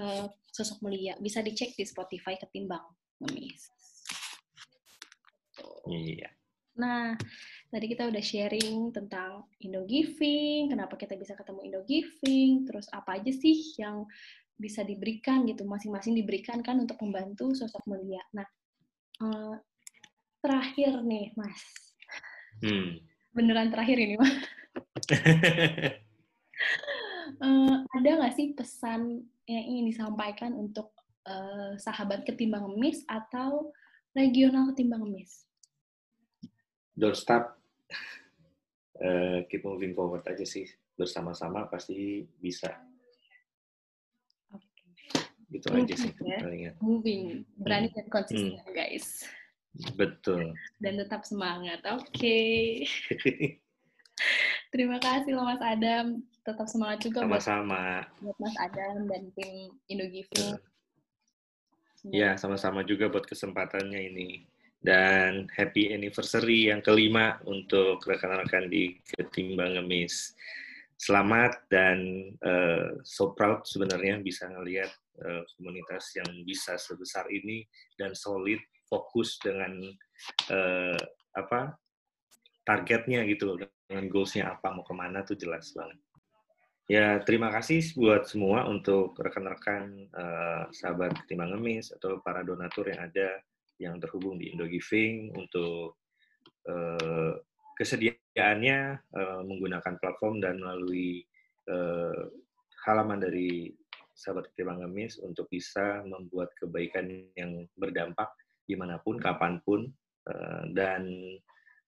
uh, 0.00 0.26
sosok 0.52 0.80
mulia. 0.84 1.16
Bisa 1.20 1.44
dicek 1.44 1.76
di 1.76 1.84
Spotify 1.84 2.36
ketimbang 2.40 2.84
ngemis. 3.20 3.72
Iya. 5.86 6.28
Nah, 6.76 7.16
tadi 7.72 7.86
kita 7.88 8.04
udah 8.04 8.20
sharing 8.20 8.92
tentang 8.92 9.48
Indo 9.64 9.88
Giving, 9.88 10.68
kenapa 10.68 11.00
kita 11.00 11.16
bisa 11.16 11.32
ketemu 11.32 11.60
Indo 11.64 11.82
Giving, 11.88 12.68
terus 12.68 12.84
apa 12.92 13.16
aja 13.16 13.32
sih 13.32 13.56
yang 13.80 14.04
bisa 14.56 14.80
diberikan 14.82 15.44
gitu, 15.44 15.68
masing-masing 15.68 16.16
diberikan 16.16 16.64
kan 16.64 16.80
untuk 16.80 16.96
membantu 17.04 17.52
sosok 17.52 17.84
mulia. 17.86 18.20
Nah, 18.32 18.48
uh, 19.20 19.54
terakhir 20.40 21.04
nih, 21.04 21.36
Mas. 21.36 21.62
Hmm. 22.64 23.00
Beneran 23.36 23.68
terakhir 23.68 23.96
ini, 24.00 24.16
Mas. 24.16 24.34
uh, 27.44 27.76
ada 27.96 28.08
nggak 28.20 28.34
sih 28.34 28.56
pesan 28.56 29.24
yang 29.44 29.64
ingin 29.76 29.92
disampaikan 29.92 30.56
untuk 30.56 30.96
uh, 31.28 31.76
sahabat 31.76 32.24
ketimbang 32.24 32.64
ngemis 32.64 33.04
atau 33.06 33.70
regional 34.16 34.72
ketimbang 34.72 35.04
ngemis? 35.04 35.46
don't 36.96 37.16
stop, 37.16 37.60
uh, 39.04 39.44
keep 39.52 39.62
moving 39.62 39.92
forward 39.92 40.24
aja 40.24 40.48
sih. 40.48 40.64
Bersama-sama 40.96 41.68
pasti 41.68 42.24
bisa. 42.40 42.72
Gitu 45.46 45.66
moving, 45.70 45.86
aja 45.86 45.94
sih 45.94 46.10
ya? 46.26 46.38
palingnya. 46.42 46.72
Moving, 46.82 47.22
berani 47.60 47.88
hmm. 47.90 47.96
dan 47.96 48.06
konsisten 48.10 48.58
hmm. 48.58 48.74
guys. 48.74 49.06
Betul. 49.94 50.56
Dan 50.80 50.96
tetap 50.96 51.22
semangat. 51.22 51.84
Oke. 51.92 52.08
Okay. 52.16 53.60
Terima 54.72 54.98
kasih 54.98 55.36
loh 55.36 55.44
Mas 55.46 55.62
Adam. 55.62 56.24
Tetap 56.42 56.66
semangat 56.70 57.04
juga 57.04 57.26
sama-sama. 57.26 58.06
buat 58.22 58.38
Mas 58.38 58.56
Adam 58.58 59.06
dan 59.10 59.22
tim 59.34 59.74
Indogiving. 59.90 60.56
Ya, 62.14 62.38
sama-sama 62.38 62.86
juga 62.86 63.10
buat 63.10 63.26
kesempatannya 63.26 63.98
ini 64.14 64.46
dan 64.86 65.50
happy 65.50 65.90
anniversary 65.90 66.70
yang 66.70 66.78
kelima 66.78 67.42
untuk 67.42 67.98
rekan-rekan 68.06 68.70
di 68.70 69.02
Ketimbang 69.10 69.74
Ngemis. 69.74 70.38
Selamat 70.96 71.66
dan 71.66 72.30
uh, 72.46 73.02
so 73.02 73.34
proud 73.34 73.66
sebenarnya 73.66 74.22
bisa 74.22 74.46
ngelihat 74.46 74.88
uh, 75.22 75.42
komunitas 75.56 76.12
yang 76.16 76.28
bisa 76.44 76.76
sebesar 76.76 77.28
ini 77.32 77.64
dan 77.96 78.12
solid, 78.12 78.60
fokus 78.86 79.40
dengan 79.42 79.72
uh, 80.52 81.00
apa 81.36 81.76
targetnya 82.66 83.22
gitu, 83.30 83.56
dengan 83.86 84.04
goalsnya 84.10 84.58
apa, 84.58 84.74
mau 84.74 84.82
ke 84.82 84.94
mana 84.96 85.22
tuh 85.22 85.38
jelas 85.38 85.70
banget. 85.76 85.98
Ya, 86.86 87.18
terima 87.18 87.50
kasih 87.50 87.82
buat 87.98 88.30
semua 88.30 88.62
untuk 88.70 89.18
rekan-rekan 89.18 90.06
uh, 90.14 90.70
sahabat 90.70 91.18
Ketimbang 91.18 91.58
Ngemis 91.58 91.90
atau 91.90 92.22
para 92.22 92.46
donatur 92.46 92.86
yang 92.86 93.10
ada 93.10 93.42
yang 93.82 93.98
terhubung 93.98 94.38
di 94.38 94.54
Indogiving 94.54 95.34
untuk 95.34 95.98
uh, 96.70 97.34
kesediaannya 97.74 99.02
uh, 99.02 99.40
menggunakan 99.42 99.98
platform 99.98 100.38
dan 100.38 100.62
melalui 100.62 101.26
uh, 101.66 102.30
halaman 102.86 103.18
dari 103.18 103.74
sahabat 104.16 104.48
ketimbang 104.52 104.80
ngemis 104.80 105.20
untuk 105.20 105.46
bisa 105.52 106.00
membuat 106.08 106.50
kebaikan 106.56 107.06
yang 107.36 107.68
berdampak 107.76 108.32
di 108.64 108.74
mana 108.74 108.98
pun, 109.04 109.20
kapan 109.20 109.60
pun, 109.62 109.86
uh, 110.26 110.64
dan 110.72 111.06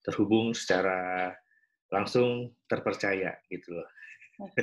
terhubung 0.05 0.53
secara 0.55 1.33
langsung 1.89 2.53
terpercaya 2.69 3.35
gitu 3.49 3.73
loh. 3.75 3.89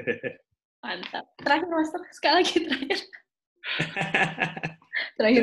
Mantap. 0.87 1.27
Terakhir 1.43 1.69
Mas, 1.69 1.91
sekali 2.15 2.35
lagi 2.41 2.57
terakhir. 2.63 2.99
terakhir 5.17 5.43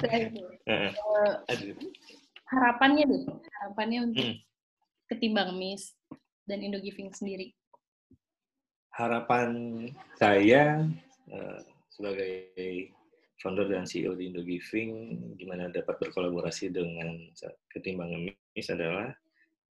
terakhir 0.00 0.28
uh, 0.70 1.36
harapannya 2.48 3.04
deh 3.08 3.22
harapannya 3.60 3.98
untuk 4.12 4.24
hmm. 4.24 4.38
ketimbang 5.10 5.56
Miss 5.56 5.92
dan 6.48 6.60
Indo 6.64 6.80
Giving 6.80 7.12
sendiri 7.12 7.52
harapan 8.94 9.50
saya 10.16 10.86
uh, 11.32 11.60
sebagai 11.88 12.52
founder 13.38 13.68
dan 13.70 13.86
CEO 13.86 14.16
di 14.16 14.30
Indo 14.30 14.42
Giving 14.42 14.92
gimana 15.38 15.70
dapat 15.70 16.00
berkolaborasi 16.00 16.70
dengan 16.70 17.28
ketimbang 17.70 18.32
Miss 18.54 18.70
adalah 18.70 19.10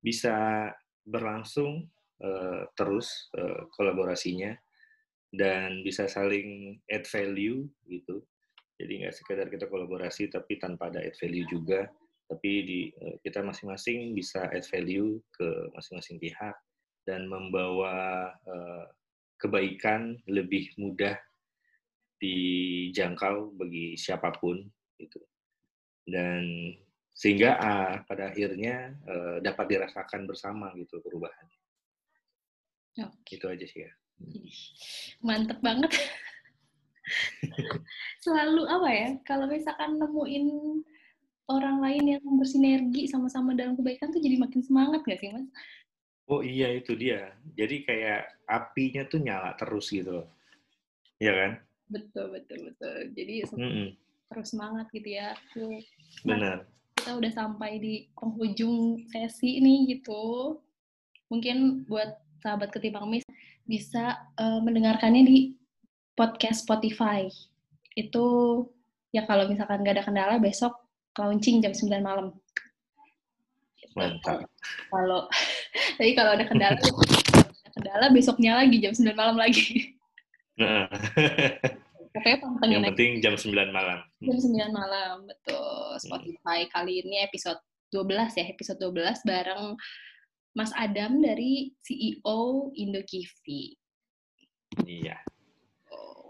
bisa 0.03 0.67
berlangsung 1.03 1.87
uh, 2.23 2.67
terus 2.75 3.31
uh, 3.35 3.67
kolaborasinya 3.71 4.55
dan 5.33 5.81
bisa 5.81 6.05
saling 6.05 6.77
add 6.85 7.09
value 7.09 7.65
gitu. 7.89 8.21
Jadi 8.77 9.01
nggak 9.01 9.15
sekedar 9.17 9.47
kita 9.49 9.65
kolaborasi 9.65 10.29
tapi 10.29 10.61
tanpa 10.61 10.93
ada 10.93 11.01
add 11.01 11.17
value 11.17 11.49
juga, 11.49 11.89
tapi 12.29 12.51
di 12.61 12.79
eh, 12.93 13.17
kita 13.25 13.41
masing-masing 13.41 14.13
bisa 14.13 14.45
add 14.53 14.65
value 14.69 15.17
ke 15.33 15.73
masing-masing 15.73 16.21
pihak 16.21 16.53
dan 17.03 17.27
membawa 17.27 18.29
uh, 18.47 18.85
kebaikan 19.41 20.15
lebih 20.29 20.71
mudah 20.79 21.17
dijangkau 22.23 23.51
bagi 23.59 23.99
siapa 23.99 24.31
pun 24.39 24.63
gitu. 24.95 25.19
Dan 26.07 26.71
sehingga 27.11 27.59
uh, 27.59 27.95
pada 28.07 28.31
akhirnya 28.31 28.95
uh, 29.05 29.37
dapat 29.43 29.75
dirasakan 29.75 30.23
bersama 30.23 30.71
gitu 30.79 31.03
perubahan. 31.03 31.47
Okay. 32.95 33.35
Itu 33.37 33.51
aja 33.51 33.65
sih 33.67 33.83
ya. 33.83 33.91
Mantep 35.19 35.59
banget. 35.59 35.91
Selalu 38.23 38.63
apa 38.65 38.89
ya, 38.89 39.09
kalau 39.27 39.45
misalkan 39.51 39.99
nemuin 39.99 40.45
orang 41.51 41.83
lain 41.83 42.17
yang 42.17 42.25
bersinergi 42.39 43.11
sama-sama 43.11 43.51
dalam 43.51 43.75
kebaikan 43.75 44.09
tuh 44.13 44.23
jadi 44.23 44.39
makin 44.39 44.63
semangat 44.63 45.03
gak 45.03 45.19
sih, 45.19 45.35
Mas? 45.35 45.47
Oh 46.31 46.39
iya, 46.39 46.71
itu 46.71 46.95
dia. 46.95 47.35
Jadi 47.59 47.83
kayak 47.83 48.47
apinya 48.47 49.03
tuh 49.03 49.19
nyala 49.19 49.51
terus 49.59 49.91
gitu. 49.91 50.23
Iya 51.19 51.33
kan? 51.35 51.51
Betul, 51.91 52.31
betul, 52.31 52.71
betul. 52.71 52.95
Jadi 53.13 53.35
mm 53.49 53.59
-mm. 53.59 53.87
terus 54.31 54.55
semangat 54.55 54.87
gitu 54.93 55.09
ya. 55.09 55.35
Tuh. 55.51 55.79
Benar. 56.23 56.67
Kita 56.95 57.19
udah 57.19 57.31
sampai 57.33 57.81
di 57.81 57.93
penghujung 58.15 59.03
sesi 59.11 59.59
ini 59.59 59.89
gitu. 59.91 60.57
Mungkin 61.27 61.87
buat 61.89 62.21
sahabat 62.39 62.71
ketimbang 62.71 63.07
mis 63.09 63.25
bisa 63.63 64.19
uh, 64.39 64.59
mendengarkannya 64.63 65.23
di 65.23 65.37
podcast 66.13 66.63
Spotify. 66.67 67.27
Itu 67.95 68.25
ya 69.13 69.25
kalau 69.29 69.47
misalkan 69.47 69.81
nggak 69.81 70.01
ada 70.01 70.05
kendala 70.05 70.35
besok 70.39 70.73
launching 71.17 71.61
jam 71.61 71.73
9 71.73 71.89
malam. 72.01 72.33
Gitu. 73.77 73.93
Mantap. 73.95 74.47
Kalau 74.89 75.29
tapi 75.97 76.11
kalau 76.17 76.31
ada 76.35 76.45
kendala 76.47 76.77
ada 77.37 77.69
kendala 77.73 78.05
besoknya 78.13 78.57
lagi 78.57 78.77
jam 78.81 78.93
9 78.93 79.13
malam 79.13 79.37
lagi. 79.37 79.97
Pokoknya 82.13 82.37
pantengin 82.45 82.75
Yang 82.77 82.85
penting 82.93 83.11
jam 83.25 83.35
9 83.35 83.73
malam. 83.73 83.99
Jam 84.21 84.37
9 84.37 84.69
malam, 84.69 85.25
betul. 85.25 85.97
Spotify 85.97 86.69
kali 86.69 87.01
ini 87.01 87.25
episode 87.25 87.57
12 87.89 88.37
ya, 88.37 88.45
episode 88.53 88.77
12 88.77 89.25
bareng 89.25 89.73
Mas 90.53 90.69
Adam 90.77 91.17
dari 91.17 91.73
CEO 91.81 92.69
Indokivi. 92.77 93.73
Iya. 94.85 95.17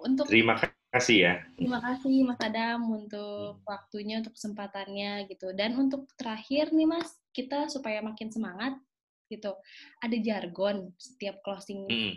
Untuk 0.04 0.28
Terima 0.28 0.60
kasih 0.92 1.18
ya. 1.20 1.34
Terima 1.60 1.80
kasih 1.84 2.28
Mas 2.28 2.40
Adam 2.40 2.88
untuk 2.88 3.60
hmm. 3.60 3.68
waktunya, 3.68 4.24
untuk 4.24 4.36
kesempatannya 4.36 5.28
gitu. 5.28 5.52
Dan 5.52 5.76
untuk 5.76 6.08
terakhir 6.16 6.72
nih 6.72 6.88
Mas, 6.88 7.12
kita 7.36 7.68
supaya 7.68 8.00
makin 8.00 8.32
semangat 8.32 8.80
gitu. 9.28 9.56
Ada 10.00 10.16
jargon 10.20 10.92
setiap 10.96 11.44
closing. 11.44 11.88
Hmm. 11.88 12.16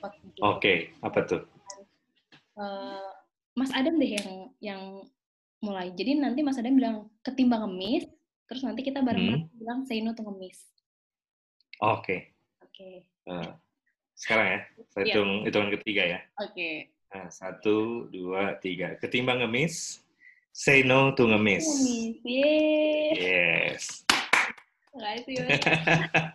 Oke, 0.00 0.16
okay. 0.40 0.78
apa 1.04 1.18
tuh? 1.28 1.42
Uh, 2.56 3.10
Mas 3.52 3.72
Adam 3.76 4.00
deh 4.00 4.16
yang 4.16 4.30
yang 4.58 4.82
mulai. 5.62 5.92
Jadi 5.92 6.18
nanti 6.18 6.40
Mas 6.40 6.58
Adam 6.58 6.74
bilang 6.74 6.96
ketimbang 7.22 7.68
ngemis, 7.68 8.08
terus 8.48 8.64
nanti 8.64 8.82
kita 8.82 9.04
bareng-bareng 9.04 9.46
hmm. 9.46 9.58
bilang 9.60 9.80
say 9.84 10.00
no 10.00 10.16
to 10.16 10.24
ngemis. 10.24 10.58
Oke. 11.82 12.02
Okay. 12.02 12.20
Oke. 12.64 12.72
Okay. 12.72 12.94
Uh, 13.28 13.50
sekarang 14.18 14.46
ya, 14.46 14.60
saya 14.90 15.02
yeah. 15.02 15.06
hitung 15.14 15.30
hitungan 15.46 15.70
ketiga 15.78 16.02
ya. 16.04 16.18
Oke. 16.42 16.52
Okay. 16.54 16.74
Nah, 17.12 17.28
satu, 17.28 18.08
dua, 18.08 18.56
tiga. 18.56 18.96
Ketimbang 18.96 19.44
ngemis, 19.44 20.00
say 20.48 20.80
no 20.80 21.12
to 21.12 21.28
ngemis. 21.28 21.64
Ngemis, 21.68 22.16
Yes. 23.20 23.82
Terima 24.92 25.08
kasih, 25.16 25.36